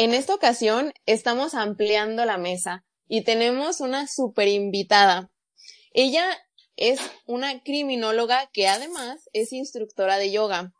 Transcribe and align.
En 0.00 0.14
esta 0.14 0.34
ocasión 0.34 0.94
estamos 1.04 1.52
ampliando 1.52 2.24
la 2.24 2.38
mesa 2.38 2.86
y 3.06 3.20
tenemos 3.22 3.82
una 3.82 4.06
super 4.06 4.48
invitada. 4.48 5.30
Ella 5.92 6.24
es 6.76 6.98
una 7.26 7.62
criminóloga 7.62 8.48
que 8.50 8.66
además 8.66 9.28
es 9.34 9.52
instructora 9.52 10.16
de 10.16 10.32
yoga. 10.32 10.72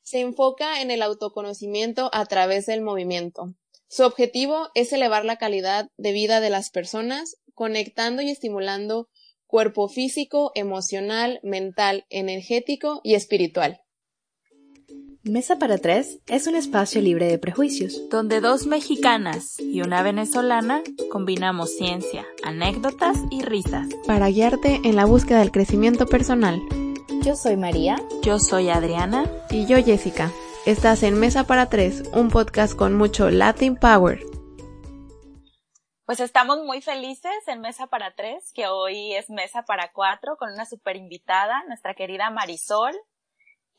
Se 0.00 0.20
enfoca 0.20 0.80
en 0.80 0.90
el 0.90 1.02
autoconocimiento 1.02 2.08
a 2.14 2.24
través 2.24 2.64
del 2.64 2.80
movimiento. 2.80 3.54
Su 3.88 4.04
objetivo 4.04 4.70
es 4.74 4.90
elevar 4.94 5.26
la 5.26 5.36
calidad 5.36 5.90
de 5.98 6.12
vida 6.12 6.40
de 6.40 6.48
las 6.48 6.70
personas, 6.70 7.36
conectando 7.52 8.22
y 8.22 8.30
estimulando 8.30 9.10
cuerpo 9.46 9.90
físico, 9.90 10.50
emocional, 10.54 11.40
mental, 11.42 12.06
energético 12.08 13.02
y 13.04 13.16
espiritual. 13.16 13.81
Mesa 15.24 15.56
para 15.56 15.78
Tres 15.78 16.18
es 16.26 16.48
un 16.48 16.56
espacio 16.56 17.00
libre 17.00 17.26
de 17.26 17.38
prejuicios. 17.38 18.08
donde 18.10 18.40
dos 18.40 18.66
mexicanas 18.66 19.56
y 19.60 19.80
una 19.80 20.02
venezolana 20.02 20.82
combinamos 21.12 21.76
ciencia, 21.76 22.26
anécdotas 22.42 23.18
y 23.30 23.42
risas. 23.42 23.86
Para 24.04 24.28
guiarte 24.30 24.80
en 24.82 24.96
la 24.96 25.04
búsqueda 25.04 25.38
del 25.38 25.52
crecimiento 25.52 26.06
personal. 26.06 26.60
Yo 27.22 27.36
soy 27.36 27.56
María. 27.56 28.02
Yo 28.22 28.40
soy 28.40 28.70
Adriana. 28.70 29.30
Y 29.48 29.66
yo, 29.66 29.76
Jessica. 29.76 30.32
Estás 30.66 31.04
en 31.04 31.16
Mesa 31.20 31.44
para 31.44 31.68
Tres, 31.68 32.02
un 32.12 32.28
podcast 32.28 32.74
con 32.74 32.94
mucho 32.94 33.30
Latin 33.30 33.76
Power. 33.76 34.24
Pues 36.04 36.18
estamos 36.18 36.64
muy 36.64 36.82
felices 36.82 37.46
en 37.46 37.60
Mesa 37.60 37.86
para 37.86 38.12
Tres, 38.16 38.50
que 38.52 38.66
hoy 38.66 39.14
es 39.14 39.30
Mesa 39.30 39.62
para 39.62 39.92
Cuatro, 39.92 40.36
con 40.36 40.52
una 40.52 40.66
super 40.66 40.96
invitada, 40.96 41.62
nuestra 41.68 41.94
querida 41.94 42.28
Marisol. 42.30 42.96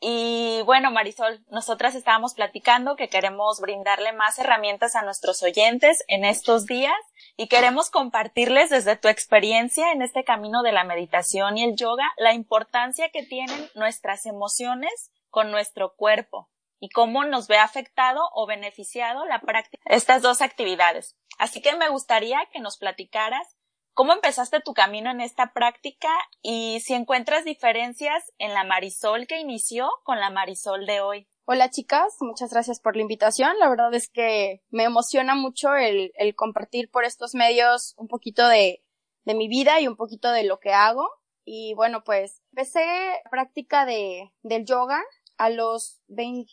Y 0.06 0.60
bueno, 0.66 0.90
Marisol, 0.90 1.42
nosotras 1.48 1.94
estábamos 1.94 2.34
platicando 2.34 2.94
que 2.94 3.08
queremos 3.08 3.58
brindarle 3.58 4.12
más 4.12 4.38
herramientas 4.38 4.96
a 4.96 5.02
nuestros 5.02 5.42
oyentes 5.42 6.04
en 6.08 6.26
estos 6.26 6.66
días 6.66 6.92
y 7.38 7.48
queremos 7.48 7.88
compartirles 7.88 8.68
desde 8.68 8.96
tu 8.96 9.08
experiencia 9.08 9.92
en 9.92 10.02
este 10.02 10.22
camino 10.22 10.62
de 10.62 10.72
la 10.72 10.84
meditación 10.84 11.56
y 11.56 11.64
el 11.64 11.74
yoga 11.74 12.04
la 12.18 12.34
importancia 12.34 13.08
que 13.14 13.22
tienen 13.22 13.70
nuestras 13.74 14.26
emociones 14.26 15.10
con 15.30 15.50
nuestro 15.50 15.94
cuerpo 15.96 16.50
y 16.78 16.90
cómo 16.90 17.24
nos 17.24 17.48
ve 17.48 17.56
afectado 17.56 18.28
o 18.34 18.46
beneficiado 18.46 19.24
la 19.24 19.40
práctica 19.40 19.82
de 19.88 19.96
estas 19.96 20.20
dos 20.20 20.42
actividades. 20.42 21.16
Así 21.38 21.62
que 21.62 21.74
me 21.76 21.88
gustaría 21.88 22.40
que 22.52 22.60
nos 22.60 22.76
platicaras 22.76 23.56
cómo 23.94 24.12
empezaste 24.12 24.60
tu 24.60 24.74
camino 24.74 25.10
en 25.10 25.20
esta 25.20 25.52
práctica 25.52 26.08
y 26.42 26.80
si 26.80 26.94
encuentras 26.94 27.44
diferencias 27.44 28.32
en 28.38 28.52
la 28.52 28.64
Marisol 28.64 29.26
que 29.26 29.40
inició 29.40 29.88
con 30.02 30.18
la 30.20 30.30
Marisol 30.30 30.84
de 30.84 31.00
hoy. 31.00 31.28
Hola 31.46 31.70
chicas, 31.70 32.16
muchas 32.20 32.50
gracias 32.52 32.80
por 32.80 32.96
la 32.96 33.02
invitación. 33.02 33.58
La 33.58 33.68
verdad 33.68 33.94
es 33.94 34.08
que 34.08 34.62
me 34.70 34.84
emociona 34.84 35.34
mucho 35.34 35.74
el, 35.74 36.12
compartir 36.34 36.90
por 36.90 37.04
estos 37.04 37.34
medios 37.34 37.94
un 37.96 38.08
poquito 38.08 38.48
de, 38.48 38.82
mi 39.26 39.48
vida 39.48 39.80
y 39.80 39.86
un 39.86 39.96
poquito 39.96 40.32
de 40.32 40.44
lo 40.44 40.58
que 40.58 40.72
hago. 40.72 41.08
Y 41.44 41.74
bueno, 41.74 42.02
pues 42.04 42.42
empecé 42.52 42.84
práctica 43.30 43.86
de, 43.86 44.32
del 44.42 44.64
yoga 44.64 45.02
a 45.36 45.50
los 45.50 46.00
20, 46.08 46.46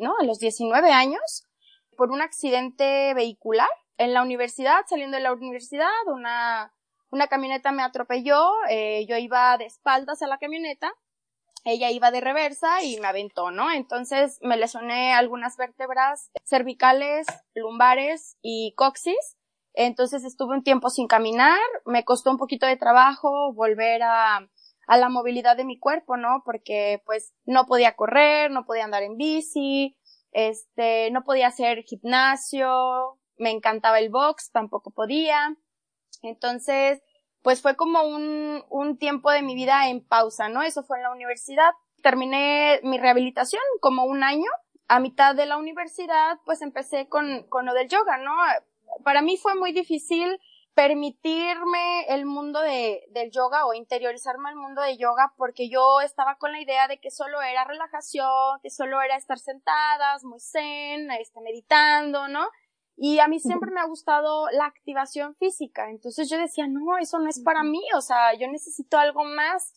no, 0.00 0.14
a 0.20 0.24
los 0.24 0.38
19 0.40 0.90
años 0.90 1.46
por 1.96 2.10
un 2.10 2.20
accidente 2.20 3.14
vehicular 3.14 3.68
en 3.98 4.12
la 4.12 4.22
universidad, 4.22 4.80
saliendo 4.88 5.16
de 5.16 5.22
la 5.22 5.32
universidad, 5.32 5.88
una, 6.06 6.72
una 7.10 7.28
camioneta 7.28 7.72
me 7.72 7.82
atropelló, 7.82 8.50
eh, 8.68 9.06
yo 9.08 9.16
iba 9.16 9.56
de 9.58 9.66
espaldas 9.66 10.22
a 10.22 10.26
la 10.26 10.38
camioneta, 10.38 10.92
ella 11.64 11.90
iba 11.90 12.10
de 12.10 12.20
reversa 12.20 12.82
y 12.84 12.98
me 13.00 13.08
aventó, 13.08 13.50
¿no? 13.50 13.72
Entonces 13.72 14.38
me 14.40 14.56
lesioné 14.56 15.12
algunas 15.12 15.56
vértebras 15.56 16.30
cervicales, 16.44 17.26
lumbares 17.54 18.36
y 18.40 18.72
coxis. 18.76 19.36
Entonces 19.74 20.24
estuve 20.24 20.54
un 20.54 20.62
tiempo 20.62 20.90
sin 20.90 21.08
caminar, 21.08 21.58
me 21.84 22.04
costó 22.04 22.30
un 22.30 22.38
poquito 22.38 22.66
de 22.66 22.76
trabajo 22.76 23.52
volver 23.52 24.02
a, 24.04 24.48
a 24.86 24.96
la 24.96 25.08
movilidad 25.08 25.56
de 25.56 25.64
mi 25.64 25.78
cuerpo, 25.78 26.16
¿no? 26.16 26.42
Porque 26.44 27.02
pues 27.04 27.34
no 27.44 27.66
podía 27.66 27.96
correr, 27.96 28.50
no 28.50 28.64
podía 28.64 28.84
andar 28.84 29.02
en 29.02 29.16
bici, 29.16 29.96
este, 30.30 31.10
no 31.10 31.24
podía 31.24 31.48
hacer 31.48 31.82
gimnasio, 31.82 33.18
me 33.38 33.50
encantaba 33.50 33.98
el 33.98 34.10
box, 34.10 34.50
tampoco 34.50 34.90
podía. 34.90 35.56
Entonces, 36.22 37.02
pues 37.42 37.62
fue 37.62 37.76
como 37.76 38.02
un, 38.02 38.64
un 38.70 38.98
tiempo 38.98 39.30
de 39.30 39.42
mi 39.42 39.54
vida 39.54 39.88
en 39.88 40.04
pausa, 40.04 40.48
¿no? 40.48 40.62
Eso 40.62 40.82
fue 40.82 40.98
en 40.98 41.04
la 41.04 41.12
universidad. 41.12 41.70
Terminé 42.02 42.80
mi 42.82 42.98
rehabilitación 42.98 43.62
como 43.80 44.04
un 44.04 44.22
año. 44.22 44.50
A 44.88 45.00
mitad 45.00 45.34
de 45.34 45.46
la 45.46 45.56
universidad, 45.56 46.38
pues 46.44 46.62
empecé 46.62 47.08
con, 47.08 47.44
con 47.48 47.66
lo 47.66 47.74
del 47.74 47.88
yoga, 47.88 48.18
¿no? 48.18 48.32
Para 49.04 49.20
mí 49.20 49.36
fue 49.36 49.54
muy 49.56 49.72
difícil 49.72 50.38
permitirme 50.76 52.04
el 52.08 52.26
mundo 52.26 52.60
de, 52.60 53.06
del 53.08 53.30
yoga 53.30 53.64
o 53.64 53.72
interiorizarme 53.72 54.50
al 54.50 54.56
mundo 54.56 54.82
de 54.82 54.98
yoga 54.98 55.32
porque 55.38 55.70
yo 55.70 56.02
estaba 56.02 56.36
con 56.36 56.52
la 56.52 56.60
idea 56.60 56.86
de 56.86 57.00
que 57.00 57.10
solo 57.10 57.40
era 57.40 57.64
relajación, 57.64 58.60
que 58.62 58.68
solo 58.68 59.00
era 59.00 59.16
estar 59.16 59.38
sentadas, 59.38 60.22
muy 60.22 60.38
zen, 60.38 61.10
este, 61.12 61.40
meditando, 61.40 62.28
¿no? 62.28 62.46
Y 62.96 63.18
a 63.18 63.28
mí 63.28 63.38
siempre 63.38 63.70
me 63.70 63.80
ha 63.80 63.86
gustado 63.86 64.48
la 64.50 64.64
activación 64.64 65.34
física. 65.36 65.90
Entonces 65.90 66.30
yo 66.30 66.38
decía, 66.38 66.66
no, 66.66 66.96
eso 66.98 67.18
no 67.18 67.28
es 67.28 67.40
para 67.40 67.62
mí. 67.62 67.82
O 67.94 68.00
sea, 68.00 68.34
yo 68.34 68.48
necesito 68.48 68.98
algo 68.98 69.24
más. 69.24 69.74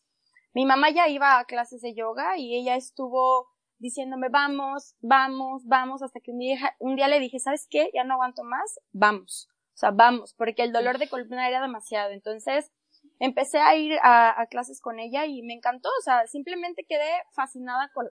Mi 0.54 0.66
mamá 0.66 0.90
ya 0.90 1.10
iba 1.10 1.38
a 1.38 1.46
clases 1.46 1.82
de 1.82 1.94
yoga 1.94 2.38
y 2.38 2.56
ella 2.56 2.76
estuvo 2.76 3.48
diciéndome, 3.78 4.30
vamos, 4.30 4.96
vamos, 5.02 5.64
vamos, 5.66 6.02
hasta 6.02 6.20
que 6.20 6.32
un 6.32 6.40
día, 6.40 6.76
un 6.80 6.96
día 6.96 7.08
le 7.08 7.20
dije, 7.20 7.40
¿sabes 7.40 7.68
qué? 7.70 7.92
Ya 7.94 8.04
no 8.04 8.16
aguanto 8.16 8.44
más, 8.44 8.80
vamos. 8.92 9.50
O 9.74 9.78
sea, 9.80 9.92
vamos, 9.92 10.34
porque 10.34 10.64
el 10.64 10.74
dolor 10.74 10.98
de 10.98 11.08
columna 11.08 11.48
era 11.48 11.62
demasiado. 11.62 12.12
Entonces, 12.12 12.72
empecé 13.20 13.60
a 13.60 13.76
ir 13.76 13.98
a, 14.02 14.42
a 14.42 14.48
clases 14.48 14.82
con 14.82 15.00
ella 15.00 15.26
y 15.26 15.42
me 15.44 15.54
encantó. 15.54 15.90
O 16.00 16.02
sea, 16.04 16.26
simplemente 16.28 16.86
quedé 16.88 17.10
fascinada 17.34 17.90
con, 17.94 18.10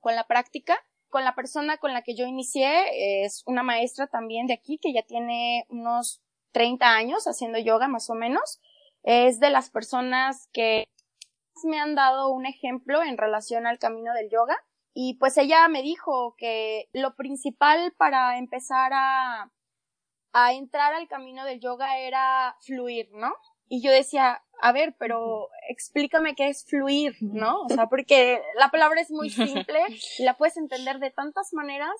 con 0.00 0.14
la 0.14 0.26
práctica 0.26 0.78
con 1.12 1.24
la 1.24 1.34
persona 1.34 1.76
con 1.76 1.92
la 1.92 2.00
que 2.00 2.14
yo 2.16 2.24
inicié, 2.26 3.24
es 3.24 3.42
una 3.44 3.62
maestra 3.62 4.06
también 4.06 4.46
de 4.46 4.54
aquí 4.54 4.78
que 4.78 4.94
ya 4.94 5.02
tiene 5.02 5.66
unos 5.68 6.22
30 6.52 6.88
años 6.88 7.28
haciendo 7.28 7.58
yoga 7.58 7.86
más 7.86 8.08
o 8.08 8.14
menos. 8.14 8.62
Es 9.02 9.38
de 9.38 9.50
las 9.50 9.68
personas 9.68 10.48
que 10.54 10.88
me 11.64 11.78
han 11.78 11.94
dado 11.94 12.30
un 12.30 12.46
ejemplo 12.46 13.02
en 13.02 13.18
relación 13.18 13.66
al 13.66 13.78
camino 13.78 14.14
del 14.14 14.30
yoga. 14.30 14.56
Y 14.94 15.18
pues 15.18 15.36
ella 15.36 15.68
me 15.68 15.82
dijo 15.82 16.34
que 16.38 16.88
lo 16.94 17.14
principal 17.14 17.92
para 17.98 18.38
empezar 18.38 18.92
a, 18.94 19.52
a 20.32 20.52
entrar 20.54 20.94
al 20.94 21.08
camino 21.08 21.44
del 21.44 21.60
yoga 21.60 21.98
era 21.98 22.56
fluir, 22.62 23.10
¿no? 23.12 23.34
Y 23.68 23.82
yo 23.82 23.90
decía, 23.90 24.42
a 24.60 24.72
ver, 24.72 24.94
pero 24.98 25.48
explícame 25.68 26.34
qué 26.34 26.48
es 26.48 26.64
fluir, 26.64 27.16
¿no? 27.20 27.62
O 27.62 27.68
sea, 27.68 27.88
porque 27.88 28.40
la 28.58 28.70
palabra 28.70 29.00
es 29.00 29.10
muy 29.10 29.28
simple 29.66 29.80
y 30.18 30.22
la 30.24 30.36
puedes 30.36 30.56
entender 30.56 30.98
de 30.98 31.10
tantas 31.10 31.52
maneras 31.52 31.94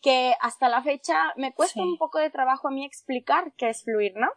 que 0.00 0.34
hasta 0.40 0.68
la 0.68 0.82
fecha 0.82 1.32
me 1.36 1.54
cuesta 1.54 1.74
Sí. 1.74 1.80
un 1.80 1.96
poco 1.96 2.18
de 2.18 2.28
trabajo 2.30 2.68
a 2.68 2.70
mí 2.72 2.84
explicar 2.84 3.52
qué 3.56 3.68
es 3.70 3.84
fluir, 3.84 4.14
¿no? 4.16 4.28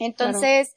Entonces, 0.00 0.74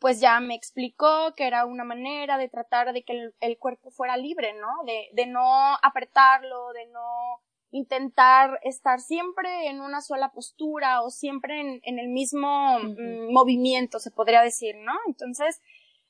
pues 0.00 0.20
ya 0.20 0.40
me 0.40 0.54
explicó 0.54 1.34
que 1.36 1.46
era 1.46 1.64
una 1.66 1.84
manera 1.84 2.38
de 2.38 2.48
tratar 2.48 2.92
de 2.92 3.02
que 3.02 3.12
el, 3.12 3.34
el 3.40 3.58
cuerpo 3.58 3.90
fuera 3.90 4.16
libre, 4.16 4.54
¿no? 4.54 4.84
De, 4.84 5.08
de 5.12 5.26
no 5.26 5.74
apretarlo, 5.82 6.72
de 6.72 6.86
no 6.86 7.40
intentar 7.70 8.58
estar 8.62 9.00
siempre 9.00 9.68
en 9.68 9.80
una 9.80 10.00
sola 10.00 10.30
postura 10.30 11.02
o 11.02 11.10
siempre 11.10 11.60
en, 11.60 11.80
en 11.84 11.98
el 11.98 12.08
mismo 12.08 12.78
mm, 12.78 13.32
movimiento, 13.32 13.98
se 13.98 14.10
podría 14.10 14.42
decir, 14.42 14.74
¿no? 14.76 14.92
Entonces, 15.06 15.60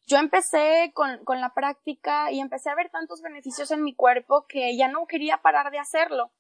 yo 0.07 0.17
empecé 0.17 0.91
con, 0.95 1.23
con 1.25 1.41
la 1.41 1.53
práctica 1.53 2.33
y 2.33 2.41
empecé 2.41 2.71
a 2.71 2.75
ver 2.75 2.91
tantos 2.91 3.21
beneficios 3.21 3.71
en 3.71 3.83
mi 3.83 3.95
cuerpo 3.95 4.47
que 4.49 4.77
ya 4.77 4.89
no 4.89 5.07
quería 5.07 5.43
parar 5.43 5.71
de 5.71 5.79
hacerlo. 5.79 6.33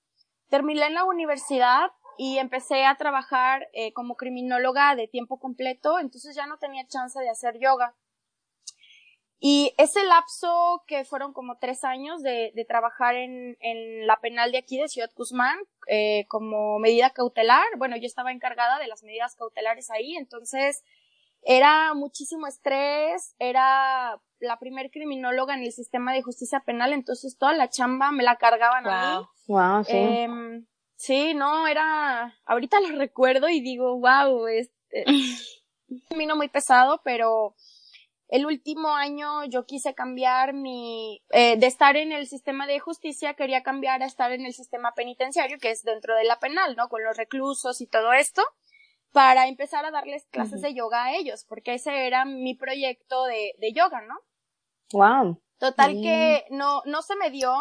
Terminé 0.49 0.87
en 0.87 0.95
la 0.95 1.05
universidad 1.05 1.91
y 2.17 2.39
empecé 2.39 2.87
a 2.87 2.97
trabajar 2.97 3.69
eh, 3.75 3.93
como 3.93 4.17
criminóloga 4.17 4.95
de 4.97 5.07
tiempo 5.07 5.39
completo, 5.39 5.99
entonces 5.99 6.35
ya 6.35 6.47
no 6.47 6.59
tenía 6.59 6.87
chance 6.89 7.21
de 7.21 7.29
hacer 7.29 7.59
yoga. 7.61 7.95
Y 9.41 9.73
ese 9.79 10.05
lapso 10.05 10.83
que 10.87 11.05
fueron 11.05 11.33
como 11.33 11.59
tres 11.59 11.85
años 11.85 12.23
de, 12.23 12.51
de 12.55 12.65
trabajar 12.65 13.15
en, 13.15 13.57
en, 13.61 14.07
la 14.07 14.17
penal 14.21 14.51
de 14.51 14.59
aquí 14.59 14.79
de 14.79 14.89
Ciudad 14.89 15.11
Guzmán 15.15 15.57
eh, 15.87 16.27
como 16.29 16.81
medida 16.81 17.11
cautelar, 17.11 17.65
bueno, 17.77 17.97
yo 17.97 18.07
estaba 18.07 18.33
encargada 18.33 18.81
de 18.81 18.89
las 18.89 19.05
medidas 19.05 19.37
cautelares 19.37 19.91
ahí, 19.91 20.17
entonces 20.17 20.83
era 21.43 21.95
muchísimo 21.95 22.49
estrés, 22.49 23.37
era 23.39 24.21
la 24.41 24.59
primer 24.59 24.91
criminóloga 24.91 25.55
en 25.55 25.63
el 25.63 25.73
sistema 25.73 26.13
de 26.13 26.23
justicia 26.23 26.61
penal, 26.61 26.93
entonces 26.93 27.39
toda 27.39 27.53
la 27.53 27.71
chamba 27.71 28.11
me 28.11 28.25
la 28.25 28.37
cargaban 28.37 28.89
a 28.89 29.21
mí. 29.21 29.27
Wow, 29.47 29.85
sí. 29.85 29.93
Eh, 29.95 30.29
sí, 30.97 31.35
no, 31.35 31.69
era, 31.69 32.37
ahorita 32.45 32.81
lo 32.81 32.99
recuerdo 32.99 33.49
y 33.49 33.61
digo, 33.61 34.01
wow, 34.01 34.49
es, 34.49 34.71
es 34.91 35.63
un 35.89 36.01
camino 36.09 36.35
muy 36.35 36.49
pesado, 36.49 37.01
pero 37.05 37.55
el 38.29 38.47
último 38.47 38.95
año 38.95 39.45
yo 39.47 39.65
quise 39.65 39.95
cambiar 39.95 40.53
mi, 40.53 41.23
eh, 41.31 41.57
de 41.57 41.67
estar 41.67 41.97
en 41.97 42.13
el 42.13 42.27
sistema 42.27 42.67
de 42.67 42.79
justicia, 42.79 43.35
quería 43.35 43.63
cambiar 43.63 44.03
a 44.03 44.07
estar 44.07 44.33
en 44.33 44.45
el 44.45 44.53
sistema 44.53 44.93
penitenciario, 44.95 45.59
que 45.59 45.71
es 45.71 45.83
dentro 45.83 46.15
de 46.15 46.25
la 46.25 46.39
penal, 46.39 46.77
¿no? 46.77 46.89
Con 46.89 47.03
los 47.03 47.17
reclusos 47.17 47.81
y 47.81 47.87
todo 47.87 48.13
esto, 48.13 48.43
para 49.13 49.49
empezar 49.49 49.85
a 49.87 49.91
darles 49.91 50.27
clases 50.27 50.55
uh 50.55 50.57
-huh. 50.59 50.69
de 50.69 50.75
yoga 50.75 51.05
a 51.05 51.15
ellos, 51.15 51.47
porque 51.49 51.75
ese 51.75 52.07
era 52.07 52.27
mi 52.27 52.55
proyecto 52.55 53.25
de, 53.25 53.55
de 53.59 53.73
yoga, 53.73 54.03
¿no? 54.03 54.17
Wow. 54.93 55.41
Total 55.59 55.97
mm. 55.97 56.03
que 56.03 56.45
no, 56.51 56.83
no 56.85 57.03
se 57.03 57.17
me 57.17 57.31
dio, 57.31 57.53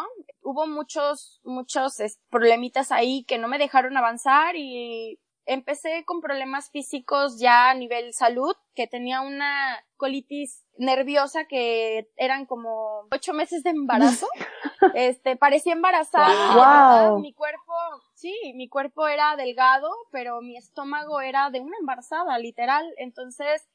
hubo 0.42 0.66
muchos, 0.66 1.40
muchos 1.44 1.96
problemitas 2.30 2.92
ahí 2.92 3.24
que 3.24 3.38
no 3.38 3.48
me 3.48 3.58
dejaron 3.58 3.96
avanzar 3.96 4.54
y 4.54 5.18
empecé 5.48 6.04
con 6.04 6.20
problemas 6.20 6.70
físicos 6.70 7.38
ya 7.40 7.70
a 7.70 7.74
nivel 7.74 8.12
salud, 8.12 8.54
que 8.74 8.86
tenía 8.86 9.22
una 9.22 9.82
colitis 9.96 10.62
nerviosa 10.76 11.46
que 11.46 12.10
eran 12.16 12.44
como 12.44 13.06
ocho 13.10 13.32
meses 13.32 13.62
de 13.62 13.70
embarazo. 13.70 14.28
este, 14.94 15.36
parecía 15.36 15.72
embarazada. 15.72 17.08
Wow. 17.08 17.20
Mi 17.20 17.32
cuerpo, 17.32 17.72
sí, 18.14 18.34
mi 18.54 18.68
cuerpo 18.68 19.08
era 19.08 19.36
delgado, 19.36 19.90
pero 20.12 20.42
mi 20.42 20.56
estómago 20.56 21.22
era 21.22 21.48
de 21.50 21.60
una 21.60 21.78
embarazada, 21.80 22.38
literal. 22.38 22.86
Entonces, 22.98 23.66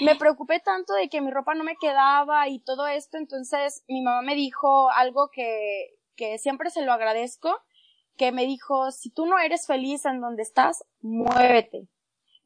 me 0.00 0.16
preocupé 0.16 0.60
tanto 0.60 0.94
de 0.94 1.10
que 1.10 1.20
mi 1.20 1.30
ropa 1.30 1.54
no 1.54 1.62
me 1.62 1.76
quedaba 1.76 2.48
y 2.48 2.60
todo 2.60 2.86
esto. 2.86 3.18
Entonces, 3.18 3.84
mi 3.86 4.00
mamá 4.00 4.22
me 4.22 4.34
dijo 4.34 4.90
algo 4.90 5.28
que, 5.30 5.94
que 6.16 6.38
siempre 6.38 6.70
se 6.70 6.82
lo 6.82 6.92
agradezco 6.92 7.54
que 8.18 8.32
me 8.32 8.44
dijo, 8.44 8.90
si 8.90 9.10
tú 9.10 9.24
no 9.24 9.38
eres 9.38 9.66
feliz 9.66 10.04
en 10.04 10.20
donde 10.20 10.42
estás, 10.42 10.84
muévete. 11.00 11.88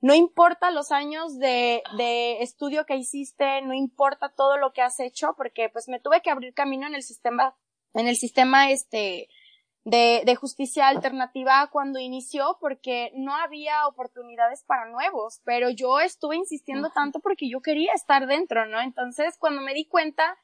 No 0.00 0.14
importa 0.14 0.70
los 0.70 0.92
años 0.92 1.38
de, 1.38 1.82
de 1.96 2.42
estudio 2.42 2.86
que 2.86 2.96
hiciste, 2.96 3.62
no 3.62 3.72
importa 3.72 4.28
todo 4.28 4.58
lo 4.58 4.72
que 4.72 4.82
has 4.82 5.00
hecho, 5.00 5.34
porque 5.36 5.68
pues 5.68 5.88
me 5.88 6.00
tuve 6.00 6.22
que 6.22 6.30
abrir 6.30 6.54
camino 6.54 6.86
en 6.86 6.94
el 6.94 7.02
sistema, 7.02 7.56
en 7.94 8.08
el 8.08 8.16
sistema 8.16 8.70
este, 8.70 9.28
de, 9.84 10.22
de 10.26 10.36
justicia 10.36 10.88
alternativa 10.88 11.68
cuando 11.70 11.98
inició, 11.98 12.58
porque 12.60 13.12
no 13.14 13.34
había 13.34 13.86
oportunidades 13.86 14.64
para 14.64 14.90
nuevos, 14.90 15.40
pero 15.44 15.70
yo 15.70 16.00
estuve 16.00 16.36
insistiendo 16.36 16.90
tanto 16.90 17.20
porque 17.20 17.48
yo 17.48 17.60
quería 17.60 17.92
estar 17.92 18.26
dentro, 18.26 18.66
¿no? 18.66 18.80
Entonces, 18.80 19.36
cuando 19.38 19.62
me 19.62 19.74
di 19.74 19.86
cuenta, 19.86 20.36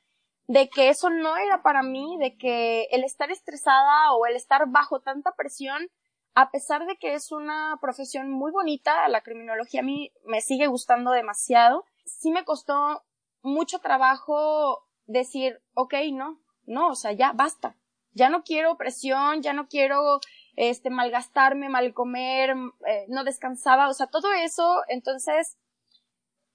de 0.48 0.70
que 0.70 0.88
eso 0.88 1.10
no 1.10 1.36
era 1.36 1.62
para 1.62 1.82
mí, 1.82 2.16
de 2.18 2.36
que 2.36 2.88
el 2.90 3.04
estar 3.04 3.30
estresada 3.30 4.12
o 4.14 4.26
el 4.26 4.34
estar 4.34 4.66
bajo 4.66 5.00
tanta 5.00 5.36
presión, 5.36 5.88
a 6.34 6.50
pesar 6.50 6.86
de 6.86 6.96
que 6.96 7.12
es 7.14 7.32
una 7.32 7.78
profesión 7.82 8.30
muy 8.30 8.50
bonita, 8.50 9.06
la 9.08 9.20
criminología 9.20 9.80
a 9.80 9.84
mí 9.84 10.10
me 10.24 10.40
sigue 10.40 10.66
gustando 10.66 11.10
demasiado, 11.10 11.84
sí 12.06 12.30
me 12.30 12.44
costó 12.44 13.04
mucho 13.42 13.80
trabajo 13.80 14.86
decir, 15.06 15.60
ok, 15.74 15.94
no, 16.12 16.40
no, 16.64 16.88
o 16.88 16.94
sea, 16.94 17.12
ya 17.12 17.32
basta, 17.32 17.76
ya 18.12 18.30
no 18.30 18.42
quiero 18.42 18.78
presión, 18.78 19.42
ya 19.42 19.52
no 19.52 19.68
quiero 19.68 20.20
este 20.56 20.88
malgastarme, 20.88 21.68
mal 21.68 21.92
comer, 21.92 22.54
eh, 22.86 23.04
no 23.08 23.22
descansaba, 23.22 23.90
o 23.90 23.92
sea, 23.92 24.06
todo 24.06 24.32
eso, 24.32 24.82
entonces, 24.88 25.58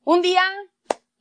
un 0.03 0.23
día 0.23 0.43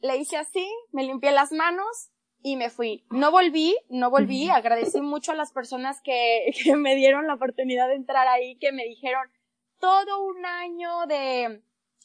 le 0.00 0.16
hice 0.16 0.38
así, 0.38 0.66
me 0.90 1.04
limpié 1.04 1.32
las 1.32 1.52
manos, 1.52 2.12
y 2.42 2.56
me 2.56 2.70
fui. 2.70 3.04
No 3.10 3.30
volví, 3.30 3.76
no 3.88 4.10
volví. 4.10 4.50
Agradecí 4.50 5.00
mucho 5.00 5.32
a 5.32 5.36
las 5.36 5.52
personas 5.52 6.00
que, 6.02 6.52
que 6.64 6.76
me 6.76 6.94
dieron 6.94 7.26
la 7.26 7.34
oportunidad 7.34 7.88
de 7.88 7.94
entrar 7.94 8.28
ahí, 8.28 8.56
que 8.56 8.72
me 8.72 8.84
dijeron 8.84 9.30
todo 9.78 10.22
un 10.24 10.44
año 10.46 11.06
de, 11.06 11.62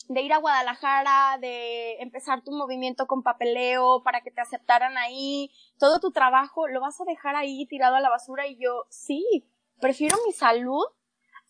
de 0.09 0.21
ir 0.21 0.33
a 0.33 0.39
Guadalajara, 0.39 1.37
de 1.39 1.97
empezar 1.99 2.43
tu 2.43 2.51
movimiento 2.51 3.07
con 3.07 3.23
papeleo 3.23 4.01
para 4.03 4.21
que 4.21 4.31
te 4.31 4.41
aceptaran 4.41 4.97
ahí, 4.97 5.51
todo 5.77 5.99
tu 5.99 6.11
trabajo, 6.11 6.67
lo 6.67 6.81
vas 6.81 6.99
a 7.01 7.05
dejar 7.05 7.35
ahí 7.35 7.65
tirado 7.67 7.95
a 7.95 8.01
la 8.01 8.09
basura 8.09 8.47
y 8.47 8.57
yo, 8.57 8.85
sí, 8.89 9.47
prefiero 9.79 10.17
mi 10.25 10.33
salud 10.33 10.85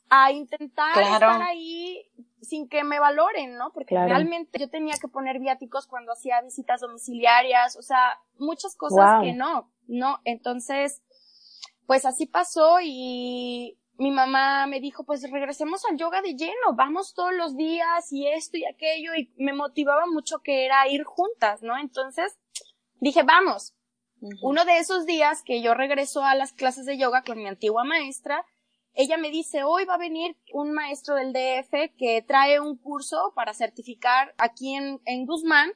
a 0.10 0.32
intentar 0.32 0.94
claro. 0.94 1.14
estar 1.14 1.42
ahí 1.42 2.10
sin 2.42 2.70
que 2.70 2.84
me 2.84 3.00
valoren, 3.00 3.58
¿no? 3.58 3.72
Porque 3.74 3.96
claro. 3.96 4.08
realmente 4.08 4.60
yo 4.60 4.70
tenía 4.70 4.96
que 5.00 5.08
poner 5.08 5.40
viáticos 5.40 5.88
cuando 5.88 6.14
hacía 6.14 6.42
visitas 6.42 6.82
domiciliarias, 6.82 7.76
o 7.76 7.82
sea, 7.82 8.20
muchas 8.38 8.76
cosas 8.76 9.16
wow. 9.16 9.24
que 9.24 9.34
no, 9.34 9.70
no, 9.88 10.20
entonces, 10.24 11.02
pues 11.86 12.06
así 12.06 12.26
pasó 12.26 12.78
y 12.82 13.78
mi 13.98 14.12
mamá 14.12 14.68
me 14.68 14.80
dijo, 14.80 15.04
pues 15.04 15.30
regresemos 15.30 15.84
al 15.90 15.98
yoga 15.98 16.22
de 16.22 16.36
lleno, 16.36 16.76
vamos 16.76 17.14
todos 17.14 17.34
los 17.34 17.58
días 17.58 18.12
y 18.12 18.28
esto 18.28 18.58
y 18.58 18.66
aquello 18.66 19.16
y 19.16 19.34
me 19.38 19.54
motivaba 19.54 20.06
mucho 20.06 20.40
que 20.40 20.66
era 20.66 20.88
ir 20.88 21.04
juntas, 21.04 21.64
¿no? 21.64 21.78
Entonces, 21.78 22.38
dije, 23.00 23.24
vamos. 23.24 23.74
Uh 24.20 24.30
-huh. 24.30 24.40
Uno 24.42 24.66
de 24.66 24.78
esos 24.78 25.06
días 25.06 25.44
que 25.44 25.62
yo 25.62 25.74
regreso 25.74 26.24
a 26.24 26.36
las 26.36 26.54
clases 26.54 26.86
de 26.86 26.98
yoga 26.98 27.24
con 27.24 27.38
mi 27.38 27.48
antigua 27.48 27.84
maestra, 27.84 28.46
ella 28.98 29.18
me 29.18 29.30
dice, 29.30 29.64
hoy 29.64 29.86
va 29.86 29.94
a 29.94 30.00
venir 30.00 30.36
un 30.54 30.72
maestro 30.72 31.14
del 31.14 31.32
DF 31.32 31.96
que 31.98 32.24
trae 32.28 32.60
un 32.60 32.78
curso 32.78 33.32
para 33.36 33.54
certificar 33.54 34.34
aquí 34.40 34.74
en, 34.74 35.00
en 35.06 35.28
Guzmán, 35.28 35.72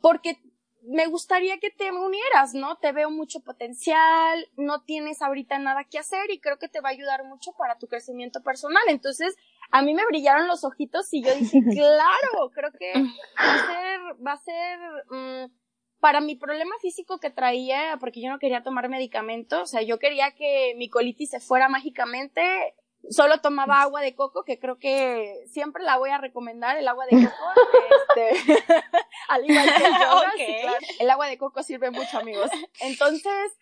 porque 0.00 0.38
me 0.82 1.08
gustaría 1.08 1.58
que 1.58 1.70
te 1.70 1.90
unieras, 1.90 2.54
¿no? 2.54 2.76
Te 2.76 2.92
veo 2.92 3.10
mucho 3.10 3.40
potencial, 3.40 4.46
no 4.56 4.82
tienes 4.82 5.20
ahorita 5.20 5.58
nada 5.58 5.82
que 5.82 5.98
hacer 5.98 6.30
y 6.30 6.38
creo 6.38 6.58
que 6.60 6.68
te 6.68 6.80
va 6.80 6.90
a 6.90 6.92
ayudar 6.92 7.24
mucho 7.24 7.52
para 7.58 7.76
tu 7.76 7.88
crecimiento 7.88 8.40
personal. 8.40 8.84
Entonces, 8.86 9.34
a 9.72 9.82
mí 9.82 9.92
me 9.92 10.06
brillaron 10.06 10.46
los 10.46 10.62
ojitos 10.62 11.12
y 11.12 11.24
yo 11.24 11.34
dije, 11.34 11.58
claro, 11.74 12.50
creo 12.52 12.70
que 12.70 12.92
va 12.94 13.54
a 13.54 13.66
ser, 13.66 14.00
va 14.24 14.32
a 14.32 14.36
ser, 14.36 14.78
mmm, 15.10 15.63
para 16.04 16.20
mi 16.20 16.36
problema 16.36 16.74
físico 16.82 17.18
que 17.18 17.30
traía, 17.30 17.96
porque 17.98 18.20
yo 18.20 18.28
no 18.28 18.38
quería 18.38 18.62
tomar 18.62 18.90
medicamentos, 18.90 19.62
o 19.62 19.66
sea, 19.66 19.80
yo 19.80 19.98
quería 19.98 20.32
que 20.32 20.74
mi 20.76 20.90
colitis 20.90 21.30
se 21.30 21.40
fuera 21.40 21.70
mágicamente, 21.70 22.74
solo 23.08 23.40
tomaba 23.40 23.80
agua 23.80 24.02
de 24.02 24.14
coco, 24.14 24.44
que 24.44 24.58
creo 24.58 24.78
que 24.78 25.46
siempre 25.50 25.82
la 25.82 25.96
voy 25.96 26.10
a 26.10 26.18
recomendar, 26.18 26.76
el 26.76 26.86
agua 26.88 27.06
de 27.06 27.24
coco, 27.24 27.52
este, 28.36 28.62
al 29.30 29.50
igual 29.50 29.66
que 29.78 29.84
el 29.86 29.92
yoga, 29.94 30.28
okay. 30.34 30.46
sí, 30.46 30.60
claro, 30.60 30.78
el 31.00 31.10
agua 31.10 31.26
de 31.26 31.38
coco 31.38 31.62
sirve 31.62 31.90
mucho, 31.90 32.18
amigos. 32.18 32.50
Entonces, 32.80 33.52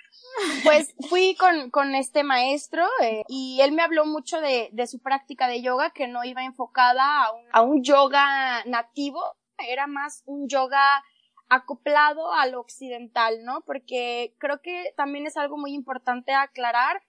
pues 0.64 0.96
fui 1.08 1.36
con, 1.36 1.70
con 1.70 1.94
este 1.94 2.24
maestro 2.24 2.84
eh, 3.02 3.22
y 3.28 3.60
él 3.60 3.70
me 3.70 3.82
habló 3.82 4.04
mucho 4.04 4.40
de, 4.40 4.68
de 4.72 4.88
su 4.88 5.00
práctica 5.00 5.46
de 5.46 5.62
yoga, 5.62 5.90
que 5.90 6.08
no 6.08 6.24
iba 6.24 6.42
enfocada 6.42 7.22
a 7.22 7.30
un, 7.30 7.44
a 7.52 7.62
un 7.62 7.84
yoga 7.84 8.64
nativo, 8.64 9.22
era 9.58 9.86
más 9.86 10.24
un 10.26 10.48
yoga 10.48 11.04
acoplado 11.54 12.32
a 12.32 12.46
lo 12.46 12.60
occidental, 12.60 13.44
¿no? 13.44 13.60
Porque 13.62 14.34
creo 14.38 14.60
que 14.62 14.92
también 14.96 15.26
es 15.26 15.36
algo 15.36 15.58
muy 15.58 15.74
importante 15.74 16.32
aclarar 16.32 17.02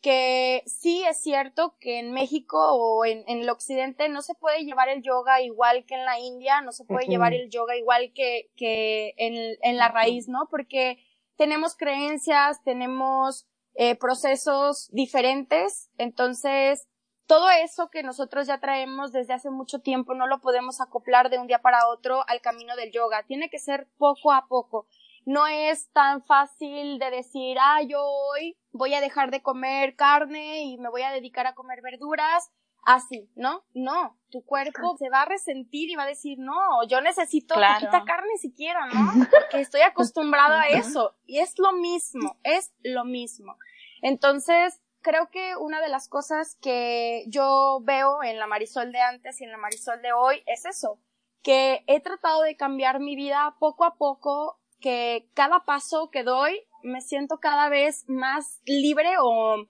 que 0.00 0.62
sí 0.66 1.02
es 1.04 1.20
cierto 1.20 1.76
que 1.80 1.98
en 1.98 2.12
México 2.12 2.58
o 2.58 3.04
en, 3.04 3.24
en 3.26 3.40
el 3.40 3.50
occidente 3.50 4.08
no 4.08 4.22
se 4.22 4.34
puede 4.34 4.64
llevar 4.64 4.88
el 4.88 5.02
yoga 5.02 5.40
igual 5.40 5.84
que 5.86 5.96
en 5.96 6.04
la 6.04 6.20
India, 6.20 6.60
no 6.60 6.70
se 6.70 6.84
puede 6.84 7.06
uh 7.06 7.08
-huh. 7.08 7.10
llevar 7.10 7.34
el 7.34 7.50
yoga 7.50 7.76
igual 7.76 8.12
que, 8.14 8.50
que 8.56 9.14
en, 9.16 9.56
en 9.60 9.76
la 9.76 9.88
raíz, 9.88 10.28
¿no? 10.28 10.46
Porque 10.48 10.98
tenemos 11.36 11.76
creencias, 11.76 12.62
tenemos 12.62 13.46
eh, 13.74 13.96
procesos 13.96 14.88
diferentes, 14.92 15.90
entonces 15.98 16.86
todo 17.28 17.50
eso 17.50 17.90
que 17.90 18.02
nosotros 18.02 18.46
ya 18.46 18.58
traemos 18.58 19.12
desde 19.12 19.34
hace 19.34 19.50
mucho 19.50 19.80
tiempo 19.80 20.14
no 20.14 20.26
lo 20.26 20.40
podemos 20.40 20.80
acoplar 20.80 21.28
de 21.28 21.38
un 21.38 21.46
día 21.46 21.60
para 21.60 21.86
otro 21.86 22.24
al 22.26 22.40
camino 22.40 22.74
del 22.74 22.90
yoga. 22.90 23.22
Tiene 23.24 23.50
que 23.50 23.58
ser 23.58 23.86
poco 23.98 24.32
a 24.32 24.48
poco. 24.48 24.86
No 25.26 25.46
es 25.46 25.92
tan 25.92 26.24
fácil 26.24 26.98
de 26.98 27.10
decir, 27.10 27.58
ah, 27.60 27.82
yo 27.86 28.02
hoy 28.02 28.56
voy 28.72 28.94
a 28.94 29.02
dejar 29.02 29.30
de 29.30 29.42
comer 29.42 29.94
carne 29.94 30.62
y 30.62 30.78
me 30.78 30.88
voy 30.88 31.02
a 31.02 31.12
dedicar 31.12 31.46
a 31.46 31.54
comer 31.54 31.80
verduras. 31.82 32.50
Así, 32.84 33.30
¿no? 33.36 33.64
No, 33.74 34.16
tu 34.30 34.42
cuerpo 34.42 34.96
se 34.96 35.10
va 35.10 35.22
a 35.22 35.26
resentir 35.26 35.90
y 35.90 35.96
va 35.96 36.04
a 36.04 36.06
decir, 36.06 36.38
no, 36.38 36.86
yo 36.88 37.02
necesito 37.02 37.56
claro. 37.56 37.80
poquita 37.80 38.04
carne 38.06 38.38
siquiera, 38.38 38.86
¿no? 38.86 39.12
Porque 39.30 39.60
estoy 39.60 39.82
acostumbrado 39.82 40.54
a 40.54 40.68
eso. 40.68 41.14
Y 41.26 41.40
es 41.40 41.58
lo 41.58 41.72
mismo, 41.72 42.38
es 42.44 42.72
lo 42.82 43.04
mismo. 43.04 43.56
Entonces, 44.00 44.80
creo 45.02 45.30
que 45.30 45.56
una 45.56 45.80
de 45.80 45.88
las 45.88 46.08
cosas 46.08 46.56
que 46.60 47.24
yo 47.28 47.80
veo 47.82 48.22
en 48.22 48.38
la 48.38 48.46
Marisol 48.46 48.92
de 48.92 49.00
antes 49.00 49.40
y 49.40 49.44
en 49.44 49.52
la 49.52 49.58
Marisol 49.58 50.02
de 50.02 50.12
hoy 50.12 50.42
es 50.46 50.64
eso, 50.64 51.00
que 51.42 51.84
he 51.86 52.00
tratado 52.00 52.42
de 52.42 52.56
cambiar 52.56 53.00
mi 53.00 53.16
vida 53.16 53.56
poco 53.58 53.84
a 53.84 53.96
poco 53.96 54.60
que 54.80 55.28
cada 55.34 55.64
paso 55.64 56.10
que 56.10 56.22
doy 56.22 56.64
me 56.82 57.00
siento 57.00 57.38
cada 57.38 57.68
vez 57.68 58.04
más 58.08 58.60
libre 58.64 59.14
o 59.20 59.66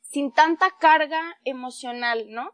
sin 0.00 0.32
tanta 0.32 0.70
carga 0.78 1.38
emocional, 1.44 2.26
¿no? 2.30 2.52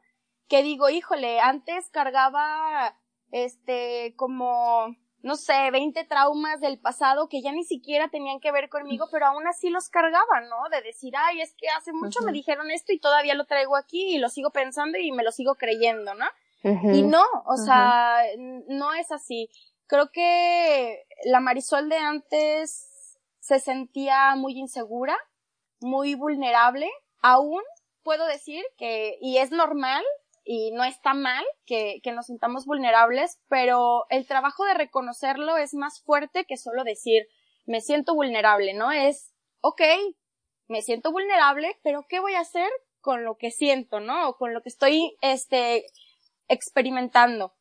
Que 0.49 0.62
digo, 0.62 0.90
híjole, 0.90 1.40
antes 1.40 1.88
cargaba, 1.90 2.99
este, 3.30 4.14
como, 4.16 4.97
no 5.25 5.37
sé, 5.37 5.71
20 5.71 6.04
traumas 6.04 6.61
del 6.61 6.78
pasado 6.78 7.31
que 7.31 7.40
ya 7.40 7.50
ni 7.50 7.64
siquiera 7.64 8.09
tenían 8.09 8.40
que 8.40 8.52
ver 8.52 8.69
conmigo, 8.69 9.09
pero 9.11 9.25
aún 9.25 9.47
así 9.47 9.71
los 9.71 9.88
cargaba, 9.88 10.43
¿no? 10.50 10.69
De 10.71 10.83
decir, 10.83 11.14
ay, 11.16 11.40
es 11.40 11.54
que 11.54 11.66
hace 11.71 11.95
mucho 11.95 12.21
me 12.21 12.31
dijeron 12.31 12.71
esto 12.71 12.93
y 12.93 12.99
todavía 12.99 13.35
lo 13.35 13.47
traigo 13.47 13.75
aquí 13.75 14.14
y 14.14 14.19
lo 14.19 14.28
sigo 14.28 14.50
pensando 14.50 14.99
y 14.99 15.12
me 15.12 15.23
lo 15.23 15.33
sigo 15.33 15.54
creyendo, 15.54 16.12
¿no? 16.14 16.26
Y 16.62 17.02
no, 17.02 17.25
o 17.47 17.57
sea, 17.57 18.19
no 18.69 18.93
es 18.93 19.11
así. 19.12 19.49
Creo 19.87 20.11
que 20.11 21.07
la 21.25 21.40
Marisol 21.40 21.88
de 21.88 21.97
antes 21.97 23.19
se 23.40 23.61
sentía 23.61 24.35
muy 24.37 24.59
insegura, 24.59 25.16
muy 25.81 26.14
vulnerable. 26.16 26.90
Aún 27.23 27.62
puedo 28.02 28.26
decir 28.26 28.62
que, 28.76 29.16
y 29.23 29.38
es 29.38 29.50
normal, 29.50 30.04
y 30.44 30.72
no 30.72 30.84
está 30.84 31.14
mal 31.14 31.44
que, 31.64 32.00
que 32.02 32.12
nos 32.12 32.26
sintamos 32.26 32.66
vulnerables, 32.66 33.40
pero 33.48 34.04
el 34.10 34.26
trabajo 34.26 34.64
de 34.64 34.74
reconocerlo 34.74 35.56
es 35.56 35.74
más 35.74 36.02
fuerte 36.04 36.44
que 36.44 36.56
solo 36.56 36.84
decir, 36.84 37.26
me 37.66 37.80
siento 37.80 38.14
vulnerable, 38.14 38.74
¿no? 38.74 38.92
Es, 38.92 39.32
ok, 39.60 39.80
me 40.68 40.82
siento 40.82 41.12
vulnerable, 41.12 41.78
pero 41.82 42.04
¿qué 42.08 42.20
voy 42.20 42.34
a 42.34 42.40
hacer 42.40 42.70
con 43.00 43.24
lo 43.24 43.36
que 43.36 43.50
siento, 43.50 44.00
¿no? 44.00 44.28
O 44.28 44.36
con 44.36 44.52
lo 44.52 44.62
que 44.62 44.68
estoy, 44.68 45.16
este, 45.20 45.86
experimentando. 46.48 47.54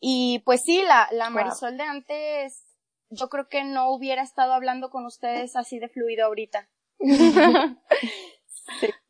Y 0.00 0.40
pues 0.40 0.62
sí, 0.64 0.82
la, 0.82 1.08
la 1.12 1.28
Marisol 1.28 1.76
de 1.76 1.84
antes, 1.84 2.64
yo 3.10 3.28
creo 3.28 3.48
que 3.48 3.64
no 3.64 3.90
hubiera 3.90 4.22
estado 4.22 4.54
hablando 4.54 4.90
con 4.90 5.04
ustedes 5.04 5.56
así 5.56 5.78
de 5.78 5.88
fluido 5.88 6.26
ahorita. 6.26 6.68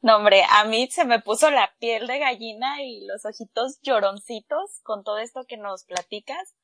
No, 0.03 0.17
hombre, 0.17 0.43
a 0.49 0.65
mí 0.65 0.89
se 0.91 1.05
me 1.05 1.21
puso 1.21 1.51
la 1.51 1.75
piel 1.79 2.07
de 2.07 2.19
gallina 2.19 2.83
y 2.83 3.05
los 3.07 3.25
ojitos 3.25 3.81
lloroncitos 3.83 4.81
con 4.83 5.05
todo 5.05 5.19
esto 5.19 5.45
que 5.47 5.59
nos 5.59 5.85
platicas, 5.85 6.55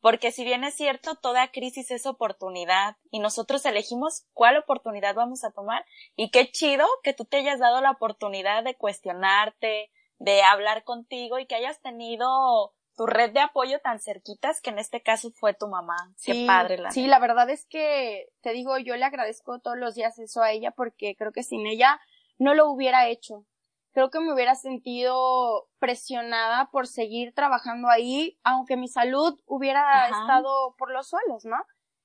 porque 0.00 0.30
si 0.32 0.44
bien 0.44 0.64
es 0.64 0.74
cierto, 0.74 1.16
toda 1.16 1.50
crisis 1.50 1.90
es 1.90 2.06
oportunidad 2.06 2.96
y 3.10 3.18
nosotros 3.18 3.64
elegimos 3.64 4.26
cuál 4.32 4.56
oportunidad 4.58 5.14
vamos 5.14 5.44
a 5.44 5.50
tomar 5.50 5.84
y 6.14 6.30
qué 6.30 6.50
chido 6.50 6.86
que 7.02 7.14
tú 7.14 7.24
te 7.24 7.38
hayas 7.38 7.58
dado 7.58 7.80
la 7.80 7.90
oportunidad 7.90 8.62
de 8.62 8.76
cuestionarte, 8.76 9.90
de 10.18 10.42
hablar 10.42 10.84
contigo 10.84 11.38
y 11.38 11.46
que 11.46 11.56
hayas 11.56 11.80
tenido 11.80 12.74
tu 12.96 13.06
red 13.06 13.32
de 13.32 13.40
apoyo 13.40 13.80
tan 13.80 14.00
cerquitas 14.00 14.60
que 14.60 14.70
en 14.70 14.78
este 14.78 15.02
caso 15.02 15.30
fue 15.32 15.54
tu 15.54 15.68
mamá. 15.68 15.96
Qué 16.24 16.44
padre 16.46 16.78
la. 16.78 16.90
Sí, 16.90 17.06
la 17.06 17.18
verdad 17.18 17.50
es 17.50 17.66
que 17.66 18.28
te 18.40 18.52
digo, 18.52 18.78
yo 18.78 18.96
le 18.96 19.04
agradezco 19.04 19.58
todos 19.60 19.76
los 19.76 19.94
días 19.94 20.18
eso 20.18 20.42
a 20.42 20.52
ella 20.52 20.70
porque 20.70 21.16
creo 21.16 21.32
que 21.32 21.42
sin 21.42 21.66
ella 21.66 22.00
no 22.38 22.54
lo 22.54 22.70
hubiera 22.70 23.08
hecho. 23.08 23.46
Creo 23.92 24.10
que 24.10 24.20
me 24.20 24.32
hubiera 24.32 24.56
sentido 24.56 25.68
presionada 25.78 26.70
por 26.72 26.88
seguir 26.88 27.32
trabajando 27.32 27.88
ahí, 27.88 28.38
aunque 28.42 28.76
mi 28.76 28.88
salud 28.88 29.38
hubiera 29.46 30.08
estado 30.08 30.74
por 30.76 30.90
los 30.90 31.08
suelos, 31.08 31.44
¿no? 31.44 31.56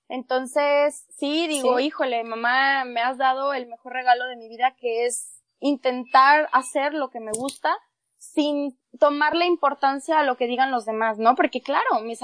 Entonces, 0.08 1.06
sí, 1.18 1.48
digo, 1.48 1.80
híjole, 1.80 2.24
mamá, 2.24 2.84
me 2.86 3.02
has 3.02 3.18
dado 3.18 3.54
el 3.54 3.68
mejor 3.68 3.94
regalo 3.94 4.26
de 4.26 4.38
mi 4.38 4.50
vida 4.50 4.76
que 4.76 5.06
es 5.06 5.44
intentar 5.60 6.50
hacer 6.52 6.94
lo 6.94 7.10
que 7.10 7.20
me 7.20 7.32
gusta 7.32 7.76
sin 8.18 8.78
tomarle 9.00 9.46
importancia 9.46 10.20
a 10.20 10.24
lo 10.24 10.36
que 10.36 10.48
digan 10.48 10.72
los 10.72 10.86
demás, 10.86 11.18
¿no? 11.20 11.36
Porque 11.36 11.62
claro, 11.62 12.02
mis, 12.02 12.20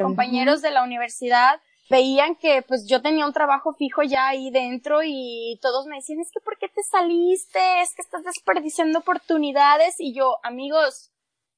compañeros 0.00 0.62
de 0.62 0.70
la 0.70 0.84
universidad 0.84 1.60
veían 1.90 2.36
que 2.36 2.62
pues 2.62 2.86
yo 2.86 3.02
tenía 3.02 3.26
un 3.26 3.32
trabajo 3.32 3.74
fijo 3.74 4.02
ya 4.02 4.28
ahí 4.28 4.50
dentro 4.50 5.00
y 5.04 5.58
todos 5.60 5.86
me 5.86 5.96
decían, 5.96 6.20
es 6.20 6.30
que 6.30 6.40
¿por 6.40 6.56
qué 6.56 6.68
te 6.68 6.82
saliste? 6.84 7.82
Es 7.82 7.94
que 7.94 8.02
estás 8.02 8.22
desperdiciando 8.22 9.00
oportunidades 9.00 9.96
y 9.98 10.14
yo, 10.14 10.36
amigos, 10.44 11.10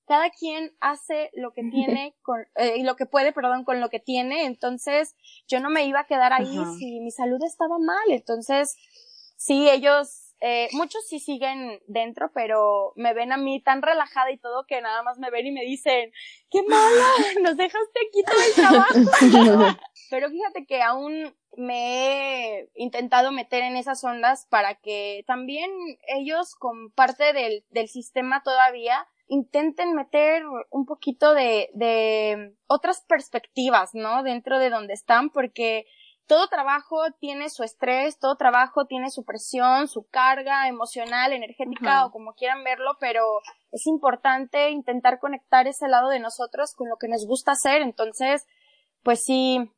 cada 0.06 0.30
quien 0.30 0.74
hace 0.80 1.30
lo 1.34 1.52
que 1.52 1.62
tiene 1.70 2.16
con, 2.22 2.40
eh, 2.56 2.82
lo 2.82 2.96
que 2.96 3.06
puede, 3.06 3.32
perdón, 3.32 3.64
con 3.64 3.80
lo 3.80 3.90
que 3.90 4.00
tiene, 4.00 4.46
entonces 4.46 5.14
yo 5.46 5.60
no 5.60 5.68
me 5.68 5.84
iba 5.84 6.00
a 6.00 6.06
quedar 6.06 6.32
ahí 6.32 6.58
si 6.78 7.00
mi 7.00 7.10
salud 7.10 7.40
estaba 7.44 7.78
mal, 7.78 8.08
entonces 8.08 8.74
sí, 9.36 9.68
ellos 9.68 10.21
eh, 10.44 10.68
muchos 10.72 11.06
sí 11.06 11.20
siguen 11.20 11.80
dentro, 11.86 12.32
pero 12.34 12.92
me 12.96 13.14
ven 13.14 13.30
a 13.30 13.36
mí 13.36 13.62
tan 13.62 13.80
relajada 13.80 14.32
y 14.32 14.38
todo 14.38 14.66
que 14.66 14.80
nada 14.80 15.04
más 15.04 15.16
me 15.16 15.30
ven 15.30 15.46
y 15.46 15.52
me 15.52 15.62
dicen, 15.62 16.10
qué 16.50 16.64
mala, 16.64 17.06
nos 17.42 17.56
dejaste 17.56 18.00
aquí 18.08 18.24
todo 18.24 18.40
el 18.40 18.54
trabajo. 18.54 19.78
pero 20.10 20.30
fíjate 20.30 20.66
que 20.66 20.82
aún 20.82 21.32
me 21.56 22.58
he 22.58 22.70
intentado 22.74 23.30
meter 23.30 23.62
en 23.62 23.76
esas 23.76 24.02
ondas 24.02 24.48
para 24.50 24.74
que 24.74 25.22
también 25.28 25.70
ellos 26.08 26.56
con 26.56 26.90
parte 26.90 27.32
del, 27.32 27.64
del 27.70 27.86
sistema 27.86 28.42
todavía 28.42 29.06
intenten 29.28 29.94
meter 29.94 30.42
un 30.70 30.86
poquito 30.86 31.34
de, 31.34 31.70
de 31.74 32.56
otras 32.66 33.04
perspectivas, 33.06 33.90
¿no? 33.94 34.24
Dentro 34.24 34.58
de 34.58 34.70
donde 34.70 34.94
están, 34.94 35.30
porque 35.30 35.86
todo 36.26 36.48
trabajo 36.48 36.96
tiene 37.18 37.50
su 37.50 37.62
estrés, 37.62 38.18
todo 38.18 38.36
trabajo 38.36 38.86
tiene 38.86 39.10
su 39.10 39.24
presión, 39.24 39.88
su 39.88 40.06
carga 40.08 40.68
emocional, 40.68 41.32
energética 41.32 42.06
o 42.06 42.10
como 42.10 42.34
quieran 42.34 42.64
verlo, 42.64 42.92
pero 43.00 43.22
es 43.70 43.86
importante 43.86 44.70
intentar 44.70 45.18
conectar 45.18 45.66
ese 45.66 45.88
lado 45.88 46.08
de 46.08 46.20
nosotros 46.20 46.74
con 46.74 46.88
lo 46.88 46.96
que 46.96 47.08
nos 47.08 47.26
gusta 47.26 47.52
hacer. 47.52 47.82
Entonces, 47.82 48.46
pues 49.02 49.22
sí, 49.24 49.70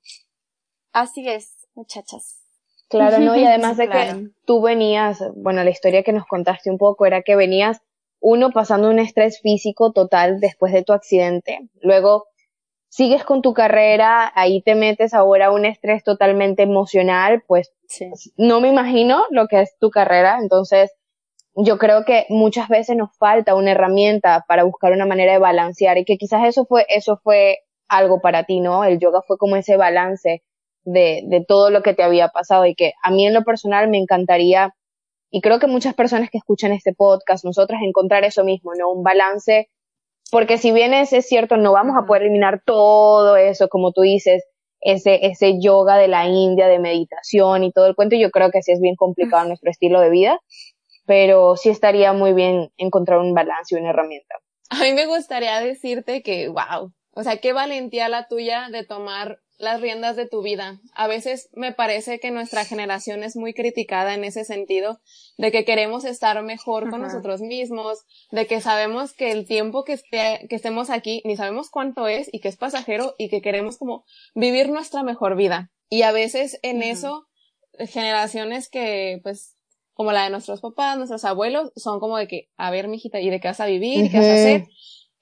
así 0.93 1.29
es, 1.29 1.67
muchachas. 1.75 2.41
Claro, 2.89 3.19
¿no? 3.19 3.37
Y 3.37 3.45
además 3.47 3.77
de 3.77 3.89
que 3.89 4.31
tú 4.45 4.63
venías, 4.63 5.23
bueno, 5.37 5.65
la 5.65 5.71
historia 5.71 6.03
que 6.03 6.13
nos 6.13 6.27
contaste 6.27 6.71
un 6.71 6.79
poco 6.79 7.07
era 7.07 7.23
que 7.23 7.37
venías, 7.37 7.81
uno, 8.21 8.53
pasando 8.53 8.89
un 8.89 8.99
estrés 8.99 9.41
físico 9.43 9.93
total 9.93 10.41
después 10.41 10.73
de 10.73 10.83
tu 10.83 10.95
accidente, 10.95 11.69
luego 11.83 12.27
sigues 12.95 13.25
con 13.25 13.43
tu 13.43 13.55
carrera, 13.55 14.31
ahí 14.37 14.63
te 14.63 14.77
metes 14.77 15.15
ahora 15.15 15.47
a 15.47 15.51
un 15.51 15.65
estrés 15.65 16.05
totalmente 16.05 16.63
emocional, 16.63 17.43
pues 17.49 17.73
no 18.37 18.61
me 18.61 18.69
imagino 18.69 19.25
lo 19.31 19.49
que 19.49 19.63
es 19.63 19.77
tu 19.81 19.91
carrera, 19.91 20.39
entonces 20.41 20.93
yo 21.57 21.77
creo 21.77 22.05
que 22.05 22.25
muchas 22.29 22.69
veces 22.69 22.97
nos 22.97 23.11
falta 23.19 23.57
una 23.57 23.73
herramienta 23.73 24.45
para 24.47 24.63
buscar 24.63 24.93
una 24.93 25.07
manera 25.07 25.33
de 25.33 25.41
balancear 25.41 25.99
y 25.99 26.05
que 26.05 26.19
quizás 26.19 26.47
eso 26.47 26.67
fue, 26.67 26.87
eso 26.89 27.17
fue 27.17 27.59
algo 27.89 28.21
para 28.21 28.45
ti, 28.45 28.61
¿no? 28.61 28.85
El 28.85 29.01
yoga 29.01 29.23
fue 29.27 29.39
como 29.39 29.57
ese 29.57 29.77
balance 29.77 30.45
de, 30.85 31.23
de 31.27 31.45
todo 31.45 31.71
lo 31.71 31.83
que 31.83 31.95
te 31.95 32.05
había 32.05 32.29
pasado 32.29 32.65
y 32.65 32.77
que 32.77 32.93
a 33.03 33.11
mí 33.11 33.27
en 33.27 33.35
lo 33.35 33.43
personal 33.43 33.89
me 33.89 33.99
encantaría, 33.99 34.73
y 35.33 35.41
creo 35.41 35.59
que 35.59 35.67
muchas 35.67 35.95
personas 35.95 36.31
que 36.31 36.39
escuchan 36.39 36.71
este 36.71 36.95
podcast, 36.95 37.45
nosotras 37.45 37.81
encontrar 37.83 38.23
eso 38.23 38.45
mismo, 38.45 38.71
¿no? 38.79 38.93
Un 38.93 39.03
balance 39.03 39.69
porque 40.31 40.59
si 40.59 40.73
bien 40.73 40.95
es, 40.95 41.13
es 41.13 41.27
cierto, 41.27 41.57
no 41.57 41.73
vamos 41.73 41.97
a 41.97 42.07
poder 42.07 42.23
eliminar 42.23 42.63
todo 42.65 43.37
eso, 43.37 43.69
como 43.69 43.93
tú 43.93 44.03
dices, 44.03 44.45
ese, 44.81 45.27
ese 45.27 45.61
yoga 45.61 45.97
de 45.97 46.09
la 46.09 46.27
India, 46.27 46.69
de 46.69 46.79
meditación 46.79 47.65
y 47.65 47.73
todo 47.73 47.87
el 47.87 47.95
cuento, 47.95 48.17
yo 48.17 48.31
creo 48.31 48.51
que 48.51 48.63
sí 48.63 48.73
es 48.73 48.81
bien 48.81 48.97
complicado 48.97 49.47
nuestro 49.47 49.71
estilo 49.71 50.01
de 50.01 50.11
vida, 50.11 50.39
pero 51.07 51.57
sí 51.57 51.71
estaría 51.71 52.13
muy 52.13 52.35
bien 52.35 52.71
encontrar 52.77 53.19
un 53.19 53.35
balance 53.35 53.75
y 53.75 53.79
una 53.79 53.91
herramienta. 53.91 54.37
A 54.71 54.83
mí 54.83 54.93
me 54.93 55.07
gustaría 55.07 55.61
decirte 55.61 56.23
que, 56.23 56.49
wow, 56.49 56.93
o 57.13 57.23
sea, 57.23 57.39
qué 57.39 57.53
valentía 57.53 58.09
la 58.09 58.29
tuya 58.29 58.69
de 58.71 58.85
tomar 58.85 59.39
las 59.57 59.81
riendas 59.81 60.17
de 60.17 60.27
tu 60.27 60.43
vida. 60.43 60.81
A 60.95 61.07
veces 61.07 61.49
me 61.53 61.73
parece 61.73 62.19
que 62.19 62.31
nuestra 62.31 62.65
generación 62.65 63.23
es 63.23 63.37
muy 63.37 63.55
criticada 63.55 64.15
en 64.15 64.25
ese 64.25 64.45
sentido, 64.45 65.01
de 65.39 65.53
que 65.53 65.65
queremos 65.65 66.05
estar 66.05 66.43
mejor 66.43 66.91
con 66.91 67.03
nosotros 67.03 67.41
mismos, 67.41 68.05
de 68.31 68.47
que 68.47 68.61
sabemos 68.61 69.13
que 69.13 69.31
el 69.31 69.47
tiempo 69.47 69.85
que, 69.85 69.95
esté, 69.95 70.47
que 70.49 70.57
estemos 70.57 70.91
aquí 70.91 71.23
ni 71.25 71.37
sabemos 71.37 71.71
cuánto 71.71 72.09
es 72.09 72.29
y 72.33 72.41
que 72.41 72.49
es 72.49 72.57
pasajero 72.57 73.15
y 73.19 73.29
que 73.29 73.43
queremos 73.43 73.79
como 73.79 74.05
vivir 74.35 74.69
nuestra 74.69 75.03
mejor 75.03 75.37
vida. 75.37 75.71
Y 75.89 76.03
a 76.03 76.13
veces 76.13 76.59
en 76.63 76.83
eso, 76.83 77.27
generaciones 77.79 78.69
que 78.69 79.21
pues 79.23 79.57
como 79.95 80.11
la 80.11 80.25
de 80.25 80.31
nuestros 80.31 80.61
papás, 80.61 80.97
nuestros 80.97 81.25
abuelos, 81.25 81.73
son 81.77 82.01
como 82.01 82.19
de 82.19 82.27
que, 82.27 82.51
a 82.57 82.71
ver, 82.73 82.89
mijita, 82.89 83.21
¿y 83.21 83.31
de 83.31 83.41
qué 83.41 83.49
vas 83.49 83.61
a 83.61 83.67
vivir? 83.67 84.05
¿Y 84.05 84.11
qué 84.11 84.19
vas 84.19 84.27
a 84.27 84.35
hacer? 84.35 84.67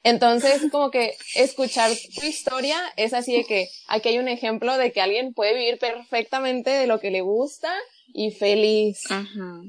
Entonces, 0.05 0.63
como 0.71 0.91
que 0.91 1.17
escuchar 1.37 1.91
tu 2.15 2.27
historia 2.27 2.77
es 2.97 3.15
así 3.15 3.37
de 3.37 3.45
que 3.45 3.69
aquí 3.89 4.09
hay 4.09 4.19
un 4.19 4.29
ejemplo 4.29 4.77
de 4.77 4.93
que 4.93 5.01
alguien 5.01 5.33
puede 5.33 5.55
vivir 5.55 5.79
perfectamente 5.79 6.71
de 6.71 6.87
lo 6.87 6.99
que 6.99 7.11
le 7.11 7.21
gusta 7.21 7.73
y 8.13 8.33
feliz. 8.33 9.05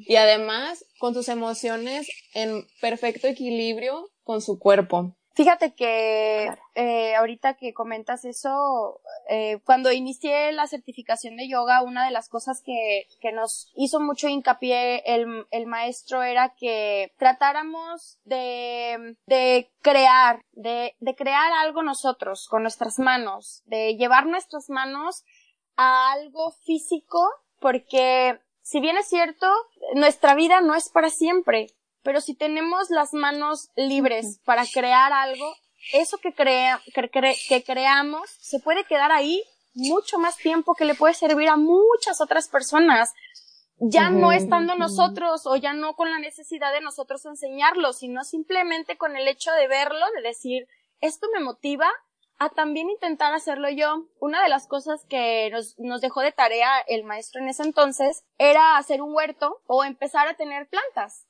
Y 0.07 0.15
además, 0.15 0.85
con 0.99 1.13
sus 1.13 1.29
emociones 1.29 2.07
en 2.33 2.65
perfecto 2.81 3.27
equilibrio 3.27 4.09
con 4.23 4.41
su 4.41 4.57
cuerpo. 4.57 5.15
Fíjate 5.35 5.73
que 5.73 6.49
eh, 6.75 7.15
ahorita 7.15 7.55
que 7.55 7.73
comentas 7.73 8.23
eso, 8.23 9.01
eh, 9.29 9.59
cuando 9.63 9.91
inicié 9.91 10.51
la 10.51 10.67
certificación 10.67 11.37
de 11.37 11.47
yoga, 11.47 11.81
una 11.81 12.05
de 12.05 12.11
las 12.11 12.29
cosas 12.29 12.61
que, 12.63 13.07
que 13.21 13.31
nos 13.31 13.71
hizo 13.75 13.99
mucho 13.99 14.27
hincapié 14.27 15.03
el, 15.05 15.45
el 15.51 15.65
maestro 15.65 16.23
era 16.23 16.53
que 16.55 17.13
tratáramos 17.17 18.17
de, 18.25 19.17
de 19.25 19.71
crear, 19.81 20.41
de, 20.51 20.95
de 20.99 21.15
crear 21.15 21.51
algo 21.53 21.83
nosotros 21.83 22.47
con 22.49 22.63
nuestras 22.63 22.99
manos, 22.99 23.63
de 23.65 23.95
llevar 23.95 24.25
nuestras 24.25 24.69
manos 24.69 25.23
a 25.75 26.11
algo 26.11 26.51
físico 26.65 27.19
porque 27.59 28.39
si 28.61 28.79
bien 28.79 28.97
es 28.97 29.07
cierto, 29.07 29.47
nuestra 29.95 30.35
vida 30.35 30.61
no 30.61 30.75
es 30.75 30.89
para 30.89 31.09
siempre, 31.09 31.67
pero 32.01 32.21
si 32.21 32.35
tenemos 32.35 32.89
las 32.89 33.13
manos 33.13 33.69
libres 33.75 34.39
para 34.45 34.65
crear 34.65 35.13
algo, 35.13 35.55
eso 35.91 36.17
que, 36.17 36.33
crea, 36.33 36.81
que, 36.93 37.63
creamos 37.63 38.29
se 38.39 38.59
puede 38.59 38.83
quedar 38.85 39.11
ahí 39.11 39.43
mucho 39.73 40.19
más 40.19 40.37
tiempo 40.37 40.75
que 40.75 40.85
le 40.85 40.95
puede 40.95 41.13
servir 41.13 41.49
a 41.49 41.57
muchas 41.57 42.21
otras 42.21 42.47
personas 42.47 43.13
ya 43.79 44.09
no 44.09 44.31
estando 44.31 44.75
nosotros 44.75 45.45
o 45.45 45.55
ya 45.55 45.73
no 45.73 45.95
con 45.95 46.09
la 46.09 46.19
necesidad 46.19 46.71
de 46.71 46.79
nosotros 46.79 47.25
enseñarlo, 47.25 47.91
sino 47.91 48.23
simplemente 48.23 48.97
con 48.97 49.17
el 49.17 49.27
hecho 49.27 49.51
de 49.51 49.67
verlo, 49.67 50.05
de 50.15 50.21
decir, 50.21 50.67
esto 51.01 51.27
me 51.33 51.43
motiva 51.43 51.89
a 52.37 52.49
también 52.49 52.89
intentar 52.89 53.33
hacerlo 53.33 53.69
yo. 53.69 54.05
Una 54.19 54.41
de 54.41 54.49
las 54.49 54.67
cosas 54.67 55.05
que 55.09 55.49
nos, 55.51 55.77
nos 55.79 56.01
dejó 56.01 56.21
de 56.21 56.31
tarea 56.31 56.79
el 56.87 57.03
maestro 57.03 57.41
en 57.41 57.49
ese 57.49 57.63
entonces 57.63 58.23
era 58.37 58.77
hacer 58.77 59.01
un 59.01 59.13
huerto 59.13 59.61
o 59.67 59.83
empezar 59.83 60.27
a 60.27 60.35
tener 60.35 60.67
plantas. 60.67 61.25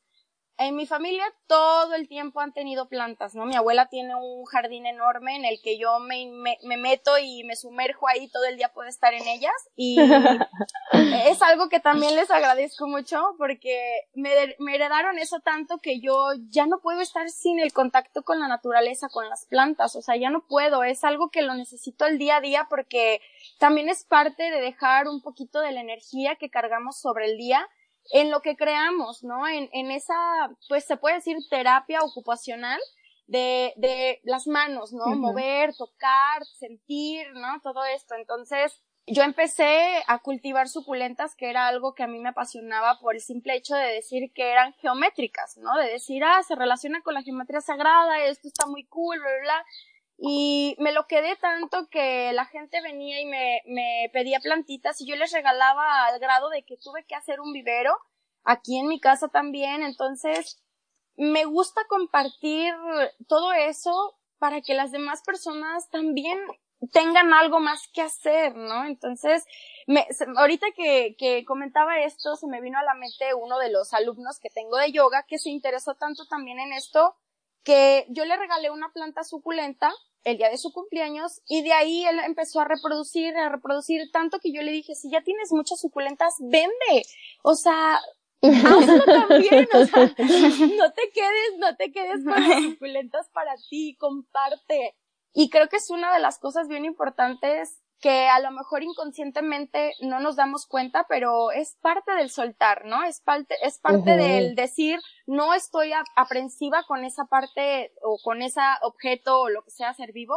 En 0.67 0.75
mi 0.75 0.86
familia 0.86 1.25
todo 1.48 1.93
el 1.93 2.08
tiempo 2.08 2.39
han 2.39 2.53
tenido 2.53 2.88
plantas, 2.88 3.36
¿no? 3.36 3.46
Mi 3.46 3.55
abuela 3.55 3.88
tiene 3.89 4.15
un 4.15 4.46
jardín 4.46 4.86
enorme 4.86 5.36
en 5.36 5.46
el 5.46 5.62
que 5.62 5.77
yo 5.77 6.00
me, 6.00 6.25
me, 6.63 6.77
meto 6.77 7.17
y 7.17 7.43
me 7.43 7.55
sumerjo 7.55 8.08
ahí 8.08 8.29
todo 8.29 8.46
el 8.46 8.58
día 8.58 8.74
puedo 8.74 8.88
estar 8.88 9.13
en 9.13 9.27
ellas 9.27 9.53
y 9.75 9.98
es 11.27 11.41
algo 11.41 11.70
que 11.70 11.79
también 11.79 12.15
les 12.15 12.32
agradezco 12.32 12.88
mucho 12.88 13.36
porque 13.38 14.08
me, 14.13 14.55
me 14.60 14.75
heredaron 14.75 15.20
eso 15.20 15.41
tanto 15.41 15.79
que 15.79 16.00
yo 16.00 16.32
ya 16.50 16.65
no 16.65 16.79
puedo 16.79 17.01
estar 17.01 17.29
sin 17.29 17.60
el 17.60 17.74
contacto 17.74 18.24
con 18.24 18.39
la 18.39 18.48
naturaleza, 18.48 19.10
con 19.10 19.27
las 19.27 19.46
plantas, 19.46 19.96
o 19.96 20.01
sea, 20.01 20.15
ya 20.15 20.29
no 20.29 20.46
puedo, 20.48 20.84
es 20.84 21.03
algo 21.03 21.29
que 21.29 21.41
lo 21.41 21.55
necesito 21.55 22.05
el 22.05 22.17
día 22.17 22.38
a 22.38 22.41
día 22.41 22.67
porque 22.70 23.22
también 23.60 23.89
es 23.89 24.05
parte 24.05 24.50
de 24.50 24.62
dejar 24.62 25.08
un 25.08 25.22
poquito 25.22 25.60
de 25.60 25.72
la 25.72 25.82
energía 25.82 26.36
que 26.36 26.50
cargamos 26.50 27.00
sobre 27.00 27.25
el 27.25 27.38
día 27.38 27.67
en 28.12 28.31
lo 28.31 28.41
que 28.41 28.55
creamos, 28.55 29.24
¿no? 29.24 29.48
En, 29.48 29.69
en 29.74 29.91
esa, 29.91 30.15
pues 30.69 30.86
se 30.86 30.98
puede 30.98 31.15
decir 31.15 31.38
terapia 31.50 32.01
ocupacional 32.01 32.79
de, 33.27 33.74
de 33.77 34.19
las 34.24 34.48
manos, 34.48 34.93
¿no? 34.93 35.05
Mover, 35.15 35.74
tocar, 35.75 36.43
sentir, 36.60 37.25
¿no? 37.33 37.60
Todo 37.62 37.86
esto. 37.86 38.15
Entonces, 38.15 38.81
yo 39.05 39.24
empecé 39.24 40.03
a 40.07 40.19
cultivar 40.19 40.69
suculentas, 40.69 41.36
que 41.36 41.50
era 41.50 41.67
algo 41.67 41.93
que 41.93 42.03
a 42.03 42.07
mí 42.07 42.19
me 42.19 42.29
apasionaba 42.29 43.00
por 43.00 43.15
el 43.15 43.22
simple 43.22 43.55
hecho 43.55 43.75
de 43.75 43.88
decir 43.88 44.31
que 44.33 44.51
eran 44.51 44.74
geométricas, 44.75 45.57
¿no? 45.57 45.75
De 45.77 45.89
decir, 45.89 46.24
ah, 46.24 46.41
se 46.43 46.55
relaciona 46.55 47.01
con 47.01 47.13
la 47.13 47.22
geometría 47.22 47.62
sagrada, 47.62 48.24
esto 48.24 48.48
está 48.48 48.65
muy 48.65 48.86
cool, 48.86 49.19
bla, 49.19 49.29
bla, 49.29 49.41
bla. 49.41 49.65
Y 50.25 50.77
me 50.80 50.94
lo 50.94 51.06
quedé 51.06 51.36
tanto 51.36 51.89
que 51.89 52.32
la 52.32 52.46
gente 52.46 52.82
venía 52.82 53.20
y 53.20 53.25
me, 53.25 53.62
me 53.65 54.10
pedía 54.13 54.39
plantitas 54.39 55.01
y 55.01 55.06
yo 55.06 55.18
les 55.18 55.34
regalaba 55.34 56.06
al 56.06 56.18
grado 56.20 56.50
de 56.50 56.63
que 56.63 56.77
tuve 56.77 57.03
que 57.03 57.13
hacer 57.13 57.42
un 57.42 57.51
vivero 57.51 57.94
aquí 58.46 58.80
en 58.80 58.88
mi 58.88 59.01
casa 59.01 59.27
también. 59.27 59.84
Entonces, 59.84 60.63
me 61.18 61.44
gusta 61.44 61.82
compartir 61.89 62.74
todo 63.27 63.51
eso 63.51 64.18
para 64.38 64.62
que 64.62 64.75
las 64.75 64.94
demás 64.94 65.22
personas 65.24 65.89
también 65.89 66.39
tengan 66.94 67.34
algo 67.34 67.60
más 67.60 67.89
que 67.94 68.01
hacer, 68.01 68.56
¿no? 68.56 68.86
Entonces, 68.86 69.44
me, 69.88 70.08
ahorita 70.38 70.68
que, 70.74 71.18
que 71.18 71.44
comentaba 71.44 72.00
esto, 72.00 72.38
se 72.38 72.48
me 72.48 72.62
vino 72.62 72.80
a 72.80 72.84
la 72.84 72.94
mente 72.94 73.34
uno 73.34 73.60
de 73.60 73.72
los 73.72 73.94
alumnos 73.94 74.39
que 74.39 74.50
tengo 74.50 74.77
de 74.77 74.94
yoga 74.94 75.25
que 75.27 75.38
se 75.38 75.50
interesó 75.50 75.96
tanto 75.96 76.27
también 76.27 76.62
en 76.62 76.72
esto 76.72 77.18
que 77.63 78.06
yo 78.10 78.24
le 78.25 78.38
regalé 78.38 78.70
una 78.70 78.92
planta 78.94 79.24
suculenta 79.24 79.92
el 80.24 80.38
día 80.38 80.50
de 80.50 80.58
su 80.58 80.72
cumpleaños 80.72 81.42
y 81.48 81.63
de 81.63 81.74
ahí 81.74 82.06
él 82.06 82.20
empezó 82.25 82.62
a 82.62 82.65
reproducir, 82.65 83.36
a 83.36 83.50
reproducir 83.50 84.10
tanto 84.12 84.39
que 84.39 84.51
yo 84.53 84.62
le 84.62 84.72
dije, 84.72 84.96
si 84.96 85.10
ya 85.12 85.22
tienes 85.22 85.51
muchas 85.51 85.80
suculentas, 85.80 86.36
vende. 86.39 87.06
O 87.44 87.56
sea, 87.56 88.00
hazlo 88.42 89.06
también, 89.06 89.68
o 89.74 89.86
sea, 89.86 90.06
no 90.77 90.92
te 90.94 91.12
quedes, 91.13 91.58
no 91.58 91.75
te 91.75 91.92
quedes 91.92 92.24
con 92.24 92.50
las 92.50 92.63
suculentas 92.63 93.30
para 93.34 93.56
ti, 93.70 93.96
comparte. 94.00 94.96
Y 95.34 95.50
creo 95.50 95.68
que 95.68 95.77
es 95.77 95.89
una 95.89 96.13
de 96.13 96.20
las 96.20 96.39
cosas 96.39 96.68
bien 96.68 96.86
importantes 96.86 97.82
que 98.03 98.27
a 98.27 98.42
lo 98.42 98.51
mejor 98.51 98.83
inconscientemente 98.83 99.94
no 100.01 100.20
nos 100.20 100.35
damos 100.35 100.68
cuenta, 100.68 101.05
pero 101.07 101.51
es 101.51 101.77
parte 101.81 102.11
del 102.11 102.29
soltar, 102.29 102.83
¿no? 102.83 103.01
Es 103.05 103.22
parte, 103.22 103.55
es 103.61 103.79
parte 103.79 104.18
del 104.18 104.55
decir, 104.55 105.00
no 105.25 105.53
estoy 105.53 105.94
aprensiva 106.18 106.83
con 106.85 107.05
esa 107.05 107.27
parte 107.27 107.94
o 108.01 108.18
con 108.22 108.42
ese 108.42 108.59
objeto 108.81 109.39
o 109.39 109.50
lo 109.50 109.63
que 109.63 109.72
sea 109.72 109.94
ser 109.94 110.11
vivo, 110.11 110.35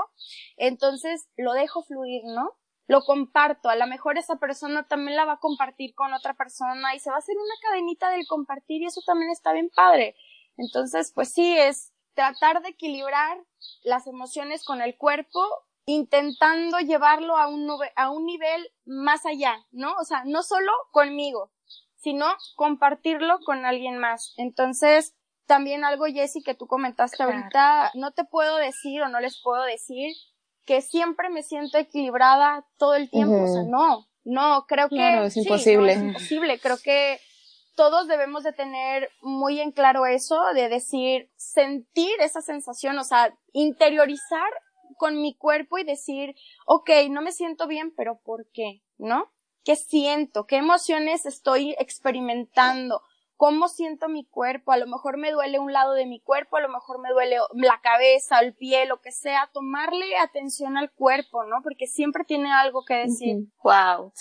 entonces 0.56 1.28
lo 1.36 1.54
dejo 1.54 1.82
fluir, 1.82 2.22
¿no? 2.26 2.52
Lo 2.86 3.00
comparto, 3.00 3.68
a 3.68 3.74
lo 3.74 3.88
mejor 3.88 4.16
esa 4.16 4.36
persona 4.36 4.86
también 4.86 5.16
la 5.16 5.24
va 5.24 5.32
a 5.32 5.40
compartir 5.40 5.92
con 5.96 6.14
otra 6.14 6.34
persona 6.34 6.94
y 6.94 7.00
se 7.00 7.10
va 7.10 7.16
a 7.16 7.18
hacer 7.18 7.34
una 7.36 7.54
cadenita 7.62 8.10
del 8.10 8.28
compartir 8.28 8.82
y 8.82 8.86
eso 8.86 9.00
también 9.04 9.32
está 9.32 9.52
bien 9.52 9.70
padre. 9.74 10.14
Entonces, 10.56 11.10
pues 11.12 11.32
sí, 11.32 11.58
es 11.58 11.92
tratar 12.14 12.62
de 12.62 12.68
equilibrar 12.68 13.38
las 13.82 14.06
emociones 14.06 14.64
con 14.64 14.82
el 14.82 14.96
cuerpo 14.96 15.40
intentando 15.86 16.78
llevarlo 16.80 17.36
a 17.36 17.46
un, 17.46 17.68
a 17.94 18.10
un 18.10 18.26
nivel 18.26 18.68
más 18.84 19.24
allá, 19.24 19.64
¿no? 19.70 19.94
O 20.00 20.04
sea, 20.04 20.24
no 20.24 20.42
solo 20.42 20.72
conmigo, 20.90 21.52
sino 21.96 22.26
compartirlo 22.56 23.38
con 23.44 23.64
alguien 23.64 23.98
más. 23.98 24.34
Entonces, 24.36 25.14
también 25.46 25.84
algo, 25.84 26.06
Jessy, 26.06 26.42
que 26.42 26.54
tú 26.54 26.66
comentaste 26.66 27.22
ahorita, 27.22 27.92
no 27.94 28.10
te 28.10 28.24
puedo 28.24 28.56
decir 28.56 29.00
o 29.02 29.08
no 29.08 29.20
les 29.20 29.40
puedo 29.40 29.62
decir 29.62 30.12
que 30.64 30.82
siempre 30.82 31.30
me 31.30 31.44
siento 31.44 31.78
equilibrada 31.78 32.66
todo 32.76 32.96
el 32.96 33.08
tiempo. 33.08 33.44
O 33.44 33.46
sea, 33.46 33.62
no, 33.62 34.08
no, 34.24 34.66
creo 34.66 34.88
que 34.88 35.26
es 35.26 35.36
imposible. 35.36 35.92
es 35.92 35.98
imposible. 36.00 36.58
Creo 36.58 36.78
que 36.82 37.20
todos 37.76 38.08
debemos 38.08 38.42
de 38.42 38.52
tener 38.52 39.10
muy 39.22 39.60
en 39.60 39.70
claro 39.70 40.06
eso, 40.06 40.42
de 40.54 40.68
decir, 40.68 41.30
sentir 41.36 42.20
esa 42.20 42.40
sensación, 42.40 42.98
o 42.98 43.04
sea, 43.04 43.32
interiorizar 43.52 44.50
con 44.98 45.20
mi 45.20 45.36
cuerpo 45.36 45.78
y 45.78 45.84
decir, 45.84 46.34
ok, 46.66 46.90
no 47.10 47.22
me 47.22 47.32
siento 47.32 47.66
bien, 47.66 47.92
pero 47.96 48.20
¿por 48.20 48.46
qué? 48.52 48.82
¿No? 48.98 49.32
¿Qué 49.64 49.76
siento? 49.76 50.46
¿Qué 50.46 50.56
emociones 50.56 51.26
estoy 51.26 51.74
experimentando? 51.78 53.02
¿Cómo 53.36 53.68
siento 53.68 54.08
mi 54.08 54.24
cuerpo? 54.24 54.72
A 54.72 54.78
lo 54.78 54.86
mejor 54.86 55.18
me 55.18 55.30
duele 55.30 55.58
un 55.58 55.72
lado 55.72 55.92
de 55.92 56.06
mi 56.06 56.20
cuerpo, 56.20 56.56
a 56.56 56.60
lo 56.60 56.68
mejor 56.68 57.00
me 57.00 57.10
duele 57.10 57.36
la 57.52 57.80
cabeza, 57.82 58.38
el 58.38 58.54
pie, 58.54 58.86
lo 58.86 59.00
que 59.00 59.12
sea. 59.12 59.50
Tomarle 59.52 60.16
atención 60.16 60.78
al 60.78 60.90
cuerpo, 60.90 61.44
¿no? 61.44 61.56
Porque 61.62 61.86
siempre 61.86 62.24
tiene 62.24 62.50
algo 62.52 62.84
que 62.86 62.94
decir. 62.94 63.48
Wow, 63.62 64.12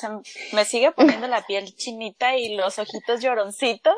me 0.52 0.66
sigue 0.66 0.92
poniendo 0.92 1.28
la 1.28 1.46
piel 1.46 1.74
chinita 1.76 2.36
y 2.36 2.56
los 2.56 2.78
ojitos 2.78 3.22
lloroncitos. 3.22 3.96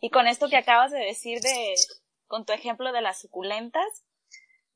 Y 0.00 0.10
con 0.10 0.26
esto 0.26 0.48
que 0.48 0.56
acabas 0.56 0.90
de 0.90 0.98
decir 0.98 1.40
de, 1.40 1.74
con 2.26 2.44
tu 2.44 2.52
ejemplo 2.52 2.92
de 2.92 3.02
las 3.02 3.20
suculentas, 3.20 4.04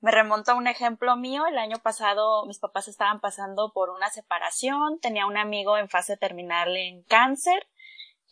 me 0.00 0.10
remonto 0.10 0.52
a 0.52 0.54
un 0.54 0.66
ejemplo 0.66 1.16
mío. 1.16 1.46
El 1.46 1.58
año 1.58 1.78
pasado 1.78 2.46
mis 2.46 2.58
papás 2.58 2.88
estaban 2.88 3.20
pasando 3.20 3.72
por 3.72 3.90
una 3.90 4.10
separación, 4.10 4.98
tenía 5.00 5.26
un 5.26 5.36
amigo 5.36 5.76
en 5.76 5.88
fase 5.88 6.16
terminal 6.16 6.76
en 6.76 7.02
cáncer 7.04 7.66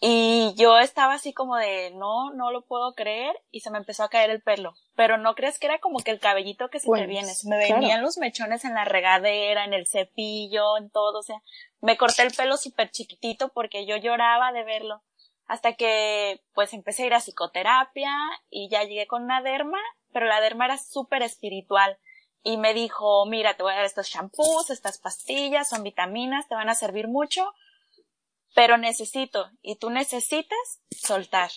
y 0.00 0.54
yo 0.57 0.78
estaba 0.78 1.14
así 1.14 1.33
como 1.33 1.57
de 1.57 1.90
no, 1.90 2.33
no 2.33 2.52
lo 2.52 2.64
puedo 2.64 2.94
creer 2.94 3.35
y 3.50 3.61
se 3.61 3.70
me 3.70 3.78
empezó 3.78 4.04
a 4.04 4.09
caer 4.09 4.31
el 4.31 4.42
pelo. 4.42 4.74
Pero 4.94 5.18
no 5.18 5.35
crees 5.35 5.59
que 5.59 5.66
era 5.66 5.81
como 5.81 5.98
que 5.98 6.12
el 6.12 6.20
cabellito 6.20 6.68
que 6.68 6.78
se 6.78 6.85
te 6.85 6.90
pues, 6.90 7.09
viene. 7.09 7.35
Se 7.35 7.48
me 7.48 7.59
venían 7.59 8.02
los 8.02 8.16
mechones 8.18 8.64
en 8.64 8.74
la 8.74 8.85
regadera, 8.85 9.64
en 9.64 9.74
el 9.74 9.88
cepillo, 9.88 10.76
en 10.78 10.90
todo. 10.90 11.18
O 11.18 11.22
sea, 11.22 11.42
me 11.81 11.96
corté 11.96 12.22
el 12.22 12.33
pelo 12.33 12.57
súper 12.57 12.90
chiquitito 12.90 13.48
porque 13.48 13.87
yo 13.87 13.96
lloraba 13.96 14.52
de 14.52 14.62
verlo. 14.62 15.02
Hasta 15.46 15.72
que 15.72 16.42
pues 16.52 16.74
empecé 16.74 17.02
a 17.02 17.07
ir 17.07 17.14
a 17.14 17.20
psicoterapia 17.20 18.12
y 18.50 18.68
ya 18.68 18.85
llegué 18.85 19.07
con 19.09 19.24
una 19.24 19.42
derma 19.42 19.81
pero 20.12 20.27
la 20.27 20.40
derma 20.40 20.66
era 20.66 20.79
súper 20.79 21.23
espiritual 21.23 21.99
y 22.42 22.57
me 22.57 22.75
dijo, 22.75 23.27
mira, 23.27 23.55
te 23.55 23.62
voy 23.62 23.73
a 23.73 23.77
dar 23.77 23.85
estos 23.85 24.09
shampoos, 24.09 24.71
estas 24.71 24.99
pastillas, 24.99 25.68
son 25.68 25.83
vitaminas, 25.83 26.49
te 26.49 26.55
van 26.55 26.68
a 26.68 26.75
servir 26.75 27.09
mucho, 27.09 27.53
pero 28.55 28.79
necesito, 28.79 29.51
y 29.62 29.77
tú 29.77 29.90
necesitas 29.90 30.81
soltar. 30.90 31.51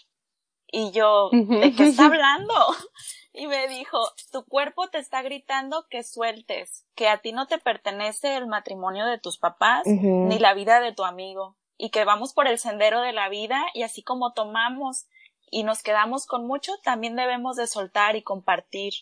Y 0.68 0.92
yo, 0.92 1.30
¿de 1.32 1.74
qué 1.76 1.88
está 1.88 2.06
hablando? 2.08 2.54
Y 3.34 3.48
me 3.48 3.70
dijo, 3.70 3.98
tu 4.34 4.44
cuerpo 4.44 4.90
te 4.90 4.98
está 4.98 5.22
gritando 5.22 5.86
que 5.90 6.04
sueltes, 6.04 6.86
que 6.96 7.08
a 7.08 7.20
ti 7.20 7.32
no 7.32 7.48
te 7.48 7.60
pertenece 7.60 8.36
el 8.36 8.46
matrimonio 8.46 9.06
de 9.06 9.20
tus 9.20 9.38
papás, 9.38 9.84
ni 9.86 10.38
la 10.38 10.54
vida 10.54 10.82
de 10.82 10.92
tu 10.92 11.06
amigo, 11.06 11.56
y 11.78 11.92
que 11.92 12.04
vamos 12.04 12.34
por 12.34 12.50
el 12.50 12.60
sendero 12.60 13.00
de 13.00 13.14
la 13.14 13.30
vida 13.30 13.64
y 13.74 13.84
así 13.84 14.04
como 14.04 14.34
tomamos 14.34 15.06
y 15.52 15.64
nos 15.64 15.84
quedamos 15.84 16.26
con 16.26 16.48
mucho, 16.48 16.72
también 16.82 17.16
debemos 17.16 17.58
de 17.58 17.68
soltar 17.68 18.16
y 18.16 18.24
compartir. 18.24 18.94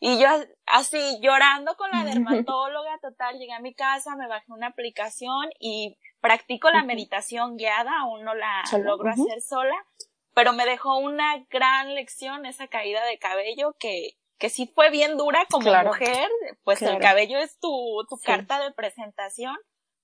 Y 0.00 0.18
yo 0.18 0.26
así 0.66 0.98
llorando 1.20 1.76
con 1.76 1.90
la 1.92 2.02
dermatóloga 2.04 2.98
total, 3.00 3.38
llegué 3.38 3.52
a 3.52 3.60
mi 3.60 3.74
casa, 3.74 4.16
me 4.16 4.26
bajé 4.26 4.50
una 4.50 4.68
aplicación 4.68 5.50
y 5.60 5.96
practico 6.20 6.70
la 6.70 6.82
meditación 6.82 7.56
guiada, 7.56 7.92
aún 8.00 8.24
no 8.24 8.34
la 8.34 8.64
logro 8.82 9.10
hacer 9.10 9.40
sola, 9.42 9.76
pero 10.34 10.52
me 10.52 10.64
dejó 10.64 10.98
una 10.98 11.44
gran 11.50 11.94
lección 11.94 12.46
esa 12.46 12.66
caída 12.68 13.04
de 13.04 13.18
cabello 13.18 13.76
que, 13.78 14.16
que 14.38 14.48
sí 14.48 14.66
fue 14.74 14.90
bien 14.90 15.16
dura 15.16 15.46
como 15.50 15.72
mujer, 15.84 16.28
pues 16.64 16.80
el 16.82 16.98
cabello 16.98 17.38
es 17.38 17.58
tu, 17.60 18.04
tu 18.08 18.18
carta 18.18 18.58
de 18.60 18.72
presentación, 18.72 19.56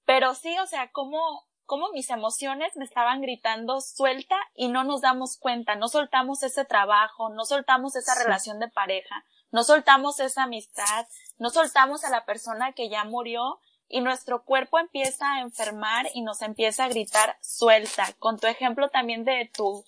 Pero 0.04 0.34
sí, 0.34 0.56
o 0.58 0.66
sea, 0.66 0.90
cómo, 0.92 1.47
cómo 1.68 1.90
mis 1.92 2.08
emociones 2.08 2.74
me 2.76 2.86
estaban 2.86 3.20
gritando 3.20 3.82
suelta 3.82 4.36
y 4.54 4.68
no 4.68 4.84
nos 4.84 5.02
damos 5.02 5.36
cuenta, 5.36 5.74
no 5.74 5.88
soltamos 5.88 6.42
ese 6.42 6.64
trabajo, 6.64 7.28
no 7.28 7.44
soltamos 7.44 7.94
esa 7.94 8.14
relación 8.14 8.58
de 8.58 8.68
pareja, 8.68 9.22
no 9.50 9.62
soltamos 9.62 10.18
esa 10.18 10.44
amistad, 10.44 11.06
no 11.36 11.50
soltamos 11.50 12.04
a 12.04 12.10
la 12.10 12.24
persona 12.24 12.72
que 12.72 12.88
ya 12.88 13.04
murió 13.04 13.60
y 13.86 14.00
nuestro 14.00 14.44
cuerpo 14.44 14.78
empieza 14.78 15.30
a 15.30 15.40
enfermar 15.40 16.06
y 16.14 16.22
nos 16.22 16.40
empieza 16.40 16.84
a 16.84 16.88
gritar 16.88 17.36
suelta. 17.42 18.06
Con 18.18 18.38
tu 18.38 18.46
ejemplo 18.46 18.88
también 18.88 19.24
de 19.24 19.50
tu 19.54 19.84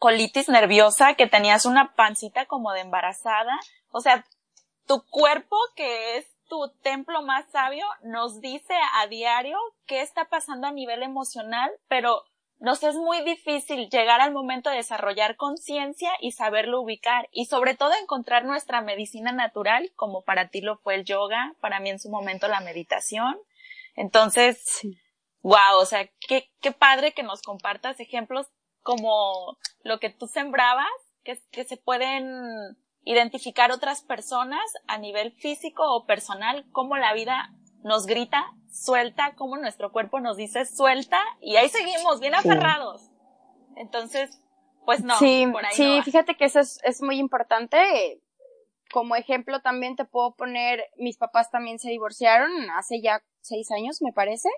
colitis 0.00 0.48
nerviosa, 0.48 1.14
que 1.14 1.28
tenías 1.28 1.66
una 1.66 1.94
pancita 1.94 2.46
como 2.46 2.72
de 2.72 2.80
embarazada, 2.80 3.60
o 3.92 4.00
sea, 4.00 4.26
tu 4.88 5.06
cuerpo 5.06 5.56
que 5.76 6.18
es 6.18 6.33
tu 6.54 6.72
templo 6.82 7.22
más 7.22 7.50
sabio 7.50 7.84
nos 8.04 8.40
dice 8.40 8.74
a 8.94 9.08
diario 9.08 9.58
qué 9.86 10.02
está 10.02 10.26
pasando 10.26 10.68
a 10.68 10.72
nivel 10.72 11.02
emocional, 11.02 11.68
pero 11.88 12.22
nos 12.60 12.84
es 12.84 12.94
muy 12.94 13.22
difícil 13.24 13.88
llegar 13.90 14.20
al 14.20 14.32
momento 14.32 14.70
de 14.70 14.76
desarrollar 14.76 15.34
conciencia 15.34 16.12
y 16.20 16.30
saberlo 16.30 16.80
ubicar 16.80 17.28
y 17.32 17.46
sobre 17.46 17.74
todo 17.74 17.92
encontrar 18.00 18.44
nuestra 18.44 18.82
medicina 18.82 19.32
natural, 19.32 19.90
como 19.96 20.22
para 20.22 20.48
ti 20.48 20.60
lo 20.60 20.78
fue 20.78 20.94
el 20.94 21.04
yoga, 21.04 21.54
para 21.60 21.80
mí 21.80 21.90
en 21.90 21.98
su 21.98 22.08
momento 22.08 22.46
la 22.46 22.60
meditación. 22.60 23.36
Entonces, 23.96 24.80
wow, 25.42 25.80
o 25.80 25.86
sea, 25.86 26.08
qué, 26.20 26.52
qué 26.60 26.70
padre 26.70 27.12
que 27.12 27.24
nos 27.24 27.42
compartas 27.42 27.98
ejemplos 27.98 28.46
como 28.80 29.58
lo 29.82 29.98
que 29.98 30.10
tú 30.10 30.28
sembrabas, 30.28 30.86
que, 31.24 31.36
que 31.50 31.64
se 31.64 31.76
pueden 31.76 32.76
identificar 33.04 33.70
otras 33.70 34.02
personas 34.02 34.62
a 34.86 34.98
nivel 34.98 35.32
físico 35.32 35.82
o 35.94 36.06
personal, 36.06 36.66
cómo 36.72 36.96
la 36.96 37.12
vida 37.12 37.52
nos 37.82 38.06
grita 38.06 38.52
suelta, 38.70 39.34
cómo 39.36 39.56
nuestro 39.56 39.92
cuerpo 39.92 40.20
nos 40.20 40.36
dice 40.36 40.66
suelta, 40.66 41.20
y 41.40 41.56
ahí 41.56 41.68
seguimos 41.68 42.20
bien 42.20 42.34
aferrados. 42.34 43.10
Entonces, 43.76 44.40
pues 44.84 45.02
no, 45.02 45.16
sí, 45.18 45.46
por 45.50 45.64
ahí 45.64 45.74
Sí, 45.74 46.02
fíjate 46.02 46.36
que 46.36 46.46
eso 46.46 46.60
es, 46.60 46.80
es 46.82 47.02
muy 47.02 47.18
importante. 47.18 48.20
Como 48.92 49.16
ejemplo 49.16 49.60
también 49.60 49.96
te 49.96 50.04
puedo 50.04 50.34
poner, 50.34 50.84
mis 50.96 51.16
papás 51.16 51.50
también 51.50 51.78
se 51.78 51.90
divorciaron 51.90 52.50
hace 52.70 53.00
ya 53.00 53.22
seis 53.40 53.70
años, 53.70 54.02
me 54.02 54.12
parece 54.12 54.48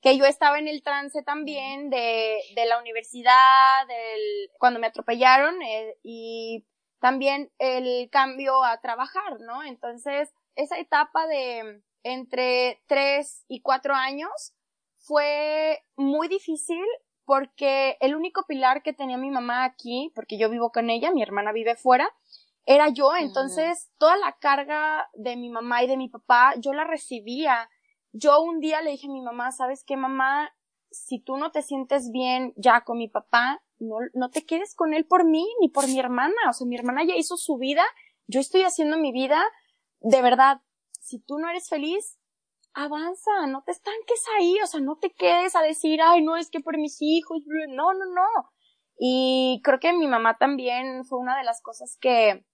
que 0.00 0.16
yo 0.16 0.24
estaba 0.26 0.58
en 0.58 0.68
el 0.68 0.82
trance 0.82 1.22
también 1.22 1.90
de, 1.90 2.38
de 2.54 2.66
la 2.66 2.78
universidad, 2.78 3.86
del, 3.88 4.50
cuando 4.58 4.78
me 4.78 4.86
atropellaron 4.86 5.60
eh, 5.62 5.96
y 6.02 6.64
también 7.00 7.50
el 7.58 8.08
cambio 8.10 8.64
a 8.64 8.80
trabajar, 8.80 9.40
¿no? 9.40 9.62
Entonces, 9.62 10.32
esa 10.54 10.78
etapa 10.78 11.26
de 11.26 11.82
entre 12.02 12.82
tres 12.86 13.44
y 13.48 13.60
cuatro 13.60 13.94
años 13.94 14.54
fue 14.96 15.84
muy 15.96 16.28
difícil 16.28 16.84
porque 17.24 17.96
el 18.00 18.16
único 18.16 18.44
pilar 18.46 18.82
que 18.82 18.92
tenía 18.92 19.18
mi 19.18 19.30
mamá 19.30 19.64
aquí, 19.64 20.10
porque 20.14 20.38
yo 20.38 20.48
vivo 20.48 20.72
con 20.72 20.90
ella, 20.90 21.10
mi 21.10 21.22
hermana 21.22 21.52
vive 21.52 21.76
fuera, 21.76 22.10
era 22.64 22.88
yo, 22.88 23.16
entonces 23.16 23.90
toda 23.98 24.16
la 24.16 24.36
carga 24.38 25.08
de 25.14 25.36
mi 25.36 25.48
mamá 25.48 25.82
y 25.82 25.86
de 25.86 25.96
mi 25.96 26.08
papá 26.08 26.54
yo 26.58 26.74
la 26.74 26.84
recibía. 26.84 27.70
Yo 28.12 28.42
un 28.42 28.60
día 28.60 28.82
le 28.82 28.90
dije 28.90 29.06
a 29.06 29.10
mi 29.10 29.22
mamá, 29.22 29.52
¿sabes 29.52 29.84
qué 29.84 29.96
mamá? 29.96 30.54
Si 30.90 31.18
tú 31.18 31.38
no 31.38 31.50
te 31.50 31.62
sientes 31.62 32.10
bien 32.10 32.52
ya 32.56 32.82
con 32.82 32.98
mi 32.98 33.08
papá, 33.08 33.62
no, 33.78 33.96
no 34.14 34.30
te 34.30 34.44
quedes 34.44 34.74
con 34.74 34.94
él 34.94 35.06
por 35.06 35.24
mí 35.24 35.46
ni 35.60 35.68
por 35.68 35.86
mi 35.86 35.98
hermana. 35.98 36.34
O 36.48 36.52
sea, 36.52 36.66
mi 36.66 36.76
hermana 36.76 37.04
ya 37.04 37.16
hizo 37.16 37.36
su 37.36 37.56
vida, 37.56 37.84
yo 38.26 38.40
estoy 38.40 38.62
haciendo 38.62 38.98
mi 38.98 39.12
vida. 39.12 39.42
De 40.00 40.22
verdad, 40.22 40.60
si 41.00 41.18
tú 41.20 41.38
no 41.38 41.48
eres 41.48 41.68
feliz, 41.68 42.18
avanza, 42.74 43.46
no 43.48 43.62
te 43.64 43.72
estanques 43.72 44.22
ahí, 44.36 44.56
o 44.62 44.66
sea, 44.66 44.80
no 44.80 44.96
te 44.96 45.10
quedes 45.10 45.56
a 45.56 45.62
decir, 45.62 46.00
ay, 46.02 46.22
no, 46.22 46.36
es 46.36 46.50
que 46.50 46.60
por 46.60 46.78
mis 46.78 46.98
hijos, 47.00 47.42
no, 47.46 47.92
no, 47.92 48.04
no. 48.06 48.50
Y 48.98 49.60
creo 49.64 49.80
que 49.80 49.92
mi 49.92 50.06
mamá 50.06 50.38
también 50.38 51.04
fue 51.04 51.18
una 51.18 51.36
de 51.36 51.44
las 51.44 51.62
cosas 51.62 51.96
que, 52.00 52.44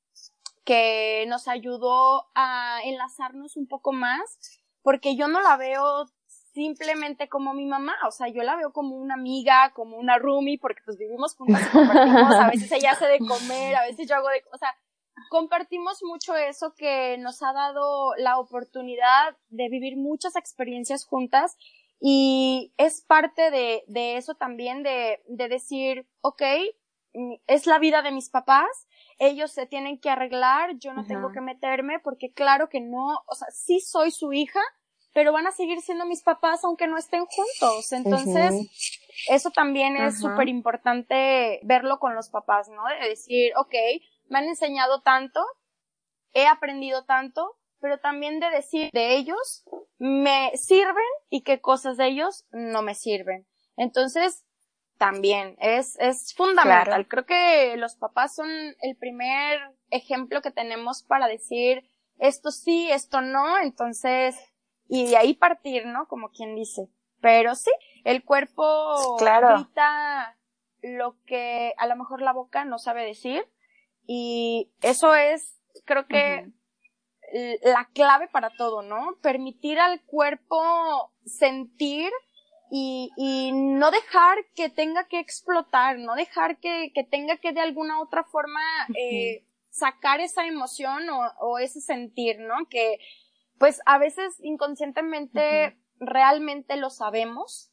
que 0.65 1.25
nos 1.29 1.49
ayudó 1.49 2.27
a 2.35 2.81
enlazarnos 2.85 3.57
un 3.57 3.67
poco 3.67 3.93
más, 3.93 4.39
porque 4.83 5.17
yo 5.17 5.29
no 5.29 5.41
la 5.41 5.57
veo 5.57 6.07
simplemente 6.55 7.29
como 7.29 7.53
mi 7.53 7.67
mamá, 7.67 7.95
o 8.07 8.13
sea, 8.13 8.29
yo 8.29 8.43
la 8.43 8.57
veo 8.57 8.73
como 8.73 8.97
una 8.97 9.15
amiga, 9.15 9.73
como 9.75 9.97
una 9.97 10.19
roomie, 10.19 10.59
porque 10.59 10.83
pues 10.85 10.97
vivimos 10.97 11.35
juntas 11.35 11.67
y 11.67 11.71
compartimos, 11.71 12.37
a 12.37 12.49
veces 12.49 12.73
ella 12.73 12.93
hace 12.93 13.07
de 13.07 13.19
comer, 13.19 13.75
a 13.77 13.83
veces 13.83 14.09
yo 14.09 14.15
hago 14.15 14.29
de, 14.29 14.43
o 14.53 14.57
sea, 14.57 14.75
compartimos 15.31 15.99
mucho 16.05 16.37
eso 16.37 16.75
que 16.77 17.19
nos 17.19 17.43
ha 17.43 17.53
dado 17.53 18.15
la 18.17 18.39
oportunidad 18.39 19.37
de 19.49 19.69
vivir 19.69 19.97
muchas 19.97 20.37
experiencias 20.37 21.05
juntas 21.05 21.57
y 22.01 22.73
es 22.77 23.03
parte 23.03 23.51
de, 23.51 23.83
de 23.89 24.17
eso 24.17 24.35
también 24.35 24.83
de, 24.83 25.23
de 25.27 25.49
decir, 25.49 26.07
ok, 26.21 26.43
es 27.47 27.67
la 27.67 27.79
vida 27.79 28.03
de 28.03 28.13
mis 28.13 28.31
papás, 28.31 28.89
ellos 29.19 29.53
se 29.53 29.67
tienen 29.67 29.99
que 29.99 30.11
arreglar, 30.11 30.77
yo 30.79 30.93
no 30.93 31.07
tengo 31.07 31.31
que 31.33 31.41
meterme 31.41 32.01
porque 32.01 32.33
claro 32.33 32.69
que 32.69 32.81
no, 32.81 33.21
o 33.27 33.35
sea, 33.35 33.49
sí 33.51 33.81
soy 33.81 34.11
su 34.11 34.33
hija, 34.33 34.61
pero 35.15 35.33
van 35.33 35.47
a 35.47 35.53
seguir 35.53 35.81
siendo 35.81 36.05
mis 36.05 36.23
papás 36.23 36.63
aunque 36.65 36.89
no 36.89 36.99
estén 36.99 37.25
juntos. 37.25 37.93
Entonces, 37.93 38.53
eso 39.29 39.51
también 39.51 39.97
es 39.97 40.21
súper 40.21 40.49
importante 40.49 41.61
verlo 41.63 41.99
con 41.99 42.15
los 42.15 42.29
papás, 42.29 42.69
¿no? 42.69 42.83
De 43.01 43.09
decir, 43.09 43.53
ok, 43.57 43.75
me 44.29 44.41
han 44.41 44.45
enseñado 44.45 45.01
tanto, 45.03 45.41
he 46.33 46.47
aprendido 46.47 47.05
tanto, 47.05 47.57
pero 47.81 48.01
también 48.01 48.41
de 48.41 48.51
decir 48.51 48.91
de 48.93 49.15
ellos 49.15 49.65
me 49.99 50.51
sirven 50.57 50.95
y 51.31 51.43
qué 51.43 51.61
cosas 51.61 51.97
de 51.97 52.09
ellos 52.09 52.45
no 52.51 52.83
me 52.83 52.97
sirven. 52.97 53.47
Entonces, 53.77 54.45
también 54.99 55.57
es, 55.61 55.97
es 56.01 56.35
fundamental. 56.35 57.07
Creo 57.07 57.25
que 57.25 57.77
los 57.77 57.95
papás 57.95 58.35
son 58.35 58.49
el 58.81 58.97
primer 58.97 59.61
ejemplo 59.91 60.43
que 60.43 60.51
tenemos 60.51 61.05
para 61.05 61.29
decir 61.29 61.89
esto 62.19 62.51
sí, 62.51 62.91
esto 62.91 63.21
no, 63.21 63.59
entonces 63.59 64.37
y 64.89 65.07
de 65.07 65.17
ahí 65.17 65.35
partir, 65.35 65.87
¿no? 65.87 66.07
Como 66.07 66.31
quien 66.31 66.55
dice. 66.55 66.89
Pero 67.21 67.55
sí, 67.55 67.71
el 68.05 68.25
cuerpo 68.25 69.17
grita 69.19 70.37
lo 70.83 71.17
que 71.25 71.73
a 71.79 71.87
lo 71.87 71.97
mejor 71.97 72.21
la 72.21 72.33
boca 72.33 72.65
no 72.65 72.79
sabe 72.79 73.05
decir 73.05 73.47
y 74.07 74.71
eso 74.83 75.15
es, 75.15 75.59
creo 75.87 76.07
que 76.07 76.51
la 77.63 77.89
clave 77.95 78.29
para 78.29 78.51
todo, 78.51 78.83
¿no? 78.83 79.17
Permitir 79.23 79.81
al 79.81 80.03
cuerpo 80.03 81.13
sentir 81.25 82.13
y, 82.71 83.11
y 83.17 83.53
no 83.53 83.91
dejar 83.91 84.39
que 84.55 84.69
tenga 84.69 85.09
que 85.09 85.19
explotar, 85.19 85.99
no 85.99 86.15
dejar 86.15 86.59
que, 86.59 86.93
que 86.95 87.05
tenga 87.05 87.39
que 87.39 87.53
de 87.53 87.61
alguna 87.61 88.01
otra 88.01 88.25
forma 88.25 88.61
eh, 88.95 89.45
sacar 89.71 90.21
esa 90.21 90.47
emoción 90.47 91.09
o, 91.09 91.33
o 91.41 91.59
ese 91.59 91.81
sentir, 91.81 92.39
¿no? 92.41 92.67
Que, 92.69 92.99
pues 93.59 93.81
a 93.87 93.99
veces 93.99 94.35
inconscientemente 94.41 95.79
realmente 96.01 96.77
lo 96.77 96.91
sabemos, 96.91 97.71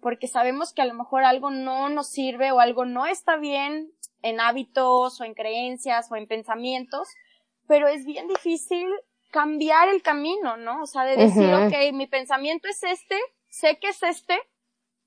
porque 0.00 0.26
sabemos 0.26 0.72
que 0.72 0.82
a 0.82 0.86
lo 0.86 0.94
mejor 0.94 1.24
algo 1.24 1.50
no 1.50 1.88
nos 1.88 2.10
sirve 2.10 2.50
o 2.52 2.60
algo 2.60 2.84
no 2.84 3.06
está 3.06 3.36
bien 3.36 3.92
en 4.22 4.40
hábitos 4.40 5.20
o 5.20 5.24
en 5.24 5.34
creencias 5.34 6.10
o 6.10 6.16
en 6.16 6.26
pensamientos, 6.26 7.08
pero 7.68 7.88
es 7.88 8.04
bien 8.04 8.28
difícil 8.28 8.88
cambiar 9.30 9.88
el 9.88 10.02
camino, 10.02 10.56
¿no? 10.56 10.82
O 10.82 10.86
sea, 10.86 11.04
de 11.04 11.16
decir, 11.16 11.52
ok, 11.54 11.94
mi 11.94 12.06
pensamiento 12.06 12.68
es 12.68 12.82
este, 12.82 13.18
sé 13.48 13.78
que 13.78 13.88
es 13.88 14.02
este, 14.02 14.38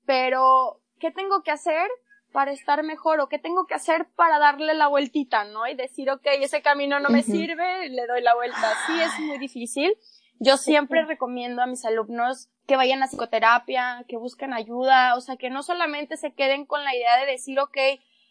pero 0.04 0.82
¿qué 0.98 1.10
tengo 1.10 1.42
que 1.42 1.52
hacer 1.52 1.88
para 2.36 2.52
estar 2.52 2.82
mejor 2.82 3.18
o 3.20 3.30
qué 3.30 3.38
tengo 3.38 3.64
que 3.64 3.72
hacer 3.72 4.08
para 4.14 4.38
darle 4.38 4.74
la 4.74 4.88
vueltita, 4.88 5.46
¿no? 5.46 5.66
Y 5.66 5.74
decir, 5.74 6.10
ok, 6.10 6.20
ese 6.42 6.60
camino 6.60 7.00
no 7.00 7.08
me 7.08 7.22
sirve, 7.22 7.88
le 7.88 8.06
doy 8.06 8.20
la 8.20 8.34
vuelta. 8.34 8.74
Sí 8.86 8.92
es 9.00 9.18
muy 9.20 9.38
difícil. 9.38 9.96
Yo 10.38 10.58
siempre 10.58 11.06
recomiendo 11.06 11.62
a 11.62 11.66
mis 11.66 11.86
alumnos 11.86 12.50
que 12.66 12.76
vayan 12.76 13.02
a 13.02 13.06
psicoterapia, 13.06 14.04
que 14.06 14.18
busquen 14.18 14.52
ayuda, 14.52 15.14
o 15.16 15.22
sea, 15.22 15.38
que 15.38 15.48
no 15.48 15.62
solamente 15.62 16.18
se 16.18 16.34
queden 16.34 16.66
con 16.66 16.84
la 16.84 16.94
idea 16.94 17.16
de 17.16 17.24
decir, 17.24 17.58
ok, 17.58 17.78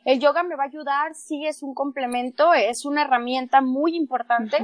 el 0.06 0.20
yoga 0.20 0.44
me 0.44 0.56
va 0.56 0.66
a 0.66 0.68
ayudar, 0.68 1.16
sí 1.16 1.48
es 1.48 1.64
un 1.64 1.74
complemento, 1.74 2.54
es 2.54 2.86
una 2.86 3.06
herramienta 3.06 3.62
muy 3.62 3.96
importante, 3.96 4.60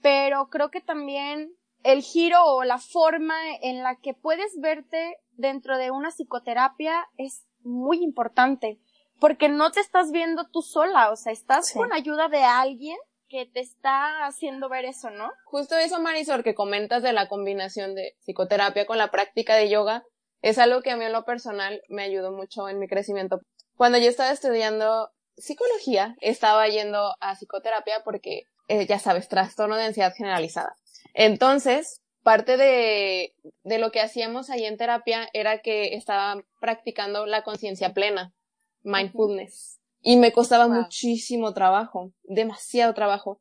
pero 0.00 0.48
creo 0.48 0.70
que 0.70 0.80
también 0.80 1.52
el 1.82 2.00
giro 2.00 2.42
o 2.42 2.64
la 2.64 2.78
forma 2.78 3.34
en 3.60 3.82
la 3.82 3.96
que 3.96 4.14
puedes 4.14 4.58
verte 4.58 5.18
dentro 5.32 5.76
de 5.76 5.90
una 5.90 6.08
psicoterapia 6.08 7.06
es 7.18 7.47
muy 7.68 8.02
importante, 8.02 8.80
porque 9.20 9.48
no 9.48 9.70
te 9.70 9.80
estás 9.80 10.10
viendo 10.10 10.48
tú 10.50 10.62
sola, 10.62 11.10
o 11.10 11.16
sea, 11.16 11.32
estás 11.32 11.72
con 11.72 11.92
ayuda 11.92 12.28
de 12.28 12.42
alguien 12.44 12.96
que 13.28 13.46
te 13.46 13.60
está 13.60 14.26
haciendo 14.26 14.68
ver 14.68 14.86
eso, 14.86 15.10
¿no? 15.10 15.30
Justo 15.44 15.76
eso, 15.76 16.00
Marisol, 16.00 16.42
que 16.42 16.54
comentas 16.54 17.02
de 17.02 17.12
la 17.12 17.28
combinación 17.28 17.94
de 17.94 18.16
psicoterapia 18.20 18.86
con 18.86 18.98
la 18.98 19.10
práctica 19.10 19.54
de 19.54 19.68
yoga, 19.68 20.02
es 20.40 20.58
algo 20.58 20.82
que 20.82 20.90
a 20.90 20.96
mí 20.96 21.04
en 21.04 21.12
lo 21.12 21.24
personal 21.24 21.82
me 21.88 22.02
ayudó 22.02 22.32
mucho 22.32 22.68
en 22.68 22.78
mi 22.78 22.88
crecimiento. 22.88 23.40
Cuando 23.76 23.98
yo 23.98 24.08
estaba 24.08 24.30
estudiando 24.30 25.10
psicología, 25.36 26.16
estaba 26.20 26.66
yendo 26.68 27.14
a 27.20 27.34
psicoterapia 27.34 28.02
porque, 28.04 28.42
eh, 28.68 28.86
ya 28.86 28.98
sabes, 28.98 29.28
trastorno 29.28 29.76
de 29.76 29.84
ansiedad 29.84 30.14
generalizada. 30.16 30.74
Entonces, 31.14 32.00
parte 32.28 32.58
de, 32.58 33.34
de 33.62 33.78
lo 33.78 33.90
que 33.90 34.02
hacíamos 34.02 34.50
ahí 34.50 34.66
en 34.66 34.76
terapia 34.76 35.30
era 35.32 35.62
que 35.62 35.94
estaba 35.94 36.44
practicando 36.60 37.24
la 37.24 37.42
conciencia 37.42 37.94
plena, 37.94 38.34
mindfulness. 38.82 39.80
Y 40.02 40.18
me 40.18 40.30
costaba 40.30 40.68
muchísimo 40.68 41.54
trabajo, 41.54 42.12
demasiado 42.24 42.92
trabajo. 42.92 43.40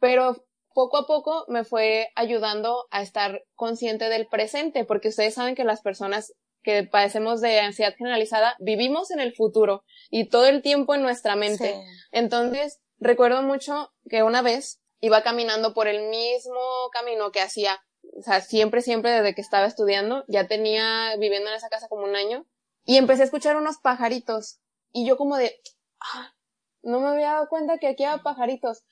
Pero 0.00 0.42
poco 0.72 0.96
a 0.96 1.06
poco 1.06 1.44
me 1.48 1.64
fue 1.64 2.08
ayudando 2.16 2.86
a 2.90 3.02
estar 3.02 3.44
consciente 3.56 4.08
del 4.08 4.26
presente, 4.26 4.86
porque 4.86 5.08
ustedes 5.08 5.34
saben 5.34 5.54
que 5.54 5.64
las 5.64 5.82
personas 5.82 6.32
que 6.62 6.82
padecemos 6.82 7.42
de 7.42 7.60
ansiedad 7.60 7.94
generalizada 7.94 8.56
vivimos 8.58 9.10
en 9.10 9.20
el 9.20 9.34
futuro 9.34 9.84
y 10.08 10.30
todo 10.30 10.46
el 10.46 10.62
tiempo 10.62 10.94
en 10.94 11.02
nuestra 11.02 11.36
mente. 11.36 11.74
Entonces, 12.10 12.80
recuerdo 12.96 13.42
mucho 13.42 13.92
que 14.08 14.22
una 14.22 14.40
vez 14.40 14.80
iba 15.00 15.22
caminando 15.22 15.74
por 15.74 15.88
el 15.88 16.08
mismo 16.08 16.88
camino 16.90 17.30
que 17.30 17.42
hacía, 17.42 17.84
o 18.16 18.22
sea, 18.22 18.40
siempre, 18.40 18.82
siempre 18.82 19.10
desde 19.10 19.34
que 19.34 19.40
estaba 19.40 19.66
estudiando, 19.66 20.24
ya 20.28 20.46
tenía 20.46 21.16
viviendo 21.18 21.50
en 21.50 21.56
esa 21.56 21.68
casa 21.68 21.88
como 21.88 22.04
un 22.04 22.16
año, 22.16 22.46
y 22.84 22.96
empecé 22.96 23.22
a 23.22 23.24
escuchar 23.26 23.56
unos 23.56 23.78
pajaritos, 23.78 24.60
y 24.92 25.06
yo 25.06 25.16
como 25.16 25.36
de, 25.36 25.54
ah, 26.00 26.34
no 26.82 27.00
me 27.00 27.08
había 27.08 27.32
dado 27.32 27.48
cuenta 27.48 27.78
que 27.78 27.88
aquí 27.88 28.04
había 28.04 28.22
pajaritos. 28.22 28.84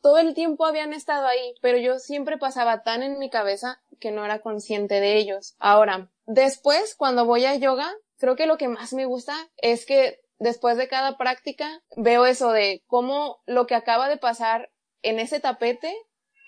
Todo 0.00 0.18
el 0.18 0.34
tiempo 0.34 0.66
habían 0.66 0.92
estado 0.92 1.26
ahí, 1.26 1.54
pero 1.60 1.78
yo 1.78 1.98
siempre 1.98 2.38
pasaba 2.38 2.82
tan 2.82 3.02
en 3.02 3.18
mi 3.18 3.30
cabeza 3.30 3.82
que 4.00 4.10
no 4.10 4.24
era 4.24 4.40
consciente 4.40 5.00
de 5.00 5.16
ellos. 5.16 5.54
Ahora, 5.58 6.10
después, 6.26 6.94
cuando 6.94 7.24
voy 7.24 7.46
a 7.46 7.54
yoga, 7.56 7.92
creo 8.18 8.36
que 8.36 8.46
lo 8.46 8.58
que 8.58 8.68
más 8.68 8.92
me 8.92 9.06
gusta 9.06 9.34
es 9.56 9.86
que 9.86 10.20
después 10.38 10.76
de 10.76 10.88
cada 10.88 11.16
práctica 11.16 11.82
veo 11.96 12.26
eso 12.26 12.52
de 12.52 12.82
cómo 12.86 13.38
lo 13.46 13.66
que 13.66 13.74
acaba 13.74 14.08
de 14.08 14.18
pasar 14.18 14.70
en 15.02 15.18
ese 15.18 15.40
tapete 15.40 15.94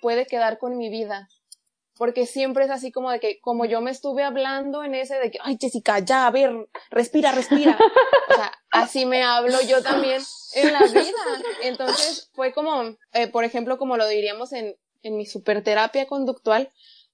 puede 0.03 0.27
quedar 0.27 0.59
con 0.59 0.77
mi 0.77 0.91
vida. 0.91 1.29
Porque 1.97 2.27
siempre 2.27 2.65
es 2.65 2.71
así 2.71 2.93
como 2.93 3.11
de 3.11 3.21
que, 3.21 3.41
como 3.41 3.65
yo 3.65 3.81
me 3.81 3.91
estuve 3.91 4.23
hablando 4.23 4.85
en 4.85 4.95
ese 4.95 5.17
de 5.19 5.31
que, 5.31 5.39
ay 5.43 5.57
Jessica, 5.61 5.99
ya, 6.01 6.27
a 6.27 6.31
ver, 6.31 6.69
respira, 6.91 7.33
respira. 7.33 7.79
O 8.29 8.35
sea, 8.35 8.53
así 8.71 9.07
me 9.07 9.23
hablo 9.23 9.61
yo 9.63 9.83
también 9.83 10.21
en 10.55 10.73
la 10.73 10.81
vida. 10.81 11.19
Entonces 11.63 12.31
fue 12.35 12.53
como, 12.53 12.97
eh, 13.13 13.29
por 13.29 13.45
ejemplo, 13.45 13.79
como 13.79 13.97
lo 13.97 14.07
diríamos 14.07 14.53
en, 14.53 14.77
en 15.03 15.17
mi 15.17 15.27
superterapia 15.27 16.07
conductual, 16.07 16.71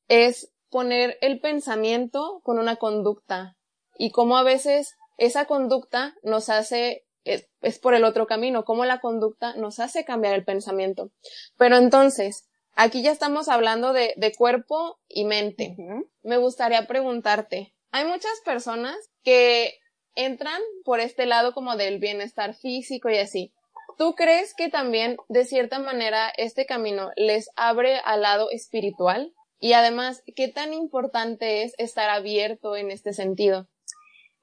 es 0.08 0.52
poner 0.70 1.18
el 1.20 1.38
pensamiento 1.38 2.40
con 2.42 2.58
una 2.58 2.76
conducta. 2.76 3.56
Y 3.98 4.10
como 4.10 4.36
a 4.36 4.42
veces 4.42 4.96
esa 5.16 5.44
conducta 5.44 6.14
nos 6.22 6.48
hace 6.48 7.04
es, 7.24 7.78
por 7.78 7.94
el 7.94 8.04
otro 8.04 8.26
camino, 8.26 8.64
cómo 8.64 8.84
la 8.84 9.00
conducta 9.00 9.54
nos 9.56 9.78
hace 9.80 10.04
cambiar 10.04 10.34
el 10.34 10.44
pensamiento. 10.44 11.10
Pero 11.56 11.76
entonces, 11.76 12.48
aquí 12.74 13.02
ya 13.02 13.12
estamos 13.12 13.48
hablando 13.48 13.92
de, 13.92 14.14
de 14.16 14.34
cuerpo 14.34 14.98
y 15.08 15.24
mente. 15.24 15.76
Me 16.22 16.36
gustaría 16.36 16.86
preguntarte, 16.86 17.74
hay 17.90 18.06
muchas 18.06 18.40
personas 18.44 18.96
que 19.22 19.78
entran 20.14 20.60
por 20.84 21.00
este 21.00 21.26
lado 21.26 21.52
como 21.52 21.76
del 21.76 21.98
bienestar 21.98 22.54
físico 22.54 23.08
y 23.10 23.18
así. 23.18 23.52
¿Tú 23.98 24.14
crees 24.14 24.54
que 24.54 24.68
también, 24.68 25.16
de 25.28 25.44
cierta 25.44 25.78
manera, 25.78 26.32
este 26.36 26.66
camino 26.66 27.10
les 27.16 27.50
abre 27.56 27.98
al 28.04 28.22
lado 28.22 28.50
espiritual? 28.50 29.32
Y 29.60 29.74
además, 29.74 30.22
¿qué 30.34 30.48
tan 30.48 30.72
importante 30.72 31.62
es 31.62 31.74
estar 31.78 32.10
abierto 32.10 32.76
en 32.76 32.90
este 32.90 33.12
sentido? 33.12 33.68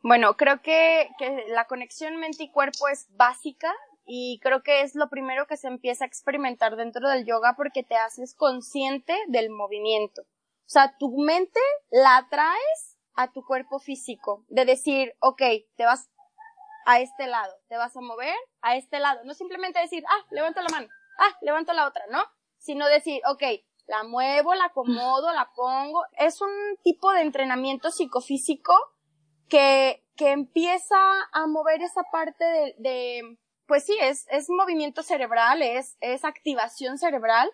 Bueno, 0.01 0.37
creo 0.37 0.61
que, 0.61 1.09
que 1.17 1.45
la 1.49 1.65
conexión 1.65 2.17
mente 2.17 2.43
y 2.43 2.51
cuerpo 2.51 2.87
es 2.87 3.07
básica 3.17 3.73
y 4.11 4.39
creo 4.41 4.63
que 4.63 4.81
es 4.81 4.95
lo 4.95 5.07
primero 5.07 5.45
que 5.45 5.55
se 5.55 5.67
empieza 5.67 6.03
a 6.03 6.07
experimentar 6.07 6.75
dentro 6.75 7.07
del 7.07 7.27
yoga 7.27 7.53
porque 7.55 7.83
te 7.83 7.95
haces 7.95 8.33
consciente 8.33 9.15
del 9.27 9.51
movimiento. 9.51 10.23
O 10.23 10.71
sea, 10.71 10.95
tu 10.97 11.15
mente 11.19 11.59
la 11.91 12.25
traes 12.27 12.97
a 13.13 13.31
tu 13.31 13.45
cuerpo 13.45 13.77
físico, 13.77 14.45
de 14.47 14.65
decir, 14.65 15.13
ok, 15.19 15.43
te 15.75 15.85
vas 15.85 16.09
a 16.87 16.99
este 17.01 17.27
lado, 17.27 17.53
te 17.67 17.77
vas 17.77 17.95
a 17.95 18.01
mover 18.01 18.35
a 18.61 18.77
este 18.77 18.99
lado, 18.99 19.23
no 19.25 19.35
simplemente 19.35 19.79
decir, 19.79 20.03
ah, 20.09 20.25
levanto 20.31 20.59
la 20.63 20.69
mano, 20.69 20.87
ah, 21.19 21.37
levanto 21.41 21.73
la 21.73 21.87
otra, 21.87 22.03
¿no? 22.09 22.23
Sino 22.57 22.87
decir, 22.87 23.21
ok, 23.27 23.43
la 23.85 24.03
muevo, 24.05 24.55
la 24.55 24.65
acomodo, 24.65 25.31
la 25.33 25.51
pongo. 25.55 26.03
Es 26.17 26.41
un 26.41 26.49
tipo 26.83 27.11
de 27.11 27.21
entrenamiento 27.21 27.91
psicofísico 27.91 28.73
que, 29.47 30.03
que 30.15 30.31
empieza 30.31 30.97
a 31.31 31.45
mover 31.45 31.83
esa 31.83 32.01
parte 32.11 32.43
de, 32.43 32.75
de 32.79 33.37
pues 33.69 33.85
sí, 33.85 33.95
es, 34.01 34.25
es 34.31 34.49
movimiento 34.49 35.03
cerebral, 35.03 35.61
es, 35.61 35.95
es 36.01 36.25
activación 36.25 36.97
cerebral, 36.97 37.49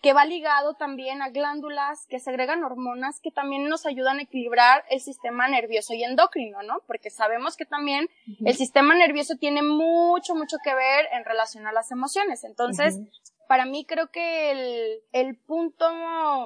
que 0.00 0.12
va 0.12 0.24
ligado 0.24 0.74
también 0.74 1.22
a 1.22 1.30
glándulas 1.30 2.06
que 2.08 2.20
segregan 2.20 2.62
hormonas 2.62 3.18
que 3.20 3.32
también 3.32 3.68
nos 3.68 3.84
ayudan 3.84 4.18
a 4.18 4.22
equilibrar 4.22 4.84
el 4.90 5.00
sistema 5.00 5.48
nervioso 5.48 5.92
y 5.92 6.04
endocrino, 6.04 6.62
¿no? 6.62 6.82
Porque 6.86 7.10
sabemos 7.10 7.56
que 7.56 7.64
también 7.64 8.08
el 8.44 8.54
sistema 8.54 8.94
nervioso 8.94 9.34
tiene 9.40 9.62
mucho, 9.62 10.36
mucho 10.36 10.58
que 10.62 10.72
ver 10.72 11.06
en 11.12 11.24
relación 11.24 11.66
a 11.66 11.72
las 11.72 11.90
emociones. 11.90 12.44
Entonces, 12.44 13.00
para 13.48 13.64
mí 13.64 13.84
creo 13.84 14.12
que 14.12 14.52
el, 14.52 15.02
el 15.10 15.36
punto 15.36 15.90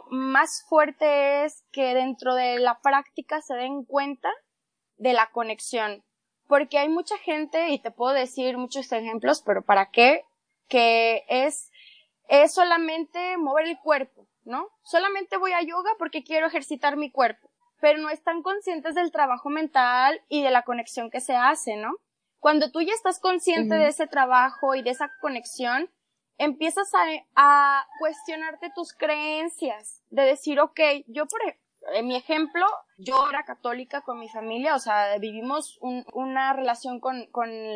más 0.09 0.65
fuerte 0.67 1.45
es 1.45 1.63
que 1.73 1.93
dentro 1.93 2.35
de 2.35 2.59
la 2.59 2.81
práctica 2.81 3.43
se 3.43 3.55
den 3.55 3.85
cuenta 3.85 4.31
de 4.97 5.13
la 5.13 5.29
conexión. 5.31 6.03
Porque 6.51 6.79
hay 6.81 6.89
mucha 6.89 7.17
gente, 7.19 7.69
y 7.69 7.79
te 7.79 7.93
puedo 7.93 8.13
decir 8.13 8.59
muchos 8.59 8.91
ejemplos, 8.91 9.41
pero 9.47 9.63
¿para 9.63 9.93
qué? 9.93 10.25
Que 10.69 11.25
es, 11.29 11.71
es 12.29 12.53
solamente 12.53 13.37
mover 13.37 13.69
el 13.69 13.79
cuerpo, 13.79 14.27
¿no? 14.43 14.67
Solamente 14.83 15.37
voy 15.37 15.53
a 15.53 15.63
yoga 15.63 15.93
porque 15.97 16.25
quiero 16.25 16.49
ejercitar 16.49 16.97
mi 16.97 17.13
cuerpo, 17.13 17.49
pero 17.81 18.01
no 18.01 18.11
están 18.11 18.43
conscientes 18.43 18.97
del 18.97 19.13
trabajo 19.13 19.49
mental 19.49 20.21
y 20.29 20.43
de 20.43 20.51
la 20.51 20.63
conexión 20.63 21.09
que 21.09 21.21
se 21.21 21.37
hace, 21.37 21.77
¿no? 21.77 21.93
Cuando 22.41 22.73
tú 22.73 22.81
ya 22.81 22.95
estás 22.95 23.21
consciente 23.21 23.77
de 23.77 23.87
ese 23.87 24.09
trabajo 24.09 24.75
y 24.75 24.83
de 24.83 24.91
esa 24.91 25.09
conexión, 25.21 25.89
empiezas 26.37 26.93
a, 26.95 27.05
a, 27.37 27.87
cuestionarte 28.01 28.73
tus 28.75 28.93
creencias, 28.93 30.03
de 30.09 30.23
decir, 30.23 30.59
ok, 30.59 30.81
yo 31.07 31.27
por, 31.27 31.43
en 31.95 32.07
mi 32.07 32.17
ejemplo, 32.17 32.67
yo 32.99 33.29
era 33.29 33.45
católica 33.45 34.03
con 34.03 34.19
mi 34.19 34.29
familia, 34.29 34.75
o 34.75 34.79
sea, 34.79 35.19
vivimos 35.19 35.79
una 35.81 36.53
relación 36.53 37.01
con, 37.01 37.29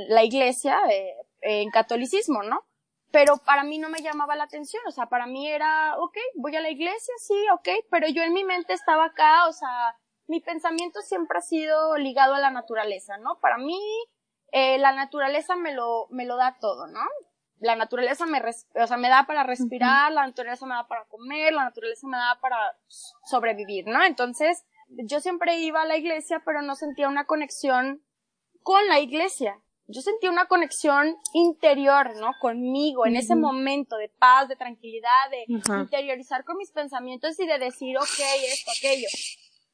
la 0.09 0.25
iglesia 0.25 0.79
eh, 0.90 1.14
en 1.40 1.71
catolicismo, 1.71 2.43
¿no? 2.43 2.64
Pero 3.11 3.37
para 3.38 3.62
mí 3.62 3.79
no 3.79 3.88
me 3.88 4.03
llamaba 4.03 4.35
la 4.37 4.45
atención, 4.45 4.83
o 4.87 4.90
sea, 4.90 5.07
para 5.07 5.27
mí 5.27 5.49
era, 5.49 5.97
ok, 5.99 6.17
voy 6.35 6.57
a 6.57 6.61
la 6.61 6.71
iglesia, 6.71 7.14
sí, 7.19 7.37
ok, 7.53 7.69
pero 7.90 8.09
yo 8.09 8.23
en 8.23 8.33
mi 8.33 8.45
mente 8.45 8.73
estaba 8.73 9.07
acá, 9.07 9.47
o 9.47 9.53
sea, 9.53 9.97
mi 10.27 10.40
pensamiento 10.40 11.01
siempre 11.01 11.38
ha 11.38 11.43
sido 11.43 11.97
ligado 11.97 12.35
a 12.35 12.40
la 12.40 12.51
naturaleza, 12.51 13.17
¿no? 13.19 13.38
Para 13.40 13.59
mí, 13.59 13.81
eh, 14.53 14.79
la 14.79 14.93
naturaleza 14.93 15.57
me 15.57 15.73
lo, 15.73 16.07
me 16.11 16.27
lo 16.27 16.37
da 16.37 16.57
todo, 16.61 16.87
¿no? 16.87 17.01
La 17.64 17.77
naturaleza 17.77 18.27
me, 18.27 18.42
o 18.74 18.87
sea, 18.87 18.96
me 18.98 19.09
da 19.09 19.24
para 19.27 19.42
respirar, 19.42 20.12
la 20.12 20.27
naturaleza 20.27 20.66
me 20.66 20.74
da 20.74 20.87
para 20.87 21.07
comer, 21.07 21.55
la 21.55 21.64
naturaleza 21.64 22.07
me 22.07 22.18
da 22.18 22.38
para 22.40 22.59
sobrevivir, 23.24 23.87
¿no? 23.87 24.05
Entonces, 24.05 24.64
yo 24.88 25.20
siempre 25.20 25.59
iba 25.61 25.81
a 25.81 25.87
la 25.87 25.96
iglesia, 25.96 26.42
pero 26.44 26.61
no 26.61 26.74
sentía 26.74 27.09
una 27.09 27.24
conexión 27.24 28.05
con 28.62 28.87
la 28.87 29.00
iglesia. 29.00 29.59
Yo 29.87 30.03
sentía 30.03 30.31
una 30.31 30.46
conexión 30.46 31.16
interior, 31.33 32.14
¿no? 32.16 32.33
Conmigo, 32.38 33.07
en 33.07 33.16
ese 33.16 33.35
momento 33.35 33.96
de 33.96 34.11
paz, 34.11 34.46
de 34.48 34.57
tranquilidad, 34.57 35.31
de 35.31 35.44
interiorizar 35.81 36.44
con 36.44 36.59
mis 36.59 36.70
pensamientos 36.70 37.40
y 37.40 37.46
de 37.46 37.59
decir, 37.59 37.96
ok, 37.96 38.20
esto, 38.46 38.72
aquello. 38.79 39.09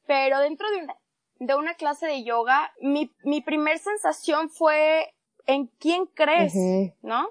Pero 0.07 0.39
dentro 0.39 0.69
de 0.71 0.77
una, 0.77 0.95
de 1.39 1.55
una 1.55 1.73
clase 1.73 2.07
de 2.07 2.23
yoga, 2.23 2.71
mi, 2.79 3.13
mi 3.23 3.41
primer 3.41 3.79
sensación 3.79 4.49
fue 4.49 5.13
en 5.45 5.67
quién 5.67 6.05
crees, 6.05 6.53
¿no? 7.01 7.29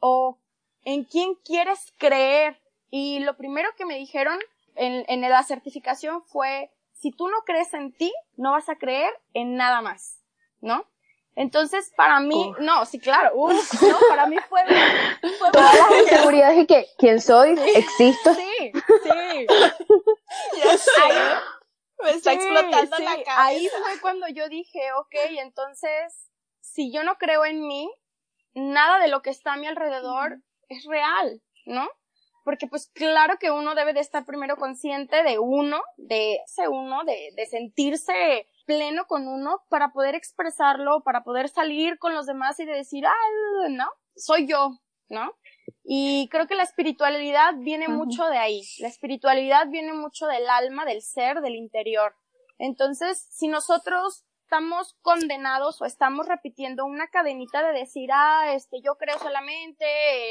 O 0.00 0.38
en 0.82 1.04
quién 1.04 1.34
quieres 1.44 1.92
creer. 1.98 2.60
Y 2.90 3.20
lo 3.20 3.36
primero 3.36 3.70
que 3.76 3.86
me 3.86 3.96
dijeron 3.96 4.38
en, 4.74 5.04
en 5.08 5.20
la 5.22 5.42
certificación 5.42 6.22
fue, 6.22 6.70
si 6.92 7.10
tú 7.10 7.28
no 7.28 7.38
crees 7.44 7.74
en 7.74 7.92
ti, 7.92 8.12
no 8.36 8.52
vas 8.52 8.68
a 8.68 8.76
creer 8.76 9.12
en 9.34 9.56
nada 9.56 9.80
más, 9.80 10.22
¿no? 10.60 10.86
Entonces, 11.36 11.92
para 11.94 12.18
mí, 12.18 12.54
no, 12.60 12.86
sí, 12.86 12.98
claro, 12.98 13.32
no, 13.36 13.98
para 14.08 14.26
mí 14.26 14.38
fue, 14.48 14.62
fue 15.38 15.50
todas 15.52 15.74
las 15.74 16.02
inseguridades 16.02 16.62
y 16.62 16.66
que, 16.66 16.86
¿quién 16.96 17.20
soy? 17.20 17.50
¿Existo? 17.74 18.34
Sí, 18.34 18.72
sí. 18.72 19.46
ya 20.56 20.78
sé. 20.78 20.90
me 22.02 22.10
está 22.12 22.32
explotando 22.32 22.98
la 22.98 23.22
cabeza. 23.22 23.44
Ahí 23.44 23.68
fue 23.68 24.00
cuando 24.00 24.28
yo 24.28 24.48
dije, 24.48 24.80
ok, 24.98 25.14
entonces, 25.38 26.30
si 26.62 26.90
yo 26.90 27.04
no 27.04 27.18
creo 27.18 27.44
en 27.44 27.66
mí, 27.66 27.92
nada 28.56 28.98
de 28.98 29.08
lo 29.08 29.22
que 29.22 29.30
está 29.30 29.52
a 29.52 29.56
mi 29.56 29.66
alrededor 29.66 30.40
es 30.68 30.84
real, 30.86 31.42
¿no? 31.66 31.88
Porque 32.42 32.66
pues 32.66 32.90
claro 32.94 33.38
que 33.38 33.50
uno 33.50 33.74
debe 33.74 33.92
de 33.92 34.00
estar 34.00 34.24
primero 34.24 34.56
consciente 34.56 35.22
de 35.22 35.38
uno, 35.38 35.82
de 35.96 36.36
ese 36.46 36.68
uno, 36.68 37.04
de, 37.04 37.30
de 37.36 37.46
sentirse 37.46 38.48
pleno 38.66 39.06
con 39.06 39.28
uno 39.28 39.62
para 39.68 39.92
poder 39.92 40.14
expresarlo, 40.14 41.02
para 41.02 41.22
poder 41.22 41.48
salir 41.48 41.98
con 41.98 42.14
los 42.14 42.26
demás 42.26 42.58
y 42.58 42.64
de 42.64 42.74
decir, 42.74 43.06
ah, 43.06 43.68
no, 43.68 43.88
soy 44.14 44.46
yo, 44.48 44.70
¿no? 45.08 45.32
Y 45.84 46.28
creo 46.30 46.46
que 46.46 46.54
la 46.54 46.62
espiritualidad 46.62 47.54
viene 47.58 47.88
mucho 47.88 48.26
de 48.26 48.38
ahí. 48.38 48.62
La 48.78 48.88
espiritualidad 48.88 49.68
viene 49.68 49.92
mucho 49.92 50.26
del 50.26 50.48
alma, 50.48 50.84
del 50.84 51.02
ser, 51.02 51.40
del 51.40 51.56
interior. 51.56 52.14
Entonces, 52.58 53.26
si 53.30 53.48
nosotros 53.48 54.25
estamos 54.46 54.94
condenados 55.02 55.82
o 55.82 55.86
estamos 55.86 56.28
repitiendo 56.28 56.86
una 56.86 57.08
cadenita 57.08 57.66
de 57.66 57.80
decir, 57.80 58.10
ah, 58.12 58.52
este, 58.52 58.80
yo 58.80 58.94
creo 58.94 59.18
solamente 59.18 59.84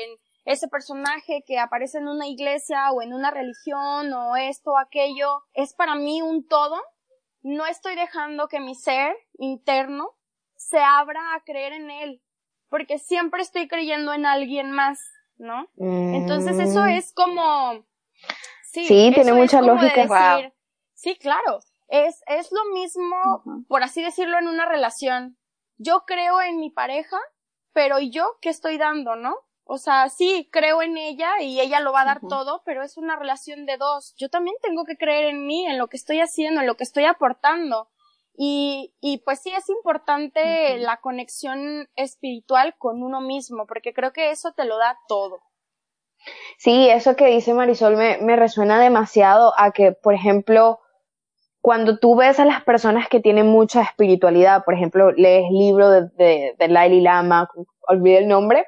en 0.06 0.18
ese 0.46 0.70
personaje 0.70 1.44
que 1.46 1.60
aparece 1.60 1.98
en 1.98 2.08
una 2.08 2.26
iglesia 2.26 2.92
o 2.94 3.02
en 3.02 3.14
una 3.14 3.30
religión 3.30 4.14
o 4.14 4.38
esto 4.38 4.72
o 4.72 4.78
aquello, 4.78 5.44
es 5.54 5.74
para 5.74 5.96
mí 5.96 6.22
un 6.22 6.48
todo. 6.48 6.82
No 7.42 7.66
estoy 7.66 7.96
dejando 7.96 8.48
que 8.48 8.62
mi 8.62 8.74
ser 8.74 9.14
interno 9.38 10.12
se 10.56 10.80
abra 10.80 11.36
a 11.36 11.42
creer 11.42 11.74
en 11.74 11.92
él, 11.92 12.22
porque 12.70 13.00
siempre 13.00 13.42
estoy 13.42 13.68
creyendo 13.68 14.14
en 14.14 14.26
alguien 14.26 14.72
más, 14.72 15.02
¿no? 15.36 15.68
Entonces 15.78 16.58
eso 16.58 16.84
mm. 16.84 16.90
es 16.90 17.12
como... 17.14 17.86
Sí, 18.72 19.12
tiene 19.14 19.34
mucha 19.34 19.62
lógica. 19.62 20.54
Sí, 20.94 21.18
claro. 21.18 21.60
Es, 21.88 22.24
es 22.28 22.52
lo 22.52 22.66
mismo, 22.74 23.66
por 23.68 23.84
así 23.84 24.04
decirlo, 24.04 24.38
en 24.40 24.48
una 24.48 24.66
relación. 24.66 25.38
Yo 25.78 26.04
creo 26.06 26.42
en 26.42 26.60
mi 26.60 26.72
pareja, 26.72 27.18
pero 27.74 28.00
¿y 28.00 28.10
yo 28.10 28.38
qué 28.42 28.50
estoy 28.50 28.78
dando, 28.78 29.16
no? 29.16 29.36
O 29.68 29.78
sea, 29.78 30.10
sí, 30.10 30.48
creo 30.52 30.84
en 30.84 30.96
ella 30.96 31.42
y 31.42 31.60
ella 31.60 31.80
lo 31.80 31.92
va 31.92 32.02
a 32.02 32.06
dar 32.06 32.22
todo, 32.30 32.62
pero 32.66 32.84
es 32.84 32.98
una 32.98 33.16
relación 33.16 33.66
de 33.66 33.78
dos. 33.78 34.14
Yo 34.16 34.30
también 34.30 34.56
tengo 34.62 34.86
que 34.86 34.96
creer 34.96 35.26
en 35.26 35.48
mí, 35.48 35.66
en 35.66 35.80
lo 35.80 35.88
que 35.88 35.98
estoy 35.98 36.22
haciendo, 36.22 36.62
en 36.62 36.68
lo 36.68 36.78
que 36.78 36.84
estoy 36.84 37.06
aportando. 37.06 37.90
Y, 38.38 38.94
y 39.02 39.20
pues 39.20 39.42
sí 39.42 39.52
es 39.52 39.68
importante 39.70 40.78
la 40.78 40.98
conexión 40.98 41.90
espiritual 41.96 42.76
con 42.78 43.02
uno 43.02 43.22
mismo, 43.22 43.66
porque 43.66 43.94
creo 43.94 44.14
que 44.14 44.30
eso 44.30 44.52
te 44.54 44.66
lo 44.66 44.78
da 44.78 45.00
todo. 45.08 45.42
Sí, 46.58 46.88
eso 46.90 47.16
que 47.16 47.28
dice 47.28 47.54
Marisol 47.54 47.98
me, 47.98 48.18
me 48.20 48.36
resuena 48.36 48.80
demasiado 48.80 49.54
a 49.58 49.72
que, 49.72 49.94
por 49.94 50.14
ejemplo, 50.14 50.80
cuando 51.66 51.98
tú 51.98 52.16
ves 52.16 52.40
a 52.40 52.46
las 52.46 52.64
personas 52.64 53.10
que 53.10 53.20
tienen 53.20 53.48
mucha 53.48 53.82
espiritualidad, 53.82 54.64
por 54.64 54.76
ejemplo, 54.76 55.12
lees 55.14 55.50
libro 55.50 55.90
de, 55.90 56.54
de, 56.60 56.68
Laili 56.68 57.02
Lama, 57.02 57.50
olvidé 57.88 58.20
el 58.20 58.28
nombre, 58.28 58.68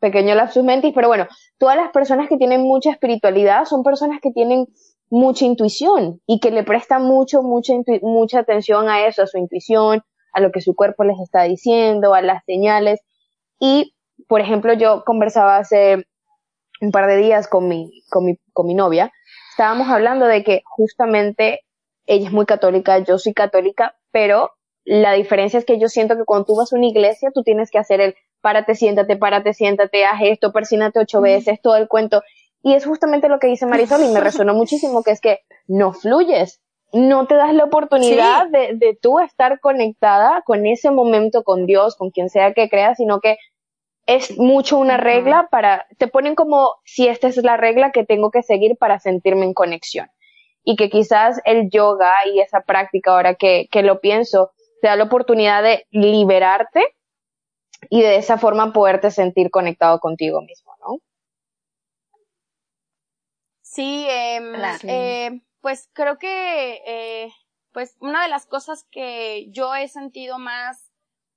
pequeño 0.00 0.34
lapsus 0.34 0.64
mentis, 0.64 0.94
pero 0.94 1.08
bueno, 1.08 1.26
todas 1.58 1.76
las 1.76 1.90
personas 1.90 2.26
que 2.26 2.38
tienen 2.38 2.62
mucha 2.62 2.90
espiritualidad 2.90 3.66
son 3.66 3.82
personas 3.82 4.20
que 4.22 4.30
tienen 4.30 4.66
mucha 5.10 5.44
intuición 5.44 6.22
y 6.26 6.40
que 6.40 6.50
le 6.50 6.64
prestan 6.64 7.02
mucho, 7.02 7.42
mucha, 7.42 7.74
mucha 8.00 8.38
atención 8.38 8.88
a 8.88 9.06
eso, 9.06 9.24
a 9.24 9.26
su 9.26 9.36
intuición, 9.36 10.00
a 10.32 10.40
lo 10.40 10.50
que 10.50 10.62
su 10.62 10.74
cuerpo 10.74 11.04
les 11.04 11.20
está 11.20 11.42
diciendo, 11.42 12.14
a 12.14 12.22
las 12.22 12.42
señales. 12.46 13.00
Y, 13.60 13.94
por 14.26 14.40
ejemplo, 14.40 14.72
yo 14.72 15.04
conversaba 15.04 15.58
hace 15.58 16.06
un 16.80 16.92
par 16.92 17.08
de 17.08 17.18
días 17.18 17.46
con 17.46 17.68
mi, 17.68 17.90
con 18.08 18.24
mi, 18.24 18.38
con 18.54 18.66
mi 18.66 18.72
novia, 18.72 19.12
estábamos 19.50 19.88
hablando 19.88 20.24
de 20.24 20.42
que 20.44 20.62
justamente 20.64 21.60
ella 22.08 22.26
es 22.26 22.32
muy 22.32 22.46
católica, 22.46 22.98
yo 22.98 23.18
soy 23.18 23.34
católica, 23.34 23.96
pero 24.10 24.50
la 24.84 25.12
diferencia 25.12 25.58
es 25.58 25.64
que 25.64 25.78
yo 25.78 25.88
siento 25.88 26.16
que 26.16 26.24
cuando 26.24 26.46
tú 26.46 26.56
vas 26.56 26.72
a 26.72 26.76
una 26.76 26.86
iglesia, 26.86 27.30
tú 27.32 27.42
tienes 27.42 27.70
que 27.70 27.78
hacer 27.78 28.00
el 28.00 28.14
párate, 28.40 28.74
siéntate, 28.74 29.16
párate, 29.16 29.52
siéntate, 29.52 30.04
haz 30.04 30.20
esto, 30.22 30.52
persínate 30.52 30.98
ocho 30.98 31.20
veces, 31.20 31.60
todo 31.62 31.76
el 31.76 31.86
cuento. 31.86 32.22
Y 32.62 32.74
es 32.74 32.86
justamente 32.86 33.28
lo 33.28 33.38
que 33.38 33.48
dice 33.48 33.66
Marisol 33.66 34.02
y 34.02 34.08
me 34.08 34.20
resonó 34.20 34.54
muchísimo, 34.54 35.02
que 35.02 35.10
es 35.10 35.20
que 35.20 35.40
no 35.66 35.92
fluyes, 35.92 36.60
no 36.92 37.26
te 37.26 37.34
das 37.34 37.52
la 37.52 37.64
oportunidad 37.64 38.48
de, 38.48 38.72
de 38.74 38.98
tú 39.00 39.20
estar 39.20 39.60
conectada 39.60 40.42
con 40.46 40.66
ese 40.66 40.90
momento 40.90 41.42
con 41.42 41.66
Dios, 41.66 41.94
con 41.96 42.10
quien 42.10 42.30
sea 42.30 42.54
que 42.54 42.70
creas, 42.70 42.96
sino 42.96 43.20
que 43.20 43.36
es 44.06 44.38
mucho 44.38 44.78
una 44.78 44.96
regla 44.96 45.48
para, 45.50 45.86
te 45.98 46.08
ponen 46.08 46.34
como 46.34 46.76
si 46.84 47.08
esta 47.08 47.28
es 47.28 47.36
la 47.36 47.58
regla 47.58 47.92
que 47.92 48.06
tengo 48.06 48.30
que 48.30 48.42
seguir 48.42 48.78
para 48.78 48.98
sentirme 48.98 49.44
en 49.44 49.52
conexión. 49.52 50.08
Y 50.70 50.76
que 50.76 50.90
quizás 50.90 51.40
el 51.46 51.70
yoga 51.70 52.12
y 52.26 52.40
esa 52.40 52.60
práctica, 52.60 53.12
ahora 53.12 53.36
que, 53.36 53.68
que 53.70 53.82
lo 53.82 54.00
pienso, 54.00 54.52
te 54.82 54.88
da 54.88 54.96
la 54.96 55.04
oportunidad 55.04 55.62
de 55.62 55.86
liberarte 55.90 56.84
y 57.88 58.02
de 58.02 58.16
esa 58.16 58.36
forma 58.36 58.74
poderte 58.74 59.10
sentir 59.10 59.50
conectado 59.50 59.98
contigo 59.98 60.42
mismo, 60.42 60.74
¿no? 60.80 60.98
Sí, 63.62 64.06
em, 64.10 64.54
eh, 64.82 65.40
pues 65.62 65.88
creo 65.94 66.18
que 66.18 66.82
eh, 66.86 67.32
pues 67.72 67.96
una 68.00 68.22
de 68.22 68.28
las 68.28 68.44
cosas 68.44 68.84
que 68.90 69.46
yo 69.50 69.74
he 69.74 69.88
sentido 69.88 70.38
más 70.38 70.90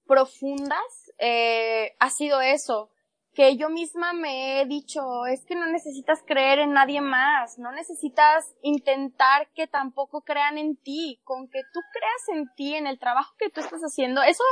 profundas 0.05 1.13
eh, 1.19 1.95
ha 1.99 2.09
sido 2.09 2.41
eso, 2.41 2.89
que 3.33 3.55
yo 3.55 3.69
misma 3.69 4.11
me 4.13 4.61
he 4.61 4.65
dicho, 4.65 5.25
es 5.25 5.45
que 5.45 5.55
no 5.55 5.65
necesitas 5.65 6.21
creer 6.25 6.59
en 6.59 6.73
nadie 6.73 6.99
más, 6.99 7.57
no 7.57 7.71
necesitas 7.71 8.45
intentar 8.61 9.49
que 9.53 9.67
tampoco 9.67 10.21
crean 10.21 10.57
en 10.57 10.75
ti, 10.75 11.21
con 11.23 11.49
que 11.49 11.61
tú 11.73 11.79
creas 11.93 12.39
en 12.39 12.53
ti, 12.55 12.75
en 12.75 12.87
el 12.87 12.99
trabajo 12.99 13.33
que 13.39 13.49
tú 13.49 13.61
estás 13.61 13.81
haciendo. 13.81 14.21
Eso 14.21 14.43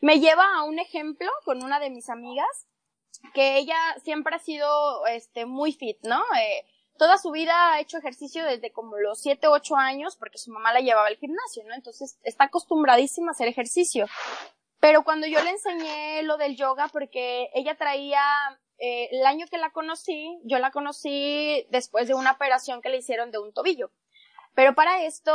me 0.00 0.18
lleva 0.18 0.44
a 0.56 0.64
un 0.64 0.80
ejemplo 0.80 1.30
con 1.44 1.62
una 1.62 1.78
de 1.78 1.90
mis 1.90 2.10
amigas, 2.10 2.66
que 3.32 3.56
ella 3.56 3.76
siempre 4.02 4.34
ha 4.34 4.40
sido, 4.40 5.06
este, 5.06 5.46
muy 5.46 5.72
fit, 5.72 5.98
¿no? 6.02 6.22
Eh, 6.36 6.66
toda 6.98 7.18
su 7.18 7.30
vida 7.30 7.72
ha 7.72 7.80
hecho 7.80 7.98
ejercicio 7.98 8.44
desde 8.44 8.72
como 8.72 8.98
los 8.98 9.20
7, 9.20 9.46
8 9.46 9.76
años, 9.76 10.16
porque 10.16 10.38
su 10.38 10.50
mamá 10.50 10.72
la 10.72 10.80
llevaba 10.80 11.06
al 11.06 11.16
gimnasio, 11.16 11.62
¿no? 11.66 11.74
Entonces 11.74 12.18
está 12.24 12.44
acostumbradísima 12.44 13.28
a 13.28 13.32
hacer 13.32 13.48
ejercicio. 13.48 14.06
Pero 14.84 15.02
cuando 15.02 15.26
yo 15.26 15.42
le 15.42 15.48
enseñé 15.48 16.22
lo 16.24 16.36
del 16.36 16.56
yoga, 16.56 16.88
porque 16.88 17.48
ella 17.54 17.74
traía, 17.74 18.20
eh, 18.76 19.08
el 19.12 19.24
año 19.24 19.46
que 19.50 19.56
la 19.56 19.70
conocí, 19.70 20.38
yo 20.44 20.58
la 20.58 20.72
conocí 20.72 21.66
después 21.70 22.06
de 22.06 22.12
una 22.12 22.32
operación 22.32 22.82
que 22.82 22.90
le 22.90 22.98
hicieron 22.98 23.30
de 23.30 23.38
un 23.38 23.54
tobillo. 23.54 23.90
Pero 24.52 24.74
para 24.74 25.02
esto, 25.02 25.34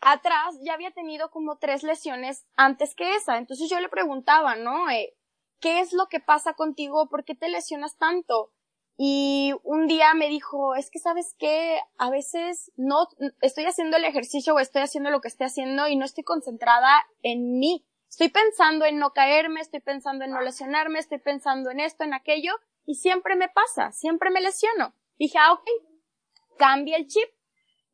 atrás 0.00 0.56
ya 0.62 0.74
había 0.74 0.92
tenido 0.92 1.32
como 1.32 1.58
tres 1.58 1.82
lesiones 1.82 2.46
antes 2.54 2.94
que 2.94 3.16
esa. 3.16 3.36
Entonces 3.36 3.68
yo 3.68 3.80
le 3.80 3.88
preguntaba, 3.88 4.54
¿no? 4.54 4.88
Eh, 4.90 5.12
¿Qué 5.58 5.80
es 5.80 5.92
lo 5.92 6.06
que 6.06 6.20
pasa 6.20 6.52
contigo? 6.52 7.08
¿Por 7.08 7.24
qué 7.24 7.34
te 7.34 7.48
lesionas 7.48 7.96
tanto? 7.96 8.52
Y 8.96 9.54
un 9.64 9.88
día 9.88 10.14
me 10.14 10.28
dijo, 10.28 10.76
es 10.76 10.88
que 10.88 11.00
sabes 11.00 11.34
qué, 11.36 11.80
a 11.98 12.10
veces 12.10 12.70
no, 12.76 13.08
estoy 13.40 13.64
haciendo 13.64 13.96
el 13.96 14.04
ejercicio 14.04 14.54
o 14.54 14.60
estoy 14.60 14.82
haciendo 14.82 15.10
lo 15.10 15.20
que 15.20 15.26
estoy 15.26 15.46
haciendo 15.46 15.88
y 15.88 15.96
no 15.96 16.04
estoy 16.04 16.22
concentrada 16.22 17.04
en 17.22 17.58
mí. 17.58 17.84
Estoy 18.12 18.28
pensando 18.28 18.84
en 18.84 18.98
no 18.98 19.14
caerme, 19.14 19.62
estoy 19.62 19.80
pensando 19.80 20.26
en 20.26 20.32
no 20.32 20.42
lesionarme, 20.42 20.98
estoy 20.98 21.16
pensando 21.16 21.70
en 21.70 21.80
esto, 21.80 22.04
en 22.04 22.12
aquello, 22.12 22.52
y 22.84 22.96
siempre 22.96 23.36
me 23.36 23.48
pasa, 23.48 23.90
siempre 23.90 24.28
me 24.28 24.42
lesiono. 24.42 24.94
Dije, 25.18 25.38
ah, 25.38 25.54
ok, 25.54 25.64
cambia 26.58 26.98
el 26.98 27.06
chip. 27.06 27.26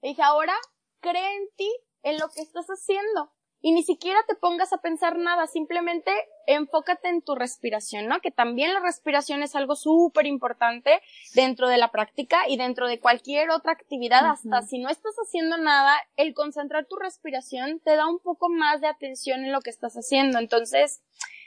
Dije, 0.03 0.21
ahora 0.21 0.57
cree 0.99 1.37
en 1.37 1.49
ti, 1.57 1.73
en 2.03 2.19
lo 2.19 2.31
que 2.31 2.41
estás 2.41 2.67
haciendo 2.67 3.33
y 3.61 3.73
ni 3.73 3.83
siquiera 3.83 4.21
te 4.29 4.37
pongas 4.37 4.73
a 4.73 4.79
pensar 4.79 5.19
nada, 5.19 5.47
simplemente 5.47 6.13
enfócate 6.47 7.09
en 7.09 7.23
tu 7.23 7.35
respiración, 7.35 8.07
¿no? 8.07 8.21
Que 8.21 8.31
también 8.31 8.73
la 8.73 8.81
respiración 8.81 9.43
es 9.43 9.57
algo 9.57 9.75
súper 9.75 10.27
importante 10.27 11.01
dentro 11.35 11.69
de 11.69 11.79
la 11.79 11.91
práctica 11.91 12.49
y 12.49 12.57
dentro 12.57 12.87
de 12.87 13.01
cualquier 13.01 13.51
otra 13.51 13.73
actividad, 13.73 14.25
hasta 14.27 14.63
si 14.63 14.79
no 14.79 14.89
estás 14.89 15.15
haciendo 15.17 15.59
nada, 15.59 15.97
el 16.17 16.35
concentrar 16.35 16.87
tu 16.87 16.97
respiración 16.97 17.81
te 17.81 17.97
da 17.97 18.07
un 18.09 18.21
poco 18.21 18.49
más 18.49 18.81
de 18.81 18.87
atención 18.87 19.45
en 19.45 19.53
lo 19.53 19.61
que 19.61 19.71
estás 19.71 19.95
haciendo. 19.95 20.39
Entonces, 20.39 21.03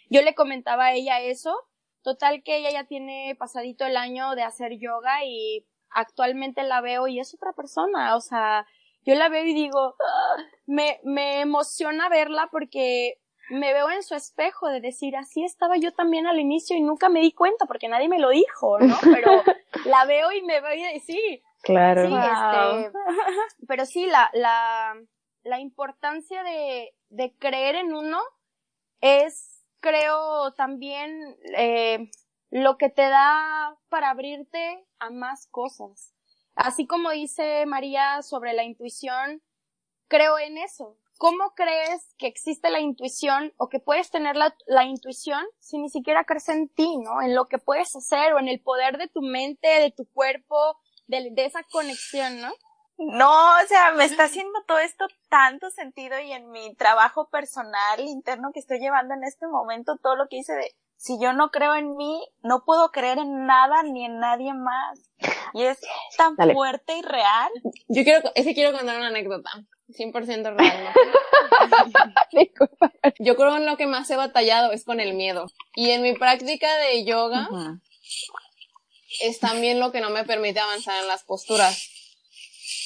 yo 0.10 0.21
le 0.21 0.36
comentaba 0.36 0.88
a 0.88 0.93
ella 0.93 1.21
eso, 1.21 1.56
total 2.04 2.43
que 2.43 2.58
ella 2.58 2.71
ya 2.71 2.84
tiene 2.84 3.36
pasadito 3.39 3.86
el 3.86 3.95
año 3.95 4.36
de 4.36 4.43
hacer 4.43 4.78
yoga 4.78 5.24
y 5.24 5.65
actualmente 5.89 6.63
la 6.63 6.82
veo 6.82 7.08
y 7.08 7.19
es 7.19 7.34
otra 7.34 7.54
persona, 7.54 8.15
o 8.15 8.21
sea, 8.21 8.65
yo 9.05 9.15
la 9.15 9.29
veo 9.29 9.45
y 9.45 9.53
digo, 9.53 9.95
ah", 9.99 10.37
me, 10.65 10.99
me 11.03 11.41
emociona 11.41 12.09
verla 12.09 12.49
porque 12.51 13.19
me 13.49 13.73
veo 13.73 13.89
en 13.91 14.01
su 14.03 14.15
espejo 14.15 14.69
de 14.69 14.79
decir, 14.79 15.17
así 15.17 15.43
estaba 15.43 15.77
yo 15.77 15.91
también 15.91 16.25
al 16.25 16.39
inicio 16.39 16.77
y 16.77 16.81
nunca 16.81 17.09
me 17.09 17.19
di 17.19 17.33
cuenta 17.33 17.65
porque 17.65 17.89
nadie 17.89 18.07
me 18.07 18.19
lo 18.19 18.29
dijo, 18.29 18.79
¿no? 18.79 18.95
Pero 19.25 19.43
la 19.85 20.05
veo 20.05 20.31
y 20.31 20.41
me 20.41 20.61
veo 20.61 20.95
y 20.95 20.99
sí. 21.01 21.43
Claro. 21.61 22.07
Sí, 22.07 22.15
este, 22.15 22.99
pero 23.67 23.85
sí, 23.85 24.07
la, 24.07 24.31
la, 24.33 24.95
la 25.43 25.59
importancia 25.59 26.41
de, 26.43 26.95
de 27.09 27.35
creer 27.37 27.75
en 27.75 27.93
uno 27.93 28.19
es, 28.99 29.63
creo, 29.79 30.54
también 30.54 31.37
eh, 31.56 32.10
lo 32.49 32.77
que 32.77 32.89
te 32.89 33.04
da 33.04 33.77
para 33.89 34.10
abrirte 34.10 34.87
a 34.97 35.12
más 35.12 35.47
cosas. 35.52 36.15
Así 36.63 36.85
como 36.85 37.09
dice 37.09 37.65
María 37.65 38.21
sobre 38.21 38.53
la 38.53 38.63
intuición, 38.63 39.41
creo 40.07 40.37
en 40.37 40.59
eso. 40.59 40.95
¿Cómo 41.17 41.53
crees 41.55 42.15
que 42.19 42.27
existe 42.27 42.69
la 42.69 42.79
intuición 42.79 43.51
o 43.57 43.67
que 43.67 43.79
puedes 43.79 44.12
tener 44.12 44.35
la, 44.35 44.83
intuición 44.85 45.43
si 45.59 45.79
ni 45.79 45.89
siquiera 45.89 46.23
crees 46.23 46.49
en 46.49 46.69
ti, 46.69 46.97
¿no? 46.97 47.21
En 47.21 47.35
lo 47.35 47.47
que 47.47 47.57
puedes 47.57 47.95
hacer 47.95 48.33
o 48.33 48.39
en 48.39 48.47
el 48.47 48.59
poder 48.59 48.97
de 48.97 49.07
tu 49.07 49.21
mente, 49.21 49.67
de 49.67 49.91
tu 49.91 50.05
cuerpo, 50.12 50.77
de, 51.07 51.29
de 51.31 51.45
esa 51.45 51.63
conexión, 51.63 52.41
¿no? 52.41 52.51
No, 52.97 53.31
o 53.31 53.67
sea, 53.67 53.93
me 53.93 54.05
está 54.05 54.25
haciendo 54.25 54.63
todo 54.67 54.77
esto 54.79 55.07
tanto 55.29 55.71
sentido 55.71 56.19
y 56.19 56.31
en 56.31 56.51
mi 56.51 56.75
trabajo 56.75 57.29
personal 57.29 57.99
interno 57.99 58.51
que 58.53 58.59
estoy 58.59 58.79
llevando 58.79 59.15
en 59.15 59.23
este 59.23 59.47
momento, 59.47 59.97
todo 59.97 60.15
lo 60.15 60.27
que 60.27 60.37
hice 60.37 60.53
de 60.53 60.75
si 61.01 61.19
yo 61.19 61.33
no 61.33 61.49
creo 61.49 61.73
en 61.73 61.95
mí, 61.95 62.23
no 62.43 62.63
puedo 62.63 62.91
creer 62.91 63.17
en 63.17 63.47
nada 63.47 63.81
ni 63.81 64.05
en 64.05 64.19
nadie 64.19 64.53
más. 64.53 64.99
Y 65.54 65.63
es 65.63 65.79
tan 66.17 66.35
fuerte 66.35 66.97
y 66.97 67.02
real. 67.02 67.52
Yo 67.87 68.04
quiero, 68.04 68.31
ese 68.35 68.54
quiero 68.54 68.77
contar 68.77 68.97
una 68.97 69.08
anécdota. 69.08 69.49
100% 69.89 70.56
real. 70.56 70.93
Yo 73.19 73.35
creo 73.35 73.58
en 73.58 73.65
lo 73.65 73.77
que 73.77 73.87
más 73.87 74.10
he 74.10 74.15
batallado 74.15 74.71
es 74.71 74.85
con 74.85 74.99
el 74.99 75.13
miedo. 75.13 75.47
Y 75.75 75.91
en 75.91 76.02
mi 76.02 76.13
práctica 76.13 76.73
de 76.77 77.04
yoga 77.04 77.49
es 79.21 79.39
también 79.39 79.79
lo 79.79 79.91
que 79.91 80.02
no 80.02 80.10
me 80.10 80.23
permite 80.23 80.60
avanzar 80.60 81.02
en 81.02 81.08
las 81.08 81.23
posturas. 81.23 81.89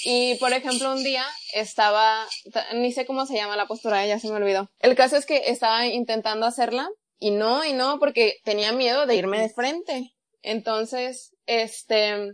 Y 0.03 0.35
por 0.35 0.53
ejemplo, 0.53 0.91
un 0.91 1.03
día 1.03 1.25
estaba, 1.53 2.27
ni 2.73 2.91
sé 2.91 3.05
cómo 3.05 3.25
se 3.25 3.35
llama 3.35 3.55
la 3.55 3.67
postura, 3.67 4.05
ya 4.05 4.19
se 4.19 4.29
me 4.29 4.35
olvidó. 4.35 4.69
El 4.79 4.95
caso 4.95 5.17
es 5.17 5.25
que 5.25 5.43
estaba 5.47 5.87
intentando 5.87 6.45
hacerla 6.45 6.89
y 7.17 7.31
no, 7.31 7.65
y 7.65 7.73
no, 7.73 7.99
porque 7.99 8.37
tenía 8.43 8.71
miedo 8.71 9.05
de 9.05 9.15
irme 9.15 9.39
de 9.39 9.49
frente. 9.49 10.13
Entonces, 10.43 11.31
este, 11.47 12.33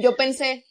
yo 0.00 0.16
pensé, 0.16 0.66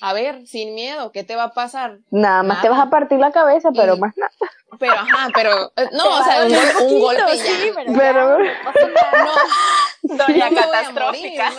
a 0.00 0.12
ver, 0.12 0.46
sin 0.46 0.74
miedo, 0.74 1.12
¿qué 1.12 1.24
te 1.24 1.36
va 1.36 1.44
a 1.44 1.54
pasar? 1.54 1.98
Nada 2.10 2.42
más 2.42 2.62
te 2.62 2.68
vas 2.68 2.80
a 2.80 2.90
partir 2.90 3.18
la 3.18 3.32
cabeza, 3.32 3.70
pero 3.74 3.96
más 3.96 4.16
nada. 4.16 4.32
Pero, 4.78 4.92
ajá, 4.92 5.28
pero, 5.34 5.72
eh, 5.76 5.88
no, 5.92 6.20
o 6.20 6.24
sea, 6.24 6.46
un, 6.80 7.00
golpe 7.00 7.36
sí, 7.38 7.70
pero, 7.96 8.38
no, 8.38 10.16
doña 10.26 10.50
catastrófica. 10.50 11.52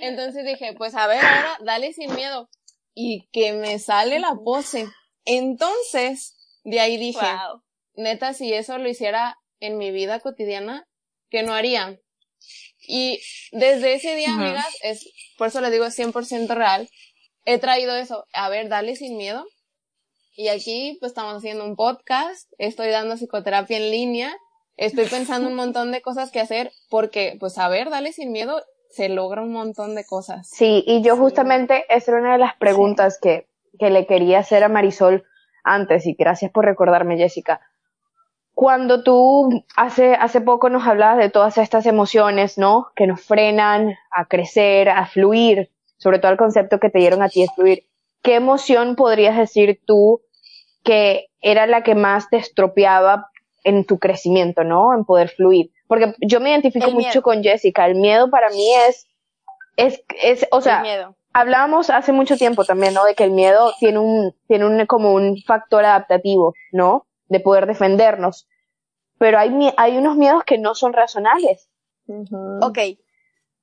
Entonces 0.00 0.44
dije, 0.44 0.74
pues 0.76 0.94
a 0.94 1.06
ver, 1.06 1.24
ahora 1.24 1.56
dale 1.60 1.92
sin 1.92 2.14
miedo. 2.14 2.48
Y 2.94 3.28
que 3.32 3.52
me 3.52 3.78
sale 3.78 4.20
la 4.20 4.34
pose. 4.44 4.86
Entonces, 5.24 6.36
de 6.64 6.80
ahí 6.80 6.96
dije, 6.96 7.26
neta, 7.94 8.34
si 8.34 8.52
eso 8.52 8.78
lo 8.78 8.88
hiciera 8.88 9.38
en 9.60 9.78
mi 9.78 9.90
vida 9.90 10.20
cotidiana 10.20 10.86
que 11.30 11.42
no 11.42 11.54
haría. 11.54 11.98
Y 12.86 13.20
desde 13.52 13.94
ese 13.94 14.14
día, 14.16 14.32
amigas, 14.32 14.76
es, 14.82 15.10
por 15.38 15.48
eso 15.48 15.60
le 15.60 15.70
digo, 15.70 15.84
es 15.84 15.98
100% 15.98 16.54
real. 16.54 16.88
He 17.44 17.58
traído 17.58 17.94
eso, 17.96 18.26
a 18.32 18.48
ver, 18.48 18.68
dale 18.68 18.96
sin 18.96 19.16
miedo. 19.16 19.44
Y 20.36 20.48
aquí, 20.48 20.96
pues 21.00 21.10
estamos 21.10 21.34
haciendo 21.34 21.64
un 21.64 21.76
podcast, 21.76 22.50
estoy 22.58 22.90
dando 22.90 23.16
psicoterapia 23.16 23.76
en 23.76 23.90
línea, 23.90 24.36
estoy 24.76 25.06
pensando 25.06 25.48
un 25.48 25.54
montón 25.54 25.92
de 25.92 26.02
cosas 26.02 26.32
que 26.32 26.40
hacer, 26.40 26.72
porque, 26.90 27.36
pues 27.38 27.56
a 27.58 27.68
ver, 27.68 27.88
dale 27.88 28.12
sin 28.12 28.32
miedo, 28.32 28.60
se 28.90 29.08
logra 29.08 29.42
un 29.42 29.52
montón 29.52 29.94
de 29.94 30.04
cosas. 30.04 30.48
Sí, 30.48 30.82
y 30.86 31.02
yo 31.02 31.16
justamente, 31.16 31.84
esa 31.88 32.12
era 32.12 32.20
una 32.20 32.32
de 32.32 32.38
las 32.38 32.56
preguntas 32.56 33.18
que, 33.20 33.46
que 33.78 33.90
le 33.90 34.06
quería 34.06 34.40
hacer 34.40 34.64
a 34.64 34.68
Marisol 34.68 35.24
antes, 35.62 36.04
y 36.06 36.14
gracias 36.14 36.50
por 36.50 36.64
recordarme, 36.64 37.16
Jessica 37.16 37.60
cuando 38.54 39.02
tú 39.02 39.64
hace, 39.76 40.14
hace 40.14 40.40
poco 40.40 40.70
nos 40.70 40.86
hablabas 40.86 41.18
de 41.18 41.30
todas 41.30 41.58
estas 41.58 41.86
emociones, 41.86 42.56
¿no? 42.56 42.88
Que 42.94 43.06
nos 43.06 43.20
frenan 43.20 43.96
a 44.10 44.26
crecer, 44.26 44.88
a 44.88 45.06
fluir, 45.06 45.70
sobre 45.98 46.20
todo 46.20 46.32
el 46.32 46.38
concepto 46.38 46.78
que 46.78 46.90
te 46.90 47.00
dieron 47.00 47.22
a 47.22 47.28
ti 47.28 47.42
es 47.42 47.50
fluir. 47.54 47.84
¿Qué 48.22 48.36
emoción 48.36 48.96
podrías 48.96 49.36
decir 49.36 49.80
tú 49.84 50.22
que 50.84 51.26
era 51.40 51.66
la 51.66 51.82
que 51.82 51.94
más 51.94 52.30
te 52.30 52.36
estropeaba 52.36 53.30
en 53.64 53.84
tu 53.84 53.98
crecimiento, 53.98 54.62
¿no? 54.62 54.94
En 54.94 55.04
poder 55.04 55.30
fluir. 55.30 55.70
Porque 55.88 56.14
yo 56.20 56.40
me 56.40 56.50
identifico 56.50 56.90
mucho 56.90 57.22
con 57.22 57.42
Jessica. 57.42 57.86
El 57.86 57.96
miedo 57.96 58.30
para 58.30 58.50
mí 58.50 58.72
es, 58.88 59.06
es, 59.76 60.02
es, 60.22 60.46
o 60.52 60.60
sea, 60.60 60.82
hablábamos 61.32 61.90
hace 61.90 62.12
mucho 62.12 62.36
tiempo 62.36 62.64
también, 62.64 62.94
¿no? 62.94 63.04
De 63.04 63.14
que 63.14 63.24
el 63.24 63.30
miedo 63.32 63.72
tiene 63.78 63.98
un, 63.98 64.34
tiene 64.46 64.66
un, 64.66 64.86
como 64.86 65.12
un 65.12 65.38
factor 65.46 65.84
adaptativo, 65.84 66.54
¿no? 66.72 67.06
De 67.28 67.40
poder 67.40 67.66
defendernos. 67.66 68.48
Pero 69.18 69.38
hay, 69.38 69.50
hay 69.76 69.96
unos 69.96 70.16
miedos 70.16 70.44
que 70.44 70.58
no 70.58 70.74
son 70.74 70.92
razonables. 70.92 71.70
Ok. 72.60 72.78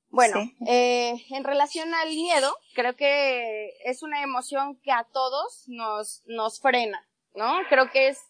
Bueno, 0.08 0.40
eh, 0.66 1.24
en 1.30 1.42
relación 1.42 1.94
al 1.94 2.08
miedo, 2.10 2.54
creo 2.74 2.94
que 2.96 3.72
es 3.84 4.02
una 4.02 4.22
emoción 4.22 4.78
que 4.82 4.92
a 4.92 5.04
todos 5.04 5.64
nos, 5.68 6.22
nos 6.26 6.60
frena, 6.60 7.08
¿no? 7.34 7.60
Creo 7.70 7.90
que 7.90 8.08
es 8.08 8.20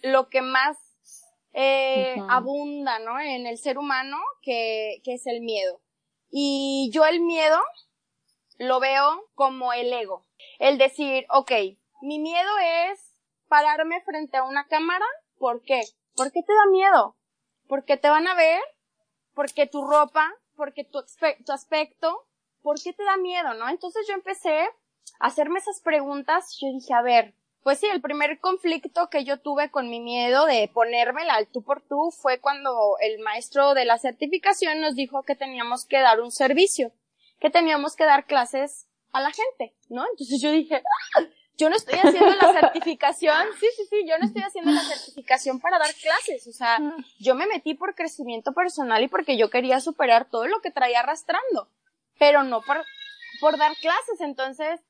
lo 0.00 0.30
que 0.30 0.40
más 0.40 0.78
eh, 1.52 2.16
abunda, 2.30 2.98
¿no? 3.00 3.20
En 3.20 3.46
el 3.46 3.58
ser 3.58 3.76
humano, 3.76 4.16
que, 4.40 5.02
que 5.04 5.14
es 5.14 5.26
el 5.26 5.42
miedo. 5.42 5.82
Y 6.30 6.90
yo 6.90 7.04
el 7.04 7.20
miedo 7.20 7.60
lo 8.58 8.80
veo 8.80 9.28
como 9.34 9.74
el 9.74 9.92
ego. 9.92 10.26
El 10.58 10.78
decir, 10.78 11.26
ok, 11.28 11.52
mi 12.00 12.18
miedo 12.18 12.50
es 12.90 13.03
pararme 13.54 14.00
frente 14.00 14.36
a 14.36 14.42
una 14.42 14.66
cámara. 14.66 15.06
¿Por 15.38 15.62
qué? 15.62 15.80
¿Por 16.16 16.32
qué 16.32 16.42
te 16.42 16.52
da 16.52 16.66
miedo? 16.72 17.16
Porque 17.68 17.96
te 17.96 18.08
van 18.08 18.26
a 18.26 18.34
ver, 18.34 18.60
porque 19.32 19.68
tu 19.68 19.86
ropa, 19.86 20.34
porque 20.56 20.82
tu, 20.82 21.04
tu 21.46 21.52
aspecto, 21.52 22.26
¿por 22.62 22.82
qué 22.82 22.92
te 22.92 23.04
da 23.04 23.16
miedo, 23.16 23.54
no? 23.54 23.68
Entonces 23.68 24.08
yo 24.08 24.14
empecé 24.14 24.62
a 24.62 24.70
hacerme 25.26 25.60
esas 25.60 25.80
preguntas. 25.80 26.58
Yo 26.60 26.66
dije, 26.72 26.92
a 26.94 27.02
ver, 27.02 27.36
pues 27.62 27.78
sí, 27.78 27.86
el 27.86 28.00
primer 28.00 28.40
conflicto 28.40 29.08
que 29.08 29.24
yo 29.24 29.38
tuve 29.38 29.70
con 29.70 29.88
mi 29.88 30.00
miedo 30.00 30.46
de 30.46 30.68
ponérmela 30.74 31.34
al 31.34 31.46
tú 31.46 31.62
por 31.62 31.80
tú 31.80 32.10
fue 32.10 32.40
cuando 32.40 32.96
el 33.00 33.20
maestro 33.20 33.74
de 33.74 33.84
la 33.84 33.98
certificación 33.98 34.80
nos 34.80 34.96
dijo 34.96 35.22
que 35.22 35.36
teníamos 35.36 35.86
que 35.86 36.00
dar 36.00 36.20
un 36.20 36.32
servicio, 36.32 36.90
que 37.38 37.50
teníamos 37.50 37.94
que 37.94 38.04
dar 38.04 38.26
clases 38.26 38.88
a 39.12 39.20
la 39.20 39.30
gente, 39.30 39.76
¿no? 39.90 40.04
Entonces 40.10 40.42
yo 40.42 40.50
dije, 40.50 40.82
¡Ah! 41.16 41.22
Yo 41.56 41.70
no 41.70 41.76
estoy 41.76 41.98
haciendo 41.98 42.34
la 42.34 42.52
certificación, 42.52 43.46
sí, 43.60 43.66
sí, 43.76 43.86
sí, 43.88 44.04
yo 44.08 44.18
no 44.18 44.26
estoy 44.26 44.42
haciendo 44.42 44.72
la 44.72 44.80
certificación 44.80 45.60
para 45.60 45.78
dar 45.78 45.94
clases, 45.94 46.46
o 46.46 46.52
sea, 46.52 46.78
yo 47.18 47.34
me 47.34 47.46
metí 47.46 47.74
por 47.74 47.94
crecimiento 47.94 48.52
personal 48.52 49.02
y 49.02 49.08
porque 49.08 49.36
yo 49.36 49.50
quería 49.50 49.80
superar 49.80 50.28
todo 50.28 50.46
lo 50.46 50.60
que 50.60 50.70
traía 50.70 51.00
arrastrando, 51.00 51.68
pero 52.18 52.42
no 52.42 52.60
por, 52.62 52.84
por 53.40 53.56
dar 53.56 53.74
clases, 53.76 54.20
entonces, 54.20 54.80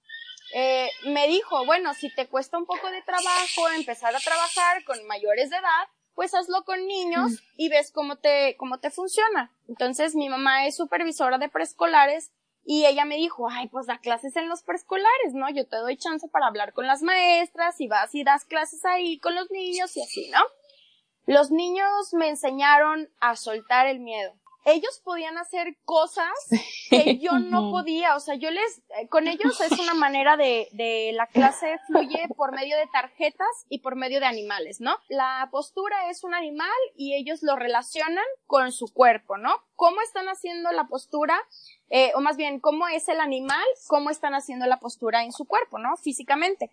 eh, 0.54 0.88
me 1.06 1.26
dijo, 1.26 1.64
bueno, 1.66 1.92
si 1.94 2.14
te 2.14 2.28
cuesta 2.28 2.58
un 2.58 2.66
poco 2.66 2.90
de 2.90 3.02
trabajo 3.02 3.68
empezar 3.76 4.14
a 4.14 4.20
trabajar 4.20 4.84
con 4.84 5.06
mayores 5.06 5.50
de 5.50 5.56
edad, 5.56 5.88
pues 6.14 6.34
hazlo 6.34 6.64
con 6.64 6.86
niños 6.86 7.42
y 7.56 7.68
ves 7.68 7.90
cómo 7.90 8.16
te, 8.16 8.56
cómo 8.56 8.78
te 8.78 8.90
funciona. 8.90 9.50
Entonces, 9.68 10.14
mi 10.14 10.28
mamá 10.28 10.66
es 10.66 10.76
supervisora 10.76 11.38
de 11.38 11.48
preescolares 11.48 12.30
y 12.64 12.86
ella 12.86 13.04
me 13.04 13.16
dijo, 13.16 13.48
ay, 13.48 13.68
pues 13.68 13.86
da 13.86 13.98
clases 13.98 14.36
en 14.36 14.48
los 14.48 14.62
preescolares, 14.62 15.34
¿no? 15.34 15.50
Yo 15.50 15.66
te 15.66 15.76
doy 15.76 15.96
chance 15.96 16.28
para 16.28 16.46
hablar 16.46 16.72
con 16.72 16.86
las 16.86 17.02
maestras 17.02 17.80
y 17.80 17.88
vas 17.88 18.14
y 18.14 18.24
das 18.24 18.44
clases 18.44 18.84
ahí 18.84 19.18
con 19.18 19.34
los 19.34 19.50
niños 19.50 19.96
y 19.96 20.02
así, 20.02 20.30
¿no? 20.30 20.40
Los 21.26 21.50
niños 21.50 22.14
me 22.14 22.28
enseñaron 22.28 23.10
a 23.20 23.36
soltar 23.36 23.86
el 23.86 24.00
miedo 24.00 24.34
ellos 24.64 25.00
podían 25.04 25.36
hacer 25.38 25.76
cosas 25.84 26.32
que 26.90 27.18
yo 27.18 27.38
no 27.38 27.70
podía, 27.70 28.16
o 28.16 28.20
sea, 28.20 28.34
yo 28.34 28.50
les, 28.50 28.78
eh, 28.98 29.08
con 29.08 29.28
ellos 29.28 29.60
es 29.60 29.78
una 29.78 29.94
manera 29.94 30.36
de, 30.36 30.68
de 30.72 31.12
la 31.14 31.26
clase 31.26 31.78
fluye 31.86 32.28
por 32.36 32.52
medio 32.52 32.76
de 32.76 32.86
tarjetas 32.86 33.66
y 33.68 33.80
por 33.80 33.96
medio 33.96 34.20
de 34.20 34.26
animales, 34.26 34.80
¿no? 34.80 34.96
La 35.08 35.48
postura 35.50 36.08
es 36.10 36.24
un 36.24 36.34
animal 36.34 36.70
y 36.96 37.14
ellos 37.14 37.42
lo 37.42 37.56
relacionan 37.56 38.24
con 38.46 38.72
su 38.72 38.92
cuerpo, 38.92 39.36
¿no? 39.36 39.62
¿Cómo 39.76 40.00
están 40.00 40.28
haciendo 40.28 40.72
la 40.72 40.84
postura? 40.84 41.38
Eh, 41.90 42.12
o 42.14 42.20
más 42.20 42.36
bien, 42.36 42.60
¿cómo 42.60 42.88
es 42.88 43.08
el 43.08 43.20
animal? 43.20 43.64
¿Cómo 43.86 44.10
están 44.10 44.34
haciendo 44.34 44.66
la 44.66 44.80
postura 44.80 45.24
en 45.24 45.32
su 45.32 45.44
cuerpo, 45.46 45.78
¿no? 45.78 45.96
Físicamente. 45.96 46.70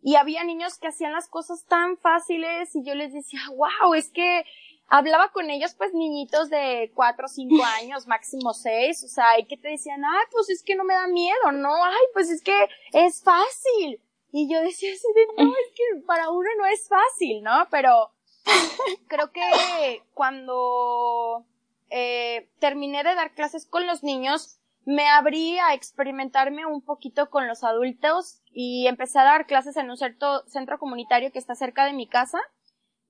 Y 0.00 0.16
había 0.16 0.42
niños 0.44 0.78
que 0.78 0.88
hacían 0.88 1.12
las 1.12 1.28
cosas 1.28 1.64
tan 1.66 1.96
fáciles 1.96 2.74
y 2.74 2.84
yo 2.84 2.94
les 2.94 3.12
decía, 3.12 3.40
wow, 3.56 3.94
es 3.94 4.10
que 4.10 4.44
hablaba 4.92 5.32
con 5.32 5.48
ellos, 5.48 5.74
pues 5.74 5.94
niñitos 5.94 6.50
de 6.50 6.92
cuatro 6.94 7.24
o 7.24 7.28
cinco 7.28 7.64
años, 7.80 8.06
máximo 8.06 8.52
seis, 8.52 9.02
o 9.02 9.08
sea, 9.08 9.38
y 9.40 9.46
que 9.46 9.56
te 9.56 9.68
decían, 9.68 10.04
ay, 10.04 10.26
pues 10.30 10.50
es 10.50 10.62
que 10.62 10.76
no 10.76 10.84
me 10.84 10.92
da 10.92 11.06
miedo, 11.06 11.50
no, 11.50 11.82
ay, 11.82 12.04
pues 12.12 12.28
es 12.28 12.42
que 12.42 12.68
es 12.92 13.22
fácil. 13.22 14.00
Y 14.32 14.52
yo 14.52 14.60
decía 14.60 14.92
así 14.92 15.06
de, 15.14 15.44
no, 15.44 15.50
es 15.50 15.72
que 15.74 16.00
para 16.06 16.30
uno 16.30 16.48
no 16.58 16.66
es 16.66 16.88
fácil, 16.88 17.42
¿no? 17.42 17.66
Pero 17.70 18.12
creo 19.08 19.32
que 19.32 20.02
cuando 20.12 21.46
eh, 21.88 22.50
terminé 22.58 23.02
de 23.02 23.14
dar 23.14 23.34
clases 23.34 23.66
con 23.66 23.86
los 23.86 24.02
niños, 24.02 24.58
me 24.84 25.08
abrí 25.08 25.58
a 25.58 25.74
experimentarme 25.74 26.66
un 26.66 26.82
poquito 26.82 27.30
con 27.30 27.46
los 27.46 27.64
adultos 27.64 28.42
y 28.52 28.86
empecé 28.88 29.18
a 29.20 29.24
dar 29.24 29.46
clases 29.46 29.76
en 29.76 29.90
un 29.90 29.96
cierto 29.96 30.44
centro 30.48 30.78
comunitario 30.78 31.32
que 31.32 31.38
está 31.38 31.54
cerca 31.54 31.86
de 31.86 31.92
mi 31.92 32.06
casa. 32.06 32.40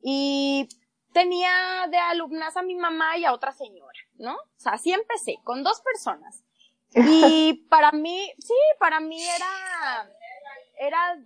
Y 0.02 0.68
tenía 1.12 1.86
de 1.90 1.98
alumnas 1.98 2.56
a 2.56 2.62
mi 2.62 2.74
mamá 2.74 3.16
y 3.16 3.24
a 3.24 3.32
otra 3.32 3.52
señora, 3.52 3.98
¿no? 4.18 4.34
O 4.34 4.58
sea, 4.58 4.72
así 4.72 4.92
empecé, 4.92 5.36
con 5.44 5.62
dos 5.62 5.80
personas. 5.80 6.44
Y 6.94 7.54
para 7.70 7.92
mí, 7.92 8.32
sí, 8.38 8.54
para 8.78 9.00
mí 9.00 9.22
era, 9.22 10.10
era, 10.78 11.16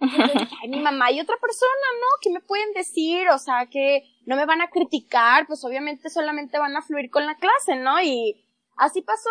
mi 0.68 0.80
mamá 0.80 1.10
y 1.10 1.20
otra 1.20 1.36
persona, 1.38 1.86
¿no? 2.00 2.06
¿Qué 2.20 2.30
me 2.30 2.40
pueden 2.40 2.72
decir? 2.72 3.28
O 3.30 3.38
sea, 3.38 3.66
que 3.66 4.02
no 4.24 4.36
me 4.36 4.46
van 4.46 4.60
a 4.60 4.70
criticar, 4.70 5.46
pues 5.46 5.64
obviamente 5.64 6.10
solamente 6.10 6.58
van 6.58 6.76
a 6.76 6.82
fluir 6.82 7.10
con 7.10 7.26
la 7.26 7.36
clase, 7.36 7.76
¿no? 7.76 8.00
Y 8.00 8.44
así 8.76 9.02
pasó. 9.02 9.30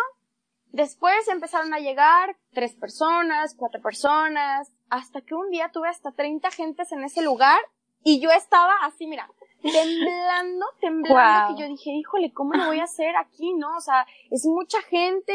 Después 0.72 1.28
empezaron 1.28 1.72
a 1.72 1.78
llegar 1.78 2.36
tres 2.52 2.74
personas, 2.74 3.54
cuatro 3.56 3.80
personas, 3.80 4.70
hasta 4.90 5.22
que 5.22 5.34
un 5.34 5.50
día 5.50 5.70
tuve 5.72 5.88
hasta 5.88 6.12
30 6.12 6.50
gentes 6.50 6.92
en 6.92 7.02
ese 7.04 7.22
lugar 7.22 7.60
y 8.02 8.20
yo 8.20 8.30
estaba 8.30 8.72
así, 8.82 9.06
mira, 9.06 9.28
temblando, 9.72 10.66
temblando, 10.80 11.54
que 11.54 11.62
yo 11.62 11.68
dije, 11.68 11.90
híjole, 11.90 12.32
¿cómo 12.32 12.54
lo 12.54 12.66
voy 12.66 12.80
a 12.80 12.84
hacer 12.84 13.16
aquí, 13.16 13.54
no? 13.54 13.76
O 13.76 13.80
sea, 13.80 14.06
es 14.30 14.46
mucha 14.46 14.80
gente, 14.82 15.32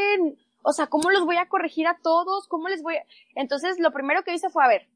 o 0.64 0.74
sea, 0.74 0.88
¿cómo 0.88 1.10
los 1.12 1.26
voy 1.26 1.38
a 1.38 1.50
corregir 1.50 1.88
a 1.88 2.00
todos? 2.02 2.48
¿Cómo 2.48 2.68
les 2.68 2.84
voy 2.84 2.98
a...? 2.98 3.06
Entonces, 3.36 3.80
lo 3.80 3.92
primero 3.92 4.24
que 4.24 4.34
hice 4.34 4.50
fue, 4.50 4.64
a 4.64 4.68
ver, 4.68 4.88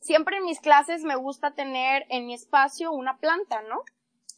siempre 0.00 0.38
en 0.38 0.44
mis 0.44 0.60
clases 0.60 1.04
me 1.04 1.16
gusta 1.16 1.52
tener 1.52 2.06
en 2.08 2.26
mi 2.26 2.34
espacio 2.34 2.92
una 2.92 3.18
planta, 3.18 3.62
¿no? 3.62 3.82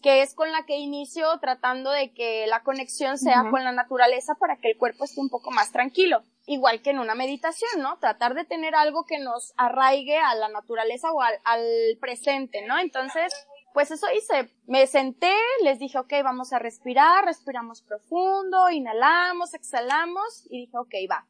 Que 0.02 0.22
es 0.22 0.34
con 0.34 0.50
la 0.50 0.66
que 0.66 0.78
inicio 0.78 1.26
tratando 1.38 1.90
de 1.92 2.12
que 2.12 2.46
la 2.48 2.64
conexión 2.64 3.18
sea 3.18 3.48
con 3.50 3.62
la 3.62 3.70
naturaleza 3.70 4.34
para 4.34 4.56
que 4.56 4.72
el 4.72 4.76
cuerpo 4.76 5.04
esté 5.04 5.20
un 5.20 5.28
poco 5.28 5.52
más 5.52 5.70
tranquilo. 5.70 6.24
Igual 6.46 6.82
que 6.82 6.90
en 6.90 6.98
una 6.98 7.14
meditación, 7.14 7.80
¿no? 7.80 7.98
Tratar 7.98 8.34
de 8.34 8.44
tener 8.44 8.74
algo 8.74 9.04
que 9.04 9.20
nos 9.20 9.54
arraigue 9.56 10.18
a 10.18 10.34
la 10.34 10.48
naturaleza 10.48 11.12
o 11.12 11.20
al, 11.20 11.34
al 11.44 11.64
presente, 12.00 12.66
¿no? 12.66 12.80
Entonces, 12.80 13.32
pues 13.72 13.90
eso 13.90 14.06
hice. 14.14 14.50
Me 14.66 14.86
senté, 14.86 15.34
les 15.62 15.78
dije, 15.78 15.98
ok, 15.98 16.12
vamos 16.22 16.52
a 16.52 16.58
respirar, 16.58 17.24
respiramos 17.24 17.82
profundo, 17.82 18.70
inhalamos, 18.70 19.54
exhalamos 19.54 20.46
y 20.50 20.66
dije, 20.66 20.76
ok, 20.76 20.94
va. 21.10 21.26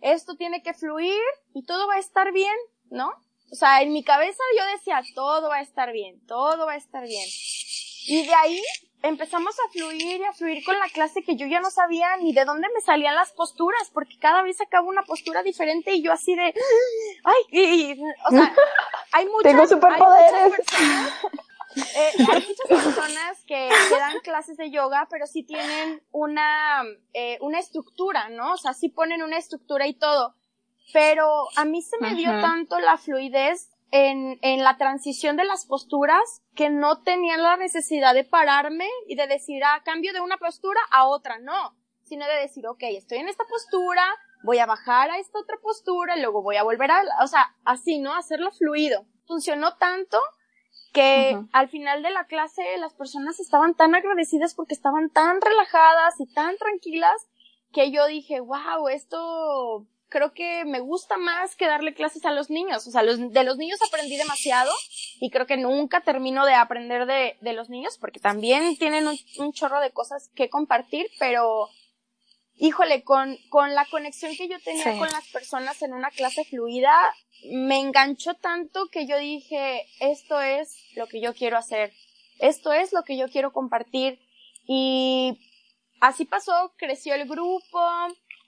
Esto 0.00 0.36
tiene 0.36 0.62
que 0.62 0.74
fluir 0.74 1.22
y 1.54 1.64
todo 1.64 1.86
va 1.86 1.94
a 1.94 2.00
estar 2.00 2.32
bien, 2.32 2.56
¿no? 2.90 3.12
O 3.50 3.54
sea, 3.54 3.82
en 3.82 3.92
mi 3.92 4.02
cabeza 4.02 4.42
yo 4.58 4.64
decía, 4.72 5.02
todo 5.14 5.48
va 5.48 5.56
a 5.56 5.62
estar 5.62 5.92
bien, 5.92 6.24
todo 6.26 6.66
va 6.66 6.72
a 6.72 6.76
estar 6.76 7.06
bien. 7.06 7.28
Y 8.06 8.26
de 8.26 8.34
ahí 8.34 8.62
empezamos 9.02 9.54
a 9.58 9.72
fluir 9.72 10.20
y 10.20 10.24
a 10.24 10.32
fluir 10.32 10.64
con 10.64 10.78
la 10.78 10.88
clase 10.88 11.22
que 11.22 11.36
yo 11.36 11.46
ya 11.46 11.60
no 11.60 11.70
sabía 11.70 12.16
ni 12.18 12.32
de 12.32 12.44
dónde 12.44 12.68
me 12.74 12.80
salían 12.80 13.14
las 13.14 13.32
posturas, 13.32 13.90
porque 13.92 14.18
cada 14.18 14.42
vez 14.42 14.56
sacaba 14.56 14.86
una 14.86 15.02
postura 15.02 15.42
diferente 15.42 15.92
y 15.92 16.02
yo 16.02 16.12
así 16.12 16.34
de, 16.34 16.54
ay, 17.24 17.42
y, 17.50 18.02
o 18.26 18.30
sea, 18.30 18.54
hay 19.12 19.26
muchas, 19.26 19.52
Tengo 19.52 19.66
superpoderes. 19.66 20.54
Eh, 21.76 22.10
hay 22.30 22.46
muchas 22.46 22.68
personas 22.68 23.44
que, 23.46 23.68
dan 23.90 24.20
clases 24.22 24.56
de 24.56 24.70
yoga, 24.70 25.06
pero 25.10 25.26
sí 25.26 25.42
tienen 25.42 26.02
una, 26.10 26.82
eh, 27.12 27.38
una 27.40 27.58
estructura, 27.58 28.28
¿no? 28.28 28.54
O 28.54 28.56
sea, 28.56 28.74
sí 28.74 28.88
ponen 28.88 29.22
una 29.22 29.38
estructura 29.38 29.86
y 29.86 29.94
todo. 29.94 30.34
Pero 30.92 31.48
a 31.56 31.64
mí 31.64 31.82
se 31.82 31.98
me 31.98 32.14
dio 32.14 32.30
tanto 32.40 32.78
la 32.80 32.98
fluidez 32.98 33.70
en, 33.90 34.38
en 34.42 34.64
la 34.64 34.76
transición 34.76 35.36
de 35.36 35.44
las 35.44 35.66
posturas 35.66 36.42
que 36.54 36.70
no 36.70 37.02
tenía 37.02 37.36
la 37.36 37.56
necesidad 37.56 38.14
de 38.14 38.24
pararme 38.24 38.88
y 39.06 39.14
de 39.14 39.26
decir, 39.26 39.62
ah, 39.64 39.82
cambio 39.84 40.12
de 40.12 40.20
una 40.20 40.38
postura 40.38 40.80
a 40.90 41.06
otra, 41.06 41.38
no. 41.38 41.76
Sino 42.02 42.26
de 42.26 42.34
decir, 42.36 42.66
ok, 42.66 42.82
estoy 42.82 43.18
en 43.18 43.28
esta 43.28 43.44
postura, 43.44 44.04
voy 44.42 44.58
a 44.58 44.66
bajar 44.66 45.10
a 45.10 45.18
esta 45.18 45.38
otra 45.38 45.56
postura 45.62 46.16
y 46.16 46.20
luego 46.20 46.42
voy 46.42 46.56
a 46.56 46.62
volver 46.62 46.90
a, 46.90 47.02
o 47.22 47.26
sea, 47.26 47.54
así, 47.64 48.00
¿no? 48.00 48.14
Hacerlo 48.14 48.50
fluido. 48.50 49.06
Funcionó 49.26 49.76
tanto 49.76 50.18
que 50.92 51.38
al 51.52 51.68
final 51.68 52.02
de 52.02 52.10
la 52.10 52.26
clase 52.26 52.62
las 52.78 52.92
personas 52.94 53.40
estaban 53.40 53.74
tan 53.74 53.94
agradecidas 53.94 54.54
porque 54.54 54.74
estaban 54.74 55.10
tan 55.10 55.40
relajadas 55.40 56.20
y 56.20 56.26
tan 56.26 56.56
tranquilas 56.58 57.28
que 57.72 57.90
yo 57.90 58.06
dije, 58.06 58.40
wow, 58.40 58.88
esto 58.88 59.86
creo 60.12 60.34
que 60.34 60.64
me 60.66 60.80
gusta 60.80 61.16
más 61.16 61.56
que 61.56 61.66
darle 61.66 61.94
clases 61.94 62.24
a 62.26 62.30
los 62.30 62.50
niños. 62.50 62.86
O 62.86 62.90
sea, 62.90 63.02
los, 63.02 63.32
de 63.32 63.44
los 63.44 63.56
niños 63.56 63.80
aprendí 63.82 64.16
demasiado 64.16 64.70
y 65.20 65.30
creo 65.30 65.46
que 65.46 65.56
nunca 65.56 66.02
termino 66.02 66.44
de 66.44 66.54
aprender 66.54 67.06
de, 67.06 67.38
de 67.40 67.52
los 67.54 67.70
niños 67.70 67.96
porque 67.98 68.20
también 68.20 68.76
tienen 68.76 69.08
un, 69.08 69.18
un, 69.38 69.52
chorro 69.52 69.80
de 69.80 69.90
cosas 69.90 70.30
que 70.34 70.50
compartir, 70.50 71.06
pero 71.18 71.70
híjole, 72.56 73.02
con, 73.02 73.36
con 73.48 73.74
la 73.74 73.84
conexión 73.86 74.36
que 74.36 74.48
yo 74.48 74.58
tenía 74.60 74.96
con 74.98 75.10
las 75.10 75.28
personas 75.28 75.82
en 75.82 75.92
una 75.92 76.10
clase 76.10 76.44
fluida, 76.44 76.94
me 77.50 77.78
enganchó 77.80 78.34
tanto 78.34 78.86
que 78.88 79.06
yo 79.06 79.18
dije, 79.18 79.86
esto 80.00 80.40
es 80.40 80.76
lo 80.94 81.06
que 81.06 81.20
yo 81.20 81.34
quiero 81.34 81.58
hacer, 81.58 81.92
esto 82.38 82.72
es 82.72 82.92
lo 82.92 83.02
que 83.02 83.16
yo 83.16 83.28
quiero 83.28 83.52
compartir. 83.52 84.20
Y 84.66 85.38
así 86.00 86.24
pasó, 86.24 86.72
creció 86.76 87.14
el 87.14 87.28
grupo. 87.28 87.80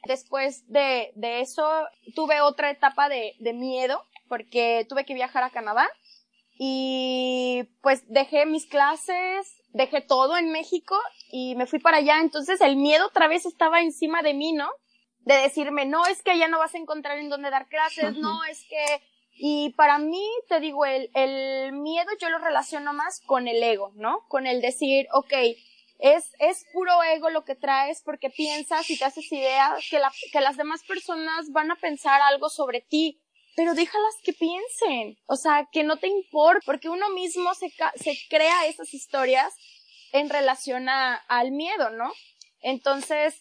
Después 0.06 0.70
de, 0.70 1.12
de 1.14 1.40
eso 1.40 1.66
tuve 2.14 2.42
otra 2.42 2.70
etapa 2.70 3.08
de, 3.08 3.34
de 3.38 3.54
miedo 3.54 4.04
porque 4.28 4.86
tuve 4.88 5.04
que 5.04 5.14
viajar 5.14 5.42
a 5.42 5.50
Canadá 5.50 5.88
y 6.58 7.64
pues 7.82 8.04
dejé 8.08 8.46
mis 8.46 8.66
clases, 8.66 9.62
dejé 9.72 10.00
todo 10.00 10.36
en 10.36 10.50
México 10.50 10.96
y 11.30 11.54
me 11.56 11.66
fui 11.66 11.78
para 11.78 11.98
allá. 11.98 12.20
Entonces 12.20 12.60
el 12.60 12.76
miedo 12.76 13.06
otra 13.06 13.28
vez 13.28 13.46
estaba 13.46 13.80
encima 13.80 14.22
de 14.22 14.34
mí, 14.34 14.52
¿no? 14.52 14.70
de 15.24 15.36
decirme, 15.36 15.86
no, 15.86 16.06
es 16.06 16.22
que 16.22 16.32
allá 16.32 16.48
no 16.48 16.58
vas 16.58 16.74
a 16.74 16.78
encontrar 16.78 17.18
en 17.18 17.28
dónde 17.28 17.50
dar 17.50 17.66
clases, 17.68 18.16
no, 18.16 18.44
es 18.44 18.64
que, 18.68 19.02
y 19.36 19.70
para 19.70 19.98
mí, 19.98 20.24
te 20.48 20.60
digo, 20.60 20.84
el, 20.84 21.10
el 21.14 21.72
miedo 21.72 22.10
yo 22.20 22.28
lo 22.28 22.38
relaciono 22.38 22.92
más 22.92 23.20
con 23.26 23.48
el 23.48 23.62
ego, 23.62 23.92
¿no? 23.94 24.26
Con 24.28 24.46
el 24.46 24.60
decir, 24.60 25.06
ok, 25.12 25.32
es, 25.98 26.32
es 26.38 26.66
puro 26.72 27.02
ego 27.02 27.30
lo 27.30 27.44
que 27.44 27.54
traes 27.54 28.02
porque 28.04 28.28
piensas 28.28 28.88
y 28.90 28.98
te 28.98 29.04
haces 29.04 29.30
idea 29.32 29.76
que, 29.88 29.98
la, 29.98 30.12
que 30.30 30.40
las 30.40 30.56
demás 30.56 30.82
personas 30.84 31.50
van 31.52 31.70
a 31.70 31.76
pensar 31.76 32.20
algo 32.20 32.50
sobre 32.50 32.82
ti, 32.82 33.20
pero 33.56 33.74
déjalas 33.74 34.14
que 34.22 34.32
piensen, 34.32 35.16
o 35.26 35.36
sea, 35.36 35.68
que 35.70 35.84
no 35.84 35.96
te 35.96 36.08
importa, 36.08 36.60
porque 36.66 36.88
uno 36.88 37.08
mismo 37.10 37.54
se, 37.54 37.72
se 37.96 38.16
crea 38.28 38.66
esas 38.66 38.92
historias 38.94 39.54
en 40.12 40.28
relación 40.28 40.88
a, 40.88 41.16
al 41.28 41.52
miedo, 41.52 41.90
¿no? 41.90 42.12
Entonces, 42.60 43.40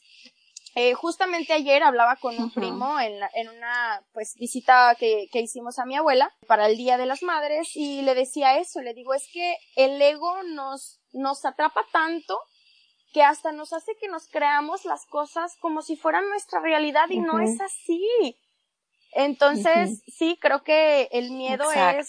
eh, 0.75 0.93
justamente 0.95 1.53
ayer 1.53 1.83
hablaba 1.83 2.15
con 2.15 2.37
un 2.39 2.51
primo 2.51 2.99
en, 2.99 3.19
en 3.35 3.49
una 3.49 4.03
pues 4.11 4.35
visita 4.39 4.95
que, 4.99 5.27
que 5.31 5.41
hicimos 5.41 5.77
a 5.77 5.85
mi 5.85 5.95
abuela 5.95 6.33
para 6.47 6.65
el 6.65 6.77
Día 6.77 6.97
de 6.97 7.05
las 7.05 7.21
Madres 7.21 7.75
y 7.75 8.01
le 8.01 8.15
decía 8.15 8.57
eso, 8.57 8.81
le 8.81 8.95
digo, 8.95 9.13
es 9.13 9.29
que 9.31 9.55
el 9.75 10.01
ego 10.01 10.41
nos, 10.43 10.99
nos 11.11 11.45
atrapa 11.45 11.85
tanto 11.91 12.39
que 13.13 13.21
hasta 13.21 13.51
nos 13.51 13.71
hace 13.71 13.95
que 14.01 14.07
nos 14.07 14.27
creamos 14.27 14.85
las 14.85 15.05
cosas 15.05 15.55
como 15.59 15.83
si 15.83 15.95
fueran 15.95 16.27
nuestra 16.29 16.59
realidad 16.59 17.07
y 17.09 17.19
no 17.19 17.39
es 17.39 17.61
así. 17.61 18.35
Entonces, 19.15 20.03
sí, 20.07 20.37
creo 20.41 20.63
que 20.63 21.09
el 21.11 21.31
miedo 21.31 21.71
es 21.71 22.07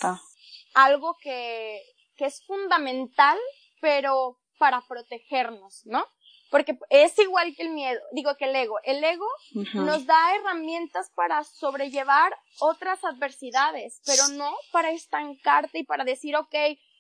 algo 0.75 1.17
que, 1.21 1.83
que 2.17 2.27
es 2.27 2.45
fundamental, 2.47 3.39
pero 3.81 4.39
para 4.59 4.81
protegernos, 4.87 5.83
¿no? 5.85 6.07
porque 6.55 6.79
es 6.89 7.19
igual 7.19 7.53
que 7.57 7.65
el 7.65 7.71
miedo, 7.71 8.01
digo 8.13 8.37
que 8.37 8.45
el 8.45 8.55
ego. 8.55 8.79
El 8.85 9.03
ego 9.03 9.27
nos 9.73 10.07
da 10.07 10.37
herramientas 10.37 11.11
para 11.17 11.43
sobrellevar 11.43 12.33
otras 12.61 13.03
adversidades, 13.03 14.01
pero 14.07 14.29
no 14.29 14.55
para 14.71 14.93
estancarte 14.93 15.81
y 15.81 15.83
para 15.83 16.05
decir, 16.05 16.37
ok, 16.37 16.55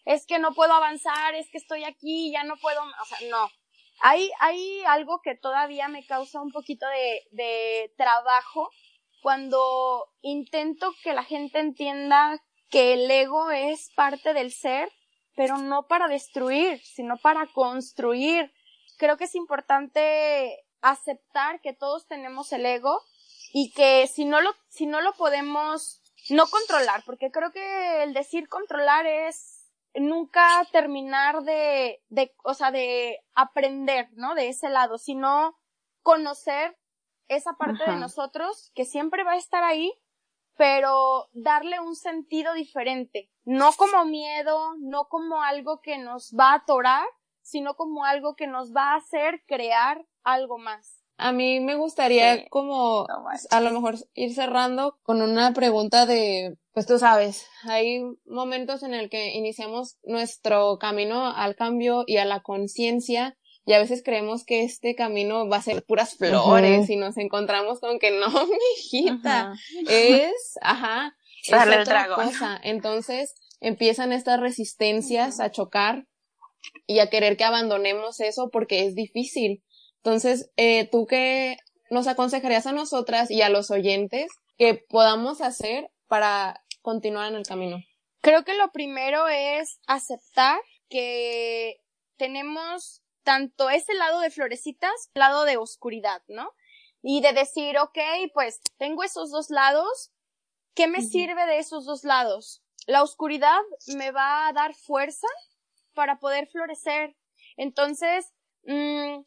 es 0.06 0.26
que 0.26 0.40
no 0.40 0.54
puedo 0.54 0.72
avanzar, 0.72 1.36
es 1.36 1.48
que 1.52 1.58
estoy 1.58 1.84
aquí, 1.84 2.32
ya 2.32 2.42
no 2.42 2.56
puedo, 2.56 2.80
o 2.82 3.04
sea, 3.04 3.18
no. 3.30 3.48
Hay, 4.00 4.28
hay 4.40 4.82
algo 4.88 5.20
que 5.22 5.36
todavía 5.36 5.86
me 5.86 6.04
causa 6.04 6.40
un 6.40 6.50
poquito 6.50 6.84
de, 6.88 7.22
de 7.30 7.94
trabajo 7.96 8.70
cuando 9.24 10.06
intento 10.20 10.92
que 11.02 11.14
la 11.14 11.24
gente 11.24 11.58
entienda 11.58 12.38
que 12.68 12.92
el 12.92 13.10
ego 13.10 13.50
es 13.50 13.90
parte 13.96 14.34
del 14.34 14.52
ser, 14.52 14.92
pero 15.34 15.56
no 15.56 15.86
para 15.86 16.08
destruir, 16.08 16.78
sino 16.84 17.16
para 17.16 17.46
construir 17.46 18.52
creo 18.96 19.16
que 19.16 19.24
es 19.24 19.34
importante 19.34 20.64
aceptar 20.80 21.60
que 21.60 21.72
todos 21.72 22.06
tenemos 22.06 22.52
el 22.52 22.66
ego 22.66 23.00
y 23.52 23.72
que 23.72 24.06
si 24.06 24.24
no 24.24 24.40
lo, 24.40 24.50
si 24.68 24.86
no 24.86 25.00
lo 25.00 25.14
podemos 25.14 26.02
no 26.30 26.46
controlar, 26.46 27.02
porque 27.04 27.30
creo 27.30 27.52
que 27.52 28.02
el 28.02 28.14
decir 28.14 28.48
controlar 28.48 29.06
es 29.06 29.70
nunca 29.94 30.66
terminar 30.72 31.42
de, 31.42 32.02
de, 32.08 32.34
o 32.42 32.54
sea, 32.54 32.70
de 32.70 33.20
aprender, 33.34 34.08
¿no? 34.12 34.34
De 34.34 34.48
ese 34.48 34.68
lado, 34.68 34.98
sino 34.98 35.56
conocer 36.02 36.76
esa 37.28 37.54
parte 37.54 37.90
de 37.90 37.96
nosotros 37.96 38.70
que 38.74 38.84
siempre 38.84 39.24
va 39.24 39.32
a 39.32 39.36
estar 39.36 39.62
ahí, 39.62 39.92
pero 40.56 41.28
darle 41.32 41.80
un 41.80 41.96
sentido 41.96 42.54
diferente, 42.54 43.30
no 43.44 43.72
como 43.72 44.04
miedo, 44.04 44.74
no 44.78 45.08
como 45.08 45.42
algo 45.42 45.80
que 45.80 45.98
nos 45.98 46.32
va 46.38 46.52
a 46.52 46.56
atorar, 46.56 47.06
sino 47.42 47.74
como 47.74 48.04
algo 48.04 48.36
que 48.36 48.46
nos 48.46 48.74
va 48.74 48.92
a 48.92 48.96
hacer 48.96 49.42
crear 49.46 50.06
algo 50.22 50.58
más. 50.58 51.04
A 51.16 51.32
mí 51.32 51.60
me 51.60 51.76
gustaría 51.76 52.48
como 52.48 53.06
a 53.50 53.60
lo 53.60 53.70
mejor 53.70 53.94
ir 54.14 54.34
cerrando 54.34 54.98
con 55.02 55.22
una 55.22 55.52
pregunta 55.52 56.06
de, 56.06 56.58
pues 56.72 56.86
tú 56.86 56.98
sabes, 56.98 57.46
hay 57.62 58.00
momentos 58.26 58.82
en 58.82 58.94
el 58.94 59.08
que 59.08 59.32
iniciamos 59.34 59.96
nuestro 60.02 60.78
camino 60.78 61.26
al 61.26 61.54
cambio 61.54 62.02
y 62.06 62.16
a 62.16 62.24
la 62.24 62.40
conciencia 62.40 63.38
y 63.66 63.72
a 63.72 63.78
veces 63.78 64.02
creemos 64.04 64.44
que 64.44 64.62
este 64.62 64.94
camino 64.94 65.48
va 65.48 65.58
a 65.58 65.62
ser 65.62 65.84
puras 65.84 66.16
flores 66.16 66.90
y 66.90 66.96
nos 66.96 67.16
encontramos 67.16 67.80
con 67.80 67.98
que 67.98 68.10
no, 68.10 68.28
mi 68.46 68.58
hijita, 68.78 69.54
es, 69.88 70.58
ajá, 70.60 71.16
es 71.42 71.80
otra 71.80 72.08
cosa. 72.14 72.60
Entonces 72.62 73.34
empiezan 73.60 74.12
estas 74.12 74.40
resistencias 74.40 75.40
a 75.40 75.50
chocar 75.50 76.06
y 76.86 76.98
a 76.98 77.08
querer 77.08 77.36
que 77.36 77.44
abandonemos 77.44 78.20
eso 78.20 78.50
porque 78.50 78.84
es 78.84 78.94
difícil. 78.94 79.62
Entonces, 79.96 80.50
eh, 80.56 80.86
¿tú 80.90 81.06
qué 81.06 81.56
nos 81.90 82.06
aconsejarías 82.06 82.66
a 82.66 82.72
nosotras 82.72 83.30
y 83.30 83.40
a 83.40 83.48
los 83.48 83.70
oyentes 83.70 84.30
que 84.58 84.74
podamos 84.74 85.40
hacer 85.40 85.90
para 86.06 86.62
continuar 86.82 87.30
en 87.30 87.36
el 87.36 87.46
camino? 87.46 87.78
Creo 88.20 88.44
que 88.44 88.54
lo 88.54 88.70
primero 88.70 89.28
es 89.28 89.78
aceptar 89.86 90.60
que 90.88 91.76
tenemos 92.16 93.03
tanto 93.24 93.70
ese 93.70 93.94
lado 93.94 94.20
de 94.20 94.30
florecitas, 94.30 95.10
lado 95.14 95.44
de 95.44 95.56
oscuridad, 95.56 96.22
¿no? 96.28 96.52
Y 97.02 97.20
de 97.20 97.32
decir, 97.32 97.78
ok, 97.78 97.98
pues 98.32 98.60
tengo 98.78 99.02
esos 99.02 99.30
dos 99.30 99.50
lados, 99.50 100.12
¿qué 100.74 100.86
me 100.86 101.02
sirve 101.02 101.44
de 101.46 101.58
esos 101.58 101.84
dos 101.84 102.04
lados? 102.04 102.62
La 102.86 103.02
oscuridad 103.02 103.60
me 103.96 104.10
va 104.10 104.46
a 104.46 104.52
dar 104.52 104.74
fuerza 104.74 105.26
para 105.94 106.18
poder 106.18 106.46
florecer. 106.48 107.16
Entonces, 107.56 108.32
mmm, 108.62 109.22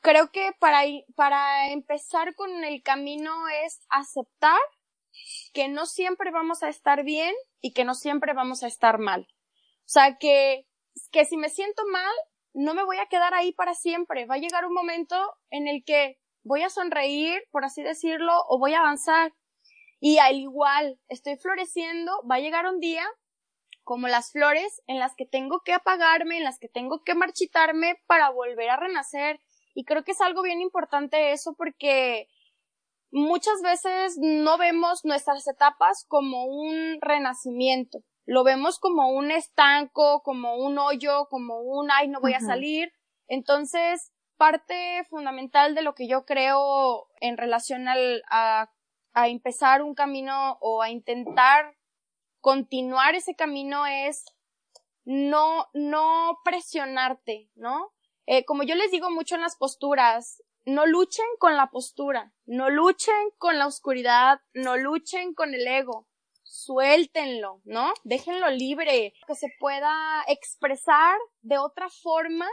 creo 0.00 0.30
que 0.30 0.52
para, 0.58 0.82
para 1.16 1.70
empezar 1.70 2.34
con 2.34 2.64
el 2.64 2.82
camino 2.82 3.48
es 3.64 3.80
aceptar 3.88 4.60
que 5.52 5.68
no 5.68 5.86
siempre 5.86 6.30
vamos 6.30 6.62
a 6.62 6.68
estar 6.68 7.02
bien 7.04 7.34
y 7.60 7.72
que 7.72 7.84
no 7.84 7.94
siempre 7.94 8.32
vamos 8.32 8.62
a 8.62 8.68
estar 8.68 8.98
mal. 8.98 9.26
O 9.80 9.90
sea, 9.90 10.16
que, 10.18 10.66
que 11.10 11.24
si 11.24 11.36
me 11.36 11.48
siento 11.48 11.82
mal, 11.86 12.14
no 12.54 12.74
me 12.74 12.84
voy 12.84 12.98
a 12.98 13.06
quedar 13.06 13.34
ahí 13.34 13.52
para 13.52 13.74
siempre. 13.74 14.26
Va 14.26 14.36
a 14.36 14.38
llegar 14.38 14.66
un 14.66 14.74
momento 14.74 15.16
en 15.50 15.68
el 15.68 15.84
que 15.84 16.18
voy 16.42 16.62
a 16.62 16.70
sonreír, 16.70 17.42
por 17.50 17.64
así 17.64 17.82
decirlo, 17.82 18.32
o 18.48 18.58
voy 18.58 18.74
a 18.74 18.80
avanzar. 18.80 19.32
Y 20.00 20.18
al 20.18 20.36
igual, 20.36 20.98
estoy 21.08 21.36
floreciendo, 21.36 22.12
va 22.30 22.36
a 22.36 22.40
llegar 22.40 22.66
un 22.66 22.80
día 22.80 23.04
como 23.84 24.06
las 24.06 24.32
flores 24.32 24.82
en 24.86 24.98
las 24.98 25.14
que 25.16 25.24
tengo 25.24 25.60
que 25.64 25.72
apagarme, 25.72 26.36
en 26.36 26.44
las 26.44 26.58
que 26.58 26.68
tengo 26.68 27.02
que 27.04 27.14
marchitarme 27.14 27.96
para 28.06 28.30
volver 28.30 28.70
a 28.70 28.76
renacer. 28.76 29.40
Y 29.74 29.84
creo 29.84 30.04
que 30.04 30.12
es 30.12 30.20
algo 30.20 30.42
bien 30.42 30.60
importante 30.60 31.32
eso 31.32 31.54
porque 31.56 32.28
muchas 33.10 33.62
veces 33.62 34.18
no 34.20 34.58
vemos 34.58 35.04
nuestras 35.04 35.46
etapas 35.48 36.04
como 36.06 36.44
un 36.44 36.98
renacimiento. 37.00 38.00
Lo 38.28 38.44
vemos 38.44 38.78
como 38.78 39.08
un 39.08 39.30
estanco, 39.30 40.22
como 40.22 40.56
un 40.56 40.78
hoyo, 40.78 41.28
como 41.30 41.60
un, 41.62 41.90
ay, 41.90 42.08
no 42.08 42.20
voy 42.20 42.34
a 42.34 42.40
salir. 42.40 42.92
Entonces, 43.26 44.12
parte 44.36 45.02
fundamental 45.08 45.74
de 45.74 45.80
lo 45.80 45.94
que 45.94 46.06
yo 46.06 46.26
creo 46.26 47.08
en 47.22 47.38
relación 47.38 47.88
al, 47.88 48.22
a, 48.30 48.70
a 49.14 49.28
empezar 49.28 49.80
un 49.80 49.94
camino 49.94 50.58
o 50.60 50.82
a 50.82 50.90
intentar 50.90 51.74
continuar 52.42 53.14
ese 53.14 53.34
camino 53.34 53.86
es 53.86 54.26
no, 55.06 55.68
no 55.72 56.38
presionarte, 56.44 57.50
¿no? 57.54 57.94
Eh, 58.26 58.44
como 58.44 58.62
yo 58.62 58.74
les 58.74 58.90
digo 58.90 59.10
mucho 59.10 59.36
en 59.36 59.40
las 59.40 59.56
posturas, 59.56 60.42
no 60.66 60.84
luchen 60.84 61.24
con 61.38 61.56
la 61.56 61.70
postura, 61.70 62.34
no 62.44 62.68
luchen 62.68 63.30
con 63.38 63.58
la 63.58 63.66
oscuridad, 63.66 64.42
no 64.52 64.76
luchen 64.76 65.32
con 65.32 65.54
el 65.54 65.66
ego, 65.66 66.07
suéltenlo, 66.48 67.60
¿no? 67.64 67.92
Déjenlo 68.04 68.50
libre, 68.50 69.12
que 69.26 69.34
se 69.34 69.48
pueda 69.60 70.24
expresar 70.28 71.18
de 71.42 71.58
otra 71.58 71.88
forma 71.90 72.48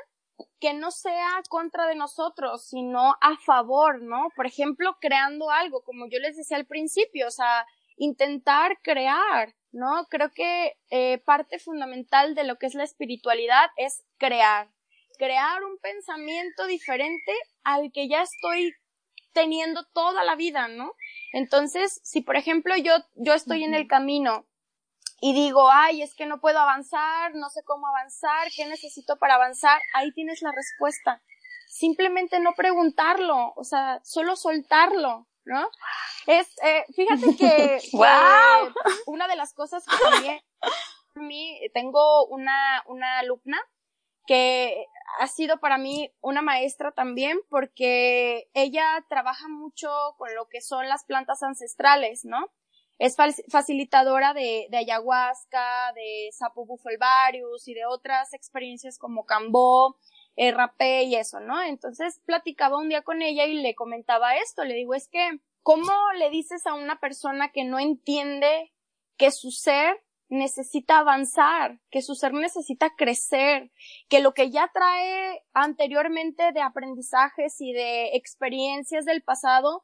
que 0.60 0.74
no 0.74 0.91
sea 0.91 1.41
contra 1.50 1.88
de 1.88 1.96
nosotros, 1.96 2.68
sino 2.68 3.16
a 3.22 3.38
favor, 3.38 4.02
¿no? 4.02 4.28
Por 4.36 4.46
ejemplo, 4.46 4.98
creando 5.00 5.50
algo, 5.50 5.82
como 5.84 6.08
yo 6.10 6.20
les 6.20 6.36
decía 6.36 6.58
al 6.58 6.66
principio, 6.66 7.28
o 7.28 7.32
sea, 7.32 7.66
intentar 7.96 8.78
crear, 8.82 9.56
¿no? 9.72 10.06
Creo 10.10 10.30
que 10.32 10.74
eh, 10.89 11.20
parte 11.20 11.58
fundamental 11.60 12.36
de 12.36 12.43
lo 12.43 12.58
que 12.58 12.66
es 12.66 12.76
la 12.76 12.84
espiritualidad 12.84 13.70
es 13.78 14.04
crear, 14.18 14.70
crear 15.18 15.64
un 15.64 15.78
pensamiento 15.78 16.68
diferente 16.68 17.32
al 17.64 17.91
que 17.93 18.10
ya 18.10 18.24
estoy 18.24 18.74
teniendo 19.36 19.84
toda 19.94 20.24
la 20.24 20.36
vida, 20.36 20.68
¿no? 20.68 20.94
Entonces, 21.34 22.00
si 22.04 22.22
por 22.22 22.38
ejemplo 22.38 22.76
yo, 22.78 22.94
yo 23.16 23.34
estoy 23.34 23.66
en 23.66 23.76
el 23.76 23.86
camino 23.88 24.48
y 25.22 25.34
digo, 25.34 25.70
ay, 25.70 26.02
es 26.02 26.16
que 26.16 26.26
no 26.26 26.40
puedo 26.40 26.58
avanzar, 26.60 27.36
no 27.36 27.50
sé 27.50 27.62
cómo 27.66 27.86
avanzar, 27.88 28.48
¿qué 28.56 28.66
necesito 28.66 29.18
para 29.18 29.36
avanzar? 29.36 29.80
Ahí 29.94 30.12
tienes 30.14 30.42
la 30.42 30.52
respuesta. 30.52 31.22
Simplemente 31.68 32.40
no 32.40 32.54
preguntarlo, 32.54 33.54
o 33.56 33.64
sea, 33.66 34.00
solo 34.04 34.38
soltarlo, 34.38 35.28
¿no? 35.44 35.70
Es, 36.26 36.48
eh, 36.64 36.86
fíjate 36.96 37.36
que, 37.36 37.80
wow. 37.94 38.74
una 39.06 39.28
de 39.28 39.36
las 39.36 39.54
cosas 39.54 39.84
que 39.86 39.98
también 40.10 40.40
a 41.16 41.20
mí 41.20 41.60
tengo 41.74 42.26
una, 42.28 42.84
una 42.88 43.20
alumna 43.20 43.62
que 44.26 44.86
ha 45.20 45.28
sido 45.28 45.60
para 45.60 45.78
mí 45.78 46.12
una 46.22 46.41
maestra 46.41 46.91
también 46.91 47.39
porque 47.49 48.49
ella 48.53 49.06
trabaja 49.10 49.47
mucho 49.47 49.89
con 50.18 50.34
lo 50.36 50.47
que 50.47 50.62
son 50.62 50.88
las 50.88 51.06
plantas 51.06 51.43
ancestrales, 51.43 52.26
¿no? 52.26 52.51
Es 52.97 53.18
facilitadora 53.49 54.34
de, 54.34 54.70
ayahuasca, 54.72 55.91
de 55.93 56.30
sapo 56.32 56.66
bufolvarius 56.66 57.68
y 57.68 57.74
de 57.74 57.86
otras 57.86 58.34
experiencias 58.34 58.97
como 58.97 59.26
cambó, 59.26 59.97
eh, 60.38 60.51
rapé 60.51 61.03
y 61.03 61.16
eso, 61.16 61.41
¿no? 61.41 61.62
Entonces 61.62 62.22
platicaba 62.26 62.78
un 62.78 62.88
día 62.88 63.01
con 63.01 63.22
ella 63.22 63.45
y 63.45 63.56
le 63.56 63.76
comentaba 63.76 64.38
esto, 64.38 64.64
le 64.64 64.76
digo, 64.76 64.93
es 64.93 65.10
que, 65.10 65.39
¿cómo 65.62 65.91
le 66.18 66.30
dices 66.30 66.66
a 66.68 66.74
una 66.74 66.99
persona 66.99 67.51
que 67.51 67.66
no 67.66 67.80
entiende 67.80 68.72
que 69.18 69.32
su 69.32 69.51
ser 69.51 70.01
necesita 70.30 71.00
avanzar, 71.00 71.80
que 71.92 72.02
su 72.02 72.16
ser 72.16 72.34
necesita 72.34 72.96
crecer, 72.96 73.72
que 74.10 74.22
lo 74.22 74.34
que 74.34 74.50
ya 74.50 74.72
trae 74.74 75.44
anteriormente 75.54 76.52
de 76.52 76.62
aprendizajes 76.62 77.56
y 77.60 77.74
de 77.74 78.16
experiencias 78.16 79.06
del 79.06 79.24
pasado 79.24 79.84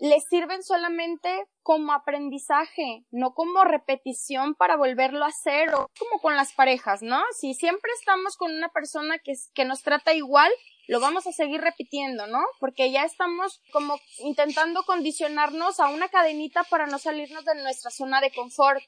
le 0.00 0.20
sirven 0.20 0.62
solamente 0.62 1.46
como 1.62 1.92
aprendizaje, 1.92 3.04
no 3.10 3.34
como 3.34 3.64
repetición 3.64 4.54
para 4.54 4.76
volverlo 4.76 5.24
a 5.24 5.28
hacer 5.28 5.74
o 5.74 5.90
como 5.98 6.20
con 6.20 6.36
las 6.36 6.52
parejas, 6.52 7.02
¿no? 7.02 7.20
Si 7.38 7.54
siempre 7.54 7.90
estamos 7.98 8.36
con 8.36 8.54
una 8.54 8.68
persona 8.68 9.18
que, 9.18 9.64
nos 9.64 9.82
trata 9.82 10.14
igual, 10.14 10.50
lo 10.86 11.00
vamos 11.00 11.26
a 11.26 11.32
seguir 11.32 11.60
repitiendo, 11.60 12.26
¿no? 12.26 12.40
Porque 12.60 12.90
ya 12.90 13.04
estamos 13.04 13.60
como 13.72 13.98
intentando 14.20 14.84
condicionarnos 14.84 15.80
a 15.80 15.88
una 15.88 16.08
cadenita 16.08 16.64
para 16.64 16.86
no 16.86 16.98
salirnos 16.98 17.44
de 17.44 17.56
nuestra 17.56 17.90
zona 17.90 18.20
de 18.20 18.30
confort. 18.30 18.82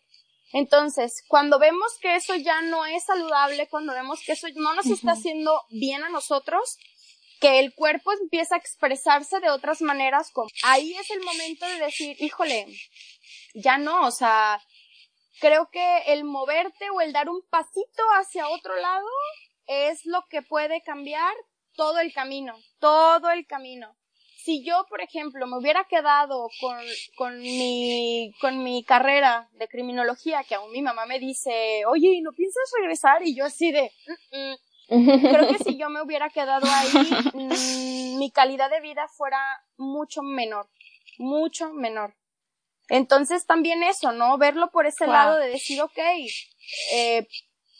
Entonces, 0.52 1.24
cuando 1.28 1.58
vemos 1.58 1.98
que 2.00 2.16
eso 2.16 2.34
ya 2.34 2.60
no 2.62 2.84
es 2.86 3.04
saludable, 3.04 3.68
cuando 3.68 3.92
vemos 3.92 4.20
que 4.24 4.32
eso 4.32 4.48
no 4.56 4.74
nos 4.74 4.86
está 4.86 5.12
haciendo 5.12 5.62
bien 5.70 6.02
a 6.02 6.08
nosotros, 6.08 6.78
que 7.40 7.58
el 7.60 7.74
cuerpo 7.74 8.12
empieza 8.12 8.56
a 8.56 8.58
expresarse 8.58 9.40
de 9.40 9.50
otras 9.50 9.80
maneras, 9.80 10.30
como 10.32 10.50
ahí 10.64 10.94
es 10.94 11.10
el 11.10 11.22
momento 11.22 11.66
de 11.66 11.78
decir, 11.78 12.16
híjole, 12.20 12.66
ya 13.54 13.78
no, 13.78 14.06
o 14.06 14.10
sea, 14.10 14.60
creo 15.40 15.70
que 15.70 15.98
el 16.08 16.24
moverte 16.24 16.90
o 16.90 17.00
el 17.00 17.12
dar 17.12 17.28
un 17.28 17.42
pasito 17.48 18.02
hacia 18.18 18.48
otro 18.48 18.76
lado 18.76 19.08
es 19.66 20.04
lo 20.04 20.26
que 20.28 20.42
puede 20.42 20.82
cambiar 20.82 21.34
todo 21.74 21.98
el 21.98 22.12
camino, 22.12 22.58
todo 22.78 23.30
el 23.30 23.46
camino. 23.46 23.96
Si 24.50 24.64
yo, 24.64 24.84
por 24.88 25.00
ejemplo, 25.00 25.46
me 25.46 25.58
hubiera 25.58 25.84
quedado 25.84 26.48
con, 26.60 26.76
con 27.16 27.38
mi, 27.38 28.34
con 28.40 28.64
mi 28.64 28.82
carrera 28.82 29.48
de 29.52 29.68
criminología, 29.68 30.42
que 30.42 30.56
aún 30.56 30.72
mi 30.72 30.82
mamá 30.82 31.06
me 31.06 31.20
dice, 31.20 31.84
oye, 31.86 32.20
¿no 32.20 32.32
piensas 32.32 32.64
regresar? 32.76 33.24
Y 33.24 33.36
yo 33.36 33.44
así 33.44 33.70
de, 33.70 33.92
mm, 34.32 34.96
mm". 34.96 35.20
Creo 35.20 35.48
que 35.50 35.58
si 35.62 35.78
yo 35.78 35.88
me 35.88 36.02
hubiera 36.02 36.30
quedado 36.30 36.66
ahí, 36.68 36.88
mm, 37.32 38.18
mi 38.18 38.32
calidad 38.32 38.68
de 38.70 38.80
vida 38.80 39.06
fuera 39.06 39.38
mucho 39.76 40.22
menor, 40.22 40.68
mucho 41.18 41.72
menor. 41.72 42.16
Entonces 42.88 43.46
también 43.46 43.84
eso, 43.84 44.10
¿no? 44.10 44.36
Verlo 44.36 44.72
por 44.72 44.84
ese 44.84 45.06
lado 45.06 45.36
de 45.36 45.46
decir, 45.46 45.80
ok, 45.80 45.98
eh, 46.92 47.28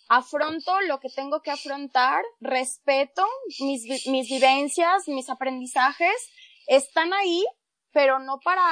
afronto 0.09 0.81
lo 0.83 1.01
que 1.01 1.09
tengo 1.09 1.43
que 1.43 1.51
afrontar, 1.51 2.23
respeto 2.39 3.27
mis, 3.59 4.07
mis 4.07 4.29
vivencias, 4.31 5.09
mis 5.09 5.29
aprendizajes, 5.29 6.31
están 6.71 7.13
ahí, 7.13 7.45
pero 7.93 8.21
no 8.21 8.39
para, 8.39 8.65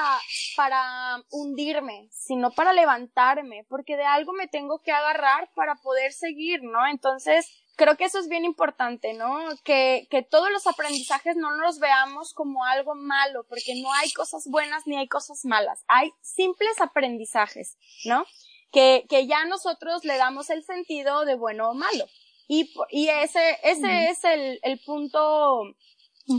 para 0.57 1.21
hundirme, 1.31 2.09
sino 2.13 2.53
para 2.53 2.73
levantarme, 2.73 3.65
porque 3.69 3.97
de 3.97 4.05
algo 4.05 4.33
me 4.33 4.47
tengo 4.47 4.79
que 4.79 4.93
agarrar 4.93 5.51
para 5.55 5.75
poder 5.75 6.13
seguir, 6.13 6.63
¿no? 6.63 6.87
Entonces, 6.87 7.51
creo 7.75 7.97
que 7.97 8.05
eso 8.05 8.21
es 8.21 8.29
bien 8.29 8.45
importante, 8.45 9.15
¿no? 9.15 9.37
Que, 9.65 10.07
que 10.11 10.23
todos 10.23 10.49
los 10.53 10.69
aprendizajes 10.69 11.35
no 11.37 11.51
los 11.57 11.81
veamos 11.81 12.33
como 12.35 12.65
algo 12.65 12.95
malo, 12.95 13.45
porque 13.49 13.81
no 13.83 13.93
hay 13.93 14.13
cosas 14.13 14.47
buenas 14.49 14.87
ni 14.87 14.97
hay 14.97 15.09
cosas 15.09 15.45
malas. 15.45 15.85
Hay 15.89 16.13
simples 16.21 16.81
aprendizajes, 16.81 17.77
¿no? 18.05 18.25
Que, 18.71 19.07
que 19.09 19.27
ya 19.27 19.45
nosotros 19.47 20.05
le 20.05 20.19
damos 20.19 20.51
el 20.51 20.63
sentido 20.63 21.25
de 21.25 21.35
bueno 21.35 21.71
o 21.71 21.75
malo. 21.75 22.07
Y, 22.47 22.73
y 22.91 23.09
ese, 23.09 23.59
ese 23.65 24.11
es 24.11 24.23
el, 24.23 24.61
el 24.63 24.79
punto 24.85 25.65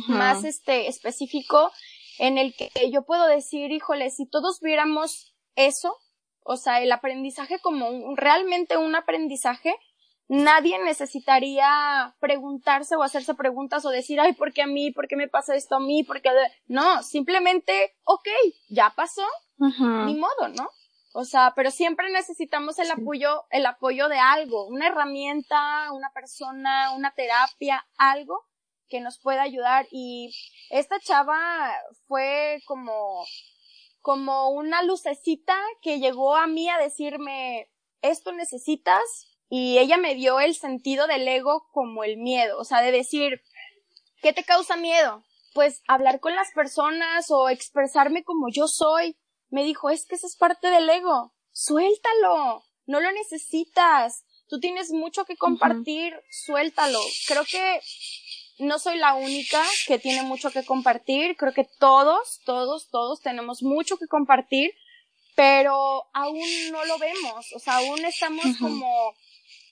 más 0.08 0.44
este, 0.44 0.88
específico 0.88 1.72
en 2.20 2.38
el 2.38 2.54
que 2.56 2.70
yo 2.92 3.04
puedo 3.04 3.26
decir, 3.26 3.72
híjole, 3.72 4.10
si 4.12 4.28
todos 4.28 4.60
viéramos 4.62 5.34
eso, 5.56 5.96
o 6.44 6.58
sea, 6.58 6.82
el 6.82 6.92
aprendizaje 6.92 7.60
como 7.60 7.90
un, 7.90 8.18
realmente 8.18 8.78
un 8.78 8.96
aprendizaje, 8.96 9.76
nadie 10.28 10.78
necesitaría 10.84 12.16
preguntarse 12.20 12.96
o 12.96 13.04
hacerse 13.04 13.34
preguntas 13.36 13.86
o 13.86 13.90
decir, 13.90 14.20
ay, 14.20 14.34
¿por 14.34 14.54
qué 14.54 14.62
a 14.62 14.68
mí? 14.68 14.92
¿Por 14.92 15.08
qué 15.08 15.16
me 15.16 15.28
pasa 15.28 15.56
esto 15.56 15.76
a 15.76 15.80
mí? 15.80 16.04
¿Por 16.04 16.22
qué? 16.22 16.30
No, 16.68 17.04
simplemente, 17.04 17.96
ok, 18.04 18.28
ya 18.70 18.94
pasó, 18.96 19.26
ni 19.58 20.16
modo, 20.16 20.48
¿no? 20.56 20.70
O 21.14 21.26
sea, 21.26 21.54
pero 21.56 21.72
siempre 21.72 22.12
necesitamos 22.12 22.78
el 22.80 22.92
apoyo, 22.92 23.46
el 23.50 23.66
apoyo 23.66 24.10
de 24.10 24.20
algo, 24.20 24.68
una 24.68 24.88
herramienta, 24.88 25.92
una 25.92 26.12
persona, 26.12 26.92
una 26.92 27.12
terapia, 27.12 27.86
algo 27.98 28.49
que 28.90 29.00
nos 29.00 29.20
pueda 29.20 29.42
ayudar. 29.44 29.88
Y 29.92 30.34
esta 30.70 31.00
chava 31.00 31.72
fue 32.08 32.62
como, 32.66 33.26
como 34.02 34.50
una 34.50 34.84
lucecita 34.84 35.58
que 35.82 36.00
llegó 36.00 36.36
a 36.36 36.48
mí 36.48 36.70
a 36.70 36.78
decirme, 36.78 37.70
esto 38.02 38.32
necesitas, 38.32 39.30
y 39.50 39.80
ella 39.80 39.98
me 39.98 40.14
dio 40.14 40.40
el 40.40 40.56
sentido 40.56 41.08
del 41.08 41.28
ego 41.28 41.68
como 41.72 42.04
el 42.04 42.18
miedo, 42.18 42.60
o 42.60 42.64
sea, 42.64 42.82
de 42.82 42.92
decir, 42.92 43.42
¿qué 44.22 44.32
te 44.32 44.44
causa 44.44 44.76
miedo? 44.76 45.24
Pues 45.54 45.82
hablar 45.88 46.20
con 46.20 46.36
las 46.36 46.52
personas 46.52 47.32
o 47.32 47.50
expresarme 47.50 48.24
como 48.24 48.48
yo 48.52 48.68
soy. 48.68 49.18
Me 49.50 49.64
dijo, 49.64 49.90
es 49.90 50.06
que 50.06 50.16
eso 50.16 50.28
es 50.28 50.36
parte 50.36 50.70
del 50.70 50.88
ego. 50.88 51.34
Suéltalo. 51.52 52.64
No 52.86 53.00
lo 53.00 53.12
necesitas. 53.12 54.24
Tú 54.48 54.60
tienes 54.60 54.92
mucho 54.92 55.26
que 55.26 55.38
compartir. 55.38 56.14
Suéltalo. 56.30 57.00
Creo 57.28 57.44
que 57.46 57.82
no 58.60 58.80
soy 58.80 58.98
la 58.98 59.14
única 59.16 59.64
que 59.88 60.00
tiene 60.00 60.24
mucho 60.24 60.52
que 60.52 60.66
compartir. 60.66 61.36
Creo 61.38 61.54
que 61.54 61.68
todos, 61.80 62.42
todos, 62.46 62.90
todos 62.90 63.22
tenemos 63.22 63.64
mucho 63.64 63.98
que 63.98 64.08
compartir, 64.08 64.74
pero 65.36 66.06
aún 66.14 66.48
no 66.72 66.86
lo 66.86 66.98
vemos. 66.98 67.54
O 67.56 67.60
sea, 67.60 67.78
aún 67.78 68.06
estamos 68.06 68.46
como 68.60 69.16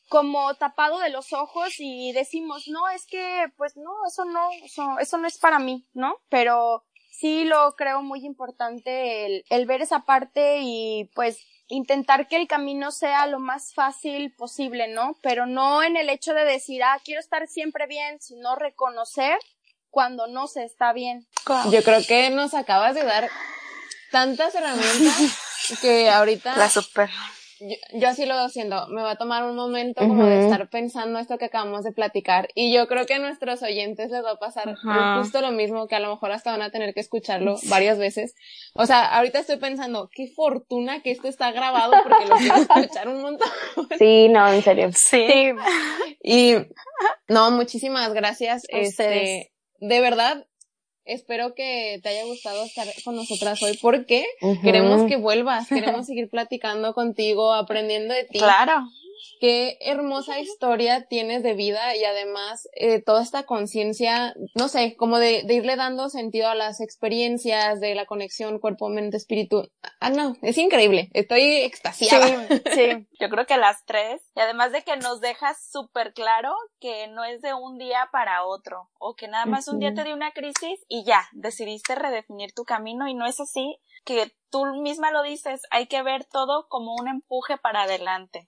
como 0.10 0.56
tapado 0.56 1.00
de 1.00 1.10
los 1.10 1.34
ojos 1.34 1.76
y 1.80 2.14
decimos, 2.14 2.68
no, 2.68 2.88
es 2.90 3.06
que, 3.06 3.52
pues 3.58 3.76
no, 3.76 3.92
eso 4.08 4.24
no, 4.26 4.50
eso, 4.64 5.00
eso 5.00 5.18
no 5.18 5.28
es 5.28 5.38
para 5.38 5.60
mí, 5.60 5.86
¿no? 5.94 6.16
Pero 6.30 6.86
sí 7.18 7.46
lo 7.46 7.76
creo 7.76 8.04
muy 8.04 8.26
importante 8.26 9.26
el, 9.26 9.46
el 9.50 9.66
ver 9.66 9.82
esa 9.82 10.06
parte 10.06 10.60
y 10.62 11.10
pues 11.16 11.40
intentar 11.68 12.28
que 12.28 12.38
el 12.38 12.48
camino 12.48 12.92
sea 12.92 13.26
lo 13.28 13.40
más 13.40 13.74
fácil 13.74 14.34
posible, 14.36 14.88
¿no? 14.88 15.18
Pero 15.22 15.46
no 15.46 15.84
en 15.84 15.98
el 15.98 16.10
hecho 16.10 16.34
de 16.34 16.46
decir, 16.46 16.84
ah, 16.84 17.00
quiero 17.04 17.20
estar 17.20 17.48
siempre 17.48 17.88
bien, 17.88 18.22
sino 18.22 18.56
reconocer 18.56 19.38
cuando 19.90 20.28
no 20.28 20.48
se 20.48 20.64
está 20.64 20.94
bien. 20.94 21.28
Yo 21.72 21.84
creo 21.84 22.02
que 22.08 22.30
nos 22.30 22.54
acabas 22.54 22.94
de 22.96 23.04
dar 23.04 23.30
tantas 24.12 24.54
herramientas 24.56 25.80
que 25.82 26.10
ahorita... 26.10 26.56
La 26.56 26.70
super 26.70 27.10
yo, 27.94 28.08
así 28.08 28.26
lo 28.26 28.50
siento, 28.50 28.88
me 28.90 29.02
va 29.02 29.12
a 29.12 29.16
tomar 29.18 29.44
un 29.44 29.56
momento 29.56 30.02
como 30.02 30.26
de 30.26 30.46
estar 30.46 30.70
pensando 30.70 31.20
esto 31.20 31.38
que 31.38 31.46
acabamos 31.46 31.84
de 31.84 31.92
platicar 31.92 32.50
y 32.56 32.74
yo 32.74 32.88
creo 32.88 33.06
que 33.06 33.16
a 33.16 33.20
nuestros 33.20 33.64
oyentes 33.64 34.12
les 34.12 34.24
va 34.24 34.32
a 34.32 34.40
pasar 34.40 34.76
justo 35.20 35.42
lo 35.42 35.52
mismo 35.52 35.88
que 35.88 35.96
a 35.96 36.00
lo 36.00 36.10
mejor 36.10 36.32
hasta 36.32 36.52
van 36.52 36.62
a 36.62 36.72
tener 36.72 36.94
que 36.94 37.00
escucharlo 37.00 37.56
varias 37.70 37.98
veces. 37.98 38.36
O 38.74 38.86
sea, 38.86 39.06
ahorita 39.06 39.40
estoy 39.40 39.58
pensando, 39.58 40.10
qué 40.14 40.28
fortuna 40.28 41.02
que 41.02 41.12
esto 41.12 41.28
está 41.28 41.52
grabado 41.52 41.94
porque 42.04 42.26
lo 42.26 42.36
quiero 42.36 42.56
escuchar 42.56 43.08
un 43.08 43.22
montón. 43.22 43.48
Sí, 43.98 44.30
no, 44.30 44.48
en 44.52 44.62
serio. 44.62 44.90
Sí. 44.94 45.52
Y 46.22 46.56
no, 47.28 47.52
muchísimas 47.52 48.14
gracias. 48.14 48.64
Este, 48.70 49.54
de 49.80 50.02
verdad, 50.02 50.46
Espero 51.08 51.56
que 51.56 52.00
te 52.04 52.10
haya 52.10 52.26
gustado 52.26 52.64
estar 52.66 52.88
con 53.04 53.16
nosotras 53.16 53.62
hoy 53.64 53.78
porque 53.82 54.26
queremos 54.62 55.08
que 55.08 55.16
vuelvas, 55.16 55.68
queremos 55.70 56.06
seguir 56.06 56.30
platicando 56.30 56.94
contigo, 56.94 57.54
aprendiendo 57.54 58.14
de 58.14 58.26
ti. 58.26 58.40
Claro 58.40 58.88
qué 59.40 59.78
hermosa 59.82 60.40
historia 60.40 61.08
tienes 61.08 61.44
de 61.44 61.54
vida 61.54 61.96
y 61.96 62.04
además 62.04 62.68
eh, 62.74 63.02
toda 63.02 63.22
esta 63.22 63.44
conciencia, 63.44 64.34
no 64.56 64.68
sé, 64.68 64.96
como 64.96 65.20
de, 65.20 65.44
de, 65.44 65.54
irle 65.56 65.76
dando 65.76 66.10
sentido 66.10 66.50
a 66.50 66.56
las 66.56 66.82
experiencias 66.82 67.80
de 67.80 67.96
la 67.96 68.06
conexión 68.06 68.60
cuerpo, 68.60 68.90
mente, 68.90 69.18
espíritu. 69.18 69.70
Ah, 70.00 70.10
no, 70.10 70.36
es 70.42 70.58
increíble, 70.58 71.10
estoy 71.14 71.58
extasiada. 71.58 72.48
Sí, 72.48 72.62
sí, 72.74 73.08
yo 73.20 73.30
creo 73.30 73.46
que 73.46 73.58
las 73.58 73.86
tres, 73.86 74.22
y 74.36 74.40
además 74.40 74.72
de 74.72 74.84
que 74.84 74.98
nos 74.98 75.22
dejas 75.22 75.58
súper 75.72 76.14
claro 76.14 76.54
que 76.80 77.08
no 77.08 77.24
es 77.24 77.42
de 77.42 77.54
un 77.54 77.78
día 77.78 78.10
para 78.12 78.46
otro, 78.46 78.90
o 79.00 79.16
que 79.16 79.28
nada 79.28 79.46
más 79.46 79.68
un 79.68 79.80
día 79.80 79.94
te 79.94 80.04
dio 80.04 80.16
una 80.16 80.32
crisis 80.32 80.84
y 80.88 81.04
ya, 81.06 81.28
decidiste 81.34 81.96
redefinir 81.96 82.54
tu 82.54 82.64
camino 82.64 83.08
y 83.08 83.14
no 83.14 83.26
es 83.26 83.40
así, 83.40 83.80
que 84.06 84.32
tú 84.50 84.66
misma 84.82 85.12
lo 85.12 85.22
dices, 85.24 85.62
hay 85.70 85.88
que 85.88 86.02
ver 86.02 86.26
todo 86.26 86.68
como 86.70 86.96
un 86.96 87.08
empuje 87.08 87.58
para 87.58 87.84
adelante 87.84 88.48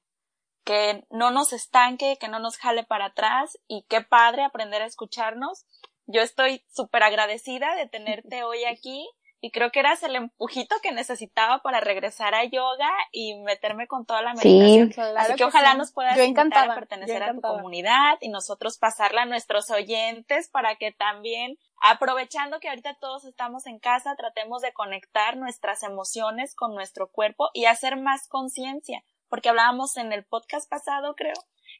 que 0.69 1.03
no 1.09 1.31
nos 1.31 1.51
estanque, 1.51 2.19
que 2.19 2.27
no 2.27 2.37
nos 2.37 2.57
jale 2.57 2.83
para 2.83 3.05
atrás 3.05 3.57
y 3.67 3.87
qué 3.89 4.01
padre 4.01 4.43
aprender 4.43 4.83
a 4.83 4.85
escucharnos. 4.85 5.65
Yo 6.05 6.21
estoy 6.21 6.63
súper 6.71 7.01
agradecida 7.01 7.73
de 7.73 7.87
tenerte 7.87 8.43
hoy 8.43 8.65
aquí 8.65 9.09
y 9.41 9.49
creo 9.49 9.71
que 9.71 9.79
eras 9.79 10.03
el 10.03 10.15
empujito 10.15 10.75
que 10.83 10.91
necesitaba 10.91 11.63
para 11.63 11.79
regresar 11.79 12.35
a 12.35 12.43
yoga 12.43 12.91
y 13.11 13.41
meterme 13.41 13.87
con 13.87 14.05
toda 14.05 14.21
la 14.21 14.35
meditación. 14.35 14.93
Así 15.17 15.33
que, 15.33 15.43
ojalá 15.43 15.73
nos 15.73 15.91
puedas 15.91 16.15
invitar 16.19 16.69
a 16.69 16.75
pertenecer 16.75 17.23
a 17.23 17.33
tu 17.33 17.41
comunidad 17.41 18.19
y 18.21 18.29
nosotros 18.29 18.77
pasarla 18.77 19.23
a 19.23 19.25
nuestros 19.25 19.71
oyentes 19.71 20.49
para 20.49 20.75
que 20.75 20.91
también, 20.91 21.57
aprovechando 21.81 22.59
que 22.59 22.69
ahorita 22.69 22.95
todos 23.01 23.25
estamos 23.25 23.65
en 23.65 23.79
casa, 23.79 24.15
tratemos 24.15 24.61
de 24.61 24.71
conectar 24.71 25.35
nuestras 25.35 25.81
emociones 25.81 26.53
con 26.53 26.75
nuestro 26.75 27.09
cuerpo 27.09 27.49
y 27.55 27.65
hacer 27.65 27.97
más 27.97 28.27
conciencia 28.27 29.03
porque 29.29 29.49
hablábamos 29.49 29.97
en 29.97 30.11
el 30.11 30.25
podcast 30.25 30.69
pasado, 30.69 31.15
creo, 31.15 31.35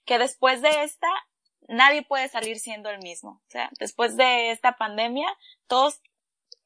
que 0.06 0.18
después 0.18 0.62
de 0.62 0.84
esta, 0.84 1.10
nadie 1.68 2.04
puede 2.04 2.28
salir 2.30 2.60
siendo 2.60 2.90
el 2.90 3.00
mismo. 3.00 3.42
O 3.48 3.50
sea, 3.50 3.70
después 3.80 4.18
de 4.18 4.52
esta 4.52 4.78
pandemia, 4.78 5.28
todos, 5.68 6.02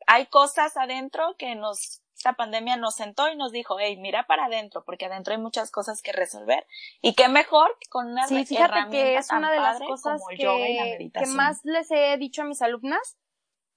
hay 0.08 0.28
cosas 0.28 0.78
adentro 0.78 1.36
que 1.38 1.56
nos, 1.56 2.04
esta 2.16 2.34
pandemia 2.34 2.78
nos 2.78 2.96
sentó 2.96 3.30
y 3.30 3.36
nos 3.36 3.52
dijo, 3.52 3.78
hey, 3.80 3.98
mira 3.98 4.26
para 4.28 4.46
adentro, 4.46 4.84
porque 4.86 5.06
adentro 5.06 5.34
hay 5.34 5.40
muchas 5.40 5.72
cosas 5.72 6.02
que 6.02 6.12
resolver. 6.12 6.66
Y 7.02 7.16
qué 7.16 7.28
mejor 7.28 7.78
con 7.90 8.08
una 8.08 8.28
sí, 8.28 8.46
fíjate 8.46 8.90
que 8.92 9.18
es 9.18 9.30
una 9.32 9.52
de 9.52 9.60
las 9.60 9.80
cosas 9.80 10.22
que, 10.30 11.12
que 11.14 11.26
más 11.28 11.62
les 11.64 11.92
he 11.92 12.18
dicho 12.18 12.44
a 12.44 12.46
mis 12.46 12.62
alumnas, 12.62 13.18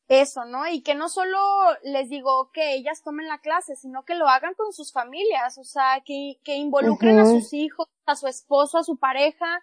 eso, 0.09 0.45
¿no? 0.45 0.67
Y 0.69 0.83
que 0.83 0.95
no 0.95 1.09
solo 1.09 1.39
les 1.83 2.09
digo 2.09 2.51
que 2.53 2.75
ellas 2.75 3.03
tomen 3.03 3.27
la 3.27 3.39
clase, 3.39 3.75
sino 3.77 4.05
que 4.05 4.15
lo 4.15 4.29
hagan 4.29 4.55
con 4.55 4.73
sus 4.73 4.93
familias, 4.93 5.59
o 5.59 5.65
sea, 5.65 6.03
que, 6.05 6.39
que 6.45 6.55
involucren 6.55 7.19
a 7.19 7.27
sus 7.27 7.53
hijos, 7.53 7.89
a 8.07 8.15
su 8.15 8.29
esposo, 8.29 8.79
a 8.79 8.85
su 8.85 8.99
pareja, 8.99 9.63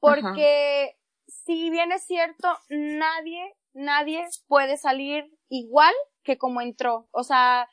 porque 0.00 0.96
si 1.26 1.70
bien 1.70 1.92
es 1.92 2.06
cierto, 2.06 2.48
nadie, 2.68 3.54
nadie 3.74 4.26
puede 4.46 4.76
salir 4.78 5.30
igual 5.48 5.94
que 6.22 6.38
como 6.38 6.62
entró. 6.62 7.08
O 7.10 7.22
sea, 7.22 7.68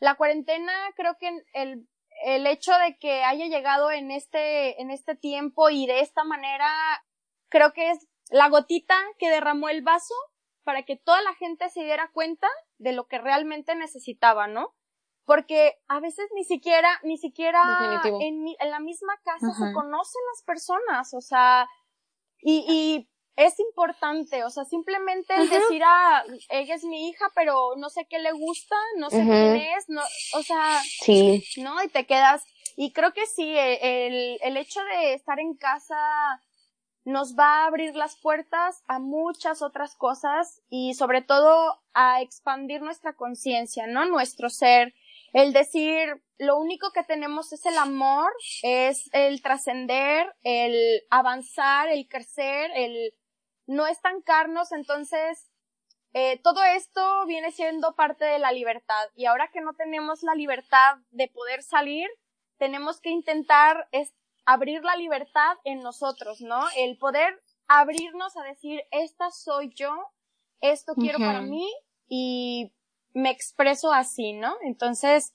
la 0.00 0.16
cuarentena 0.16 0.72
creo 0.96 1.16
que 1.18 1.30
el, 1.52 1.88
el 2.24 2.46
hecho 2.46 2.72
de 2.78 2.96
que 2.98 3.22
haya 3.22 3.46
llegado 3.46 3.92
en 3.92 4.10
este, 4.10 4.80
en 4.80 4.90
este 4.90 5.14
tiempo 5.14 5.70
y 5.70 5.86
de 5.86 6.00
esta 6.00 6.24
manera, 6.24 6.68
creo 7.48 7.72
que 7.72 7.90
es 7.90 8.08
la 8.30 8.48
gotita 8.48 8.96
que 9.18 9.30
derramó 9.30 9.68
el 9.68 9.82
vaso 9.82 10.14
para 10.64 10.82
que 10.82 10.96
toda 10.96 11.22
la 11.22 11.34
gente 11.34 11.68
se 11.70 11.84
diera 11.84 12.10
cuenta 12.12 12.48
de 12.78 12.92
lo 12.92 13.06
que 13.06 13.18
realmente 13.18 13.74
necesitaba, 13.74 14.46
¿no? 14.46 14.74
Porque 15.24 15.74
a 15.88 16.00
veces 16.00 16.26
ni 16.34 16.44
siquiera, 16.44 17.00
ni 17.02 17.16
siquiera 17.16 17.62
en, 18.20 18.46
en, 18.58 18.70
la 18.70 18.80
misma 18.80 19.14
casa 19.24 19.52
se 19.52 19.72
conocen 19.72 20.20
las 20.32 20.42
personas, 20.44 21.14
o 21.14 21.20
sea, 21.20 21.66
y, 22.42 22.64
y 22.68 23.10
es 23.36 23.58
importante, 23.58 24.44
o 24.44 24.50
sea, 24.50 24.64
simplemente 24.64 25.34
el 25.34 25.48
decir, 25.48 25.82
ah, 25.84 26.24
ella 26.50 26.74
es 26.74 26.84
mi 26.84 27.08
hija, 27.08 27.30
pero 27.34 27.74
no 27.76 27.88
sé 27.88 28.06
qué 28.08 28.18
le 28.18 28.32
gusta, 28.32 28.76
no 28.98 29.08
sé 29.08 29.16
quién 29.16 29.56
es, 29.56 29.88
no, 29.88 30.02
o 30.34 30.42
sea, 30.42 30.80
sí. 30.82 31.42
¿no? 31.56 31.82
Y 31.82 31.88
te 31.88 32.06
quedas, 32.06 32.44
y 32.76 32.92
creo 32.92 33.12
que 33.12 33.26
sí, 33.26 33.54
el, 33.56 34.38
el 34.42 34.56
hecho 34.56 34.80
de 34.84 35.14
estar 35.14 35.40
en 35.40 35.54
casa 35.56 35.96
nos 37.04 37.36
va 37.36 37.62
a 37.62 37.66
abrir 37.66 37.94
las 37.94 38.16
puertas 38.16 38.82
a 38.88 38.98
muchas 38.98 39.60
otras 39.62 39.94
cosas 39.94 40.62
y 40.70 40.94
sobre 40.94 41.20
todo 41.22 41.82
a 41.92 42.22
expandir 42.22 42.80
nuestra 42.80 43.14
conciencia, 43.14 43.86
¿no? 43.86 44.06
Nuestro 44.06 44.48
ser. 44.48 44.94
El 45.32 45.52
decir, 45.52 46.22
lo 46.38 46.58
único 46.58 46.92
que 46.92 47.02
tenemos 47.02 47.52
es 47.52 47.66
el 47.66 47.76
amor, 47.76 48.32
es 48.62 49.10
el 49.12 49.42
trascender, 49.42 50.34
el 50.42 51.02
avanzar, 51.10 51.88
el 51.88 52.08
crecer, 52.08 52.70
el 52.74 53.12
no 53.66 53.86
estancarnos. 53.86 54.72
Entonces, 54.72 55.50
eh, 56.14 56.40
todo 56.42 56.62
esto 56.62 57.26
viene 57.26 57.50
siendo 57.50 57.94
parte 57.96 58.24
de 58.24 58.38
la 58.38 58.52
libertad. 58.52 59.08
Y 59.14 59.26
ahora 59.26 59.50
que 59.52 59.60
no 59.60 59.74
tenemos 59.74 60.22
la 60.22 60.34
libertad 60.34 60.98
de 61.10 61.28
poder 61.28 61.62
salir, 61.62 62.08
tenemos 62.56 63.00
que 63.00 63.10
intentar 63.10 63.88
abrir 64.46 64.82
la 64.82 64.96
libertad 64.96 65.56
en 65.64 65.80
nosotros, 65.80 66.40
¿no? 66.40 66.60
El 66.76 66.98
poder 66.98 67.42
abrirnos 67.66 68.36
a 68.36 68.42
decir, 68.42 68.82
esta 68.90 69.30
soy 69.30 69.72
yo, 69.74 69.92
esto 70.60 70.94
quiero 70.94 71.18
para 71.18 71.40
mí 71.40 71.70
y 72.08 72.72
me 73.12 73.30
expreso 73.30 73.92
así, 73.92 74.32
¿no? 74.32 74.54
Entonces, 74.62 75.32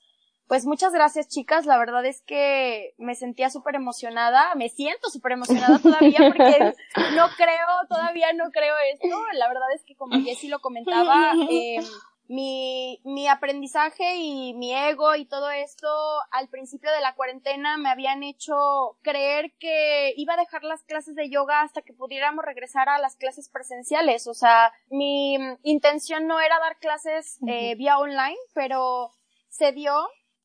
pues 0.48 0.66
muchas 0.66 0.94
gracias 0.94 1.28
chicas, 1.28 1.68
la 1.68 1.78
verdad 1.78 2.04
es 2.06 2.24
que 2.24 2.96
me 2.98 3.14
sentía 3.14 3.52
súper 3.52 3.76
emocionada, 3.76 4.56
me 4.56 4.70
siento 4.70 5.10
súper 5.10 5.34
emocionada 5.34 5.78
todavía 5.84 6.20
porque 6.28 6.74
no 7.16 7.28
creo, 7.38 7.68
todavía 7.88 8.34
no 8.34 8.50
creo 8.52 8.74
esto, 8.92 9.16
la 9.34 9.48
verdad 9.48 9.72
es 9.76 9.84
que 9.86 9.96
como 9.96 10.20
Jessy 10.20 10.48
lo 10.48 10.60
comentaba, 10.60 11.34
eh, 11.52 11.78
mi, 12.30 13.02
mi 13.06 13.28
aprendizaje 13.28 14.18
y 14.18 14.54
mi 14.54 14.72
ego 14.72 15.16
y 15.16 15.26
todo 15.26 15.50
esto 15.50 15.88
al 16.30 16.48
principio 16.48 16.92
de 16.92 17.02
la 17.02 17.16
cuarentena 17.16 17.78
me 17.78 17.90
habían 17.90 18.22
hecho 18.22 18.54
creer 19.02 19.52
que 19.60 20.14
iba 20.16 20.36
a 20.36 20.38
dejar 20.38 20.64
las 20.64 20.84
clases 20.84 21.16
de 21.16 21.32
yoga 21.32 21.64
hasta 21.64 21.82
que 21.82 21.92
pudiéramos 21.92 22.46
regresar 22.46 22.88
a 22.88 23.00
las 23.00 23.16
clases 23.16 23.50
presenciales. 23.50 24.28
O 24.28 24.36
sea, 24.36 24.72
mi 24.92 25.38
intención 25.64 26.28
no 26.28 26.40
era 26.40 26.60
dar 26.60 26.78
clases 26.78 27.40
eh, 27.48 27.74
vía 27.76 27.98
online, 27.98 28.38
pero 28.54 29.10
se 29.50 29.72
dio 29.72 29.96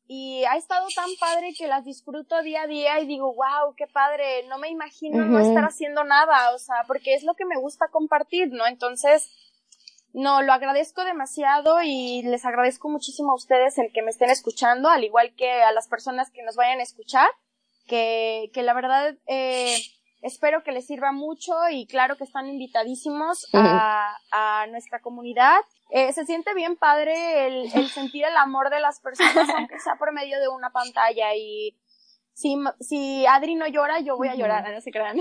y 0.07 0.45
ha 0.45 0.57
estado 0.57 0.87
tan 0.95 1.11
padre 1.21 1.53
que 1.57 1.69
las 1.69 1.85
disfruto 1.85 2.43
día 2.43 2.63
a 2.63 2.67
día 2.67 2.99
y 3.01 3.07
digo, 3.07 3.35
wow, 3.35 3.75
qué 3.77 3.87
padre, 3.87 4.47
no 4.49 4.57
me 4.59 4.71
imagino 4.71 5.23
no 5.27 5.39
estar 5.39 5.65
haciendo 5.65 6.03
nada, 6.05 6.55
o 6.55 6.59
sea, 6.59 6.85
porque 6.87 7.15
es 7.15 7.25
lo 7.25 7.35
que 7.35 7.45
me 7.45 7.59
gusta 7.59 7.89
compartir, 7.89 8.49
¿no? 8.53 8.67
Entonces, 8.67 9.31
no, 10.15 10.43
lo 10.43 10.53
agradezco 10.53 11.05
demasiado 11.05 11.83
y 11.83 12.23
les 12.23 12.45
agradezco 12.45 12.89
muchísimo 12.89 13.33
a 13.33 13.35
ustedes 13.35 13.77
el 13.79 13.93
que 13.93 14.01
me 14.01 14.11
estén 14.11 14.31
escuchando, 14.31 14.89
al 14.89 15.03
igual 15.03 15.35
que 15.37 15.51
a 15.51 15.73
las 15.73 15.89
personas 15.89 16.31
que 16.31 16.45
nos 16.45 16.55
vayan 16.55 16.79
a 16.79 16.85
escuchar, 16.85 17.29
que, 17.89 18.49
que 18.55 18.63
la 18.63 18.75
verdad 18.75 19.17
eh, 19.27 19.77
espero 20.23 20.63
que 20.63 20.71
les 20.71 20.87
sirva 20.87 21.11
mucho 21.11 21.53
y 21.69 21.89
claro 21.89 22.17
que 22.17 22.23
están 22.23 22.47
invitadísimos 22.47 23.49
a, 23.55 24.17
a 24.31 24.67
nuestra 24.69 25.01
comunidad. 25.01 25.59
Eh, 25.91 26.13
se 26.13 26.25
siente 26.25 26.55
bien 26.55 26.77
padre 26.77 27.49
el, 27.49 27.73
el 27.75 27.89
sentir 27.89 28.25
el 28.25 28.37
amor 28.37 28.71
de 28.71 28.79
las 28.79 29.01
personas, 29.01 29.49
aunque 29.57 29.81
sea 29.81 29.97
por 29.97 30.13
medio 30.13 30.39
de 30.39 30.47
una 30.47 30.71
pantalla 30.71 31.35
y 31.35 31.77
si, 32.35 32.59
si 32.81 33.25
Adri 33.27 33.55
no 33.55 33.67
llora, 33.69 34.01
yo 34.01 34.17
voy 34.17 34.27
a 34.27 34.35
llorar, 34.35 34.69
no 34.69 34.81
se 34.81 34.91
crean. 34.91 35.17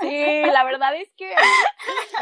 sí, 0.00 0.42
la 0.46 0.64
verdad 0.64 0.96
es 0.96 1.10
que 1.18 1.34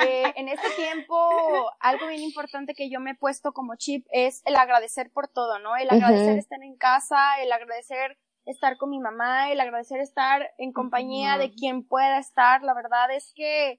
eh, 0.02 0.32
en 0.34 0.48
este 0.48 0.70
tiempo 0.70 1.70
algo 1.78 2.08
bien 2.08 2.22
importante 2.22 2.74
que 2.74 2.90
yo 2.90 2.98
me 2.98 3.12
he 3.12 3.14
puesto 3.14 3.52
como 3.52 3.76
chip 3.76 4.08
es 4.10 4.42
el 4.44 4.56
agradecer 4.56 5.12
por 5.12 5.28
todo, 5.28 5.60
¿no? 5.60 5.76
El 5.76 5.88
agradecer 5.88 6.36
estar 6.36 6.60
en 6.64 6.76
casa, 6.76 7.40
el 7.40 7.52
agradecer 7.52 8.18
estar 8.44 8.76
con 8.76 8.90
mi 8.90 8.98
mamá, 8.98 9.52
el 9.52 9.60
agradecer 9.60 10.00
estar 10.00 10.50
en 10.58 10.72
compañía 10.72 11.38
de 11.38 11.52
quien 11.52 11.86
pueda 11.86 12.18
estar. 12.18 12.64
La 12.64 12.74
verdad 12.74 13.12
es 13.12 13.32
que 13.36 13.78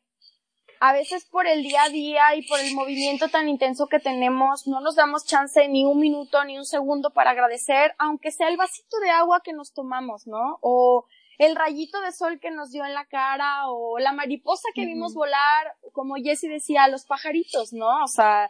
a 0.80 0.94
veces 0.94 1.26
por 1.26 1.48
el 1.48 1.64
día 1.64 1.84
a 1.84 1.90
día 1.90 2.36
y 2.36 2.48
por 2.48 2.60
el 2.60 2.74
movimiento 2.74 3.28
tan 3.30 3.48
intenso 3.48 3.88
que 3.88 4.00
tenemos, 4.00 4.68
no 4.68 4.82
nos 4.82 4.96
damos 4.96 5.26
chance 5.26 5.68
ni 5.68 5.86
un 5.86 6.00
minuto 6.00 6.44
ni 6.44 6.58
un 6.58 6.66
segundo 6.66 7.12
para 7.12 7.32
agradecer, 7.32 7.96
aunque 7.98 8.32
sea 8.32 8.50
el 8.50 8.58
vasito 8.58 9.00
de 9.00 9.10
agua 9.10 9.42
que 9.44 9.54
nos 9.54 9.74
tomamos, 9.74 10.28
¿no? 10.28 10.60
O 10.62 11.06
el 11.38 11.56
rayito 11.56 12.00
de 12.02 12.12
sol 12.12 12.40
que 12.40 12.52
nos 12.52 12.72
dio 12.72 12.86
en 12.86 12.94
la 12.94 13.06
cara, 13.06 13.70
o 13.70 14.00
la 14.00 14.14
mariposa 14.14 14.70
que 14.74 14.86
vimos 14.86 15.14
volar, 15.14 15.76
como 15.92 16.16
Jessie 16.16 16.50
decía, 16.50 16.88
los 16.88 17.06
pajaritos, 17.06 17.74
¿no? 17.74 18.04
O 18.04 18.08
sea, 18.08 18.50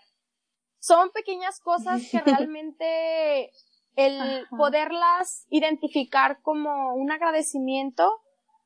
son 0.80 1.10
pequeñas 1.12 1.60
cosas 1.60 2.04
que 2.10 2.20
realmente 2.26 3.52
el 3.96 4.46
poderlas 4.50 5.46
identificar 5.50 6.42
como 6.42 6.94
un 6.96 7.12
agradecimiento 7.12 8.22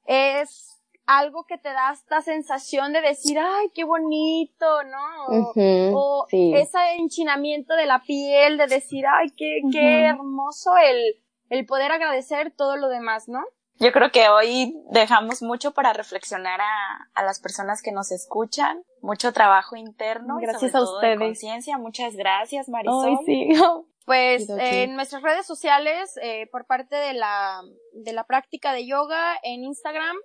es 0.06 0.79
algo 1.10 1.46
que 1.46 1.58
te 1.58 1.70
da 1.70 1.92
esta 1.92 2.22
sensación 2.22 2.94
de 2.94 3.02
decir, 3.02 3.40
ay, 3.40 3.70
qué 3.74 3.84
bonito, 3.84 4.84
¿no? 4.84 5.52
O, 5.96 6.28
ese 6.32 6.78
enchinamiento 7.00 7.76
de 7.76 7.88
la 7.88 8.04
piel, 8.04 8.60
de 8.60 8.68
decir, 8.68 9.06
ay, 9.08 9.32
qué, 9.36 9.62
qué 9.72 10.06
hermoso 10.06 10.78
el, 10.78 11.16
el 11.50 11.66
poder 11.66 11.92
agradecer 11.92 12.54
todo 12.56 12.78
lo 12.78 12.90
demás, 12.90 13.28
¿no? 13.28 13.44
Yo 13.80 13.92
creo 13.92 14.12
que 14.12 14.30
hoy 14.30 14.76
dejamos 14.92 15.42
mucho 15.42 15.72
para 15.72 15.94
reflexionar 15.94 16.62
a, 16.62 17.10
a 17.16 17.24
las 17.24 17.40
personas 17.40 17.82
que 17.82 17.92
nos 17.92 18.12
escuchan, 18.12 18.84
mucho 19.02 19.34
trabajo 19.34 19.76
interno. 19.78 20.38
Gracias 20.40 20.76
a 20.76 20.84
ustedes. 20.84 21.18
conciencia. 21.18 21.78
Muchas 21.80 22.16
gracias, 22.16 22.70
Marisol. 22.70 23.10
Ay, 23.10 23.26
sí. 23.26 23.50
Pues 24.06 24.50
en 24.50 24.96
nuestras 24.96 25.22
redes 25.22 25.46
sociales, 25.46 26.18
eh, 26.24 26.48
por 26.52 26.66
parte 26.66 26.96
de 26.96 27.14
la, 27.14 27.62
de 27.94 28.12
la 28.12 28.24
práctica 28.24 28.74
de 28.74 28.88
yoga 28.88 29.38
en 29.44 29.64
Instagram, 29.64 30.18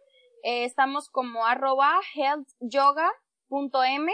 eh, 0.45 0.65
estamos 0.65 1.09
como 1.09 1.45
arroba 1.45 2.01
healthyoga.m 2.15 4.13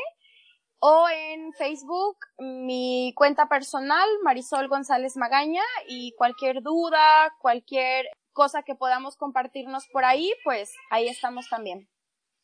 o 0.80 1.06
en 1.08 1.52
Facebook 1.52 2.16
mi 2.38 3.12
cuenta 3.14 3.48
personal 3.48 4.08
Marisol 4.22 4.68
González 4.68 5.16
Magaña 5.16 5.62
y 5.86 6.14
cualquier 6.16 6.62
duda, 6.62 7.34
cualquier 7.40 8.06
cosa 8.32 8.62
que 8.62 8.74
podamos 8.74 9.16
compartirnos 9.16 9.86
por 9.92 10.04
ahí, 10.04 10.32
pues 10.42 10.72
ahí 10.90 11.08
estamos 11.08 11.48
también. 11.50 11.88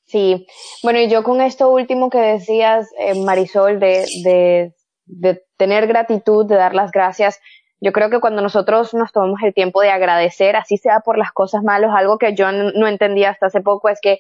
Sí, 0.05 0.47
bueno, 0.83 1.01
y 1.01 1.09
yo 1.09 1.25
con 1.25 1.41
esto 1.41 1.71
último 1.71 2.11
que 2.11 2.19
decías, 2.19 2.91
eh, 2.99 3.15
Marisol, 3.15 3.81
de, 3.81 4.07
de, 4.23 4.75
de 5.07 5.43
tener 5.57 5.87
gratitud, 5.87 6.47
de 6.47 6.57
dar 6.57 6.75
las 6.75 6.93
gracias, 6.93 7.41
yo 7.81 7.93
creo 7.93 8.11
que 8.11 8.21
cuando 8.21 8.43
nosotros 8.43 8.95
nos 8.95 9.13
tomamos 9.13 9.41
el 9.43 9.53
tiempo 9.53 9.83
de 9.83 9.91
agradecer, 9.91 10.57
así 10.57 10.77
sea 10.79 11.01
por 11.01 11.19
las 11.19 11.33
cosas 11.33 11.63
malas, 11.63 11.91
algo 11.95 12.19
que 12.19 12.35
yo 12.35 12.51
no 12.53 12.87
entendía 12.89 13.31
hasta 13.31 13.47
hace 13.47 13.61
poco 13.61 13.89
es 13.89 14.01
que 14.01 14.19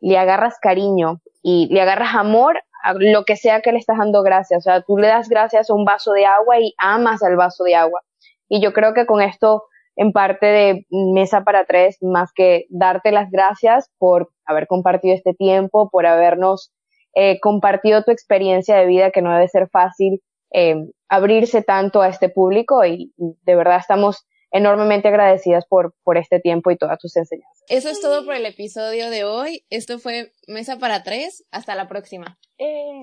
le 0.00 0.18
agarras 0.18 0.58
cariño 0.60 1.20
y 1.42 1.68
le 1.72 1.80
agarras 1.80 2.14
amor 2.14 2.60
a 2.82 2.94
lo 2.94 3.24
que 3.24 3.36
sea 3.36 3.60
que 3.60 3.72
le 3.72 3.78
estás 3.78 3.98
dando 3.98 4.22
gracias. 4.22 4.58
O 4.58 4.62
sea, 4.62 4.82
tú 4.82 4.98
le 4.98 5.08
das 5.08 5.28
gracias 5.28 5.70
a 5.70 5.74
un 5.74 5.84
vaso 5.84 6.12
de 6.12 6.26
agua 6.26 6.58
y 6.60 6.74
amas 6.78 7.22
al 7.22 7.36
vaso 7.36 7.64
de 7.64 7.74
agua. 7.74 8.02
Y 8.48 8.60
yo 8.60 8.72
creo 8.72 8.94
que 8.94 9.06
con 9.06 9.22
esto, 9.22 9.64
en 9.96 10.12
parte 10.12 10.46
de 10.46 10.86
Mesa 10.90 11.42
para 11.42 11.64
Tres, 11.64 11.98
más 12.00 12.32
que 12.32 12.66
darte 12.70 13.12
las 13.12 13.30
gracias 13.30 13.90
por 13.98 14.30
haber 14.44 14.66
compartido 14.66 15.14
este 15.14 15.34
tiempo, 15.34 15.88
por 15.90 16.06
habernos 16.06 16.72
eh, 17.14 17.40
compartido 17.40 18.02
tu 18.02 18.10
experiencia 18.10 18.76
de 18.76 18.86
vida, 18.86 19.10
que 19.10 19.22
no 19.22 19.32
debe 19.32 19.48
ser 19.48 19.68
fácil, 19.68 20.22
eh, 20.52 20.76
abrirse 21.08 21.62
tanto 21.62 22.02
a 22.02 22.08
este 22.08 22.28
público 22.28 22.84
y, 22.84 23.12
de 23.16 23.54
verdad 23.54 23.78
estamos 23.78 24.26
enormemente 24.52 25.08
agradecidas 25.08 25.66
por, 25.66 25.94
por 26.02 26.16
este 26.16 26.40
tiempo 26.40 26.70
y 26.70 26.76
todas 26.76 26.98
tus 26.98 27.16
enseñanzas. 27.16 27.64
Eso 27.68 27.88
es 27.88 28.00
todo 28.00 28.24
por 28.24 28.34
el 28.34 28.46
episodio 28.46 29.10
de 29.10 29.24
hoy. 29.24 29.64
Esto 29.70 29.98
fue 29.98 30.32
Mesa 30.46 30.78
para 30.78 31.02
Tres. 31.02 31.44
Hasta 31.50 31.74
la 31.74 31.88
próxima. 31.88 32.38
Eh. 32.58 33.02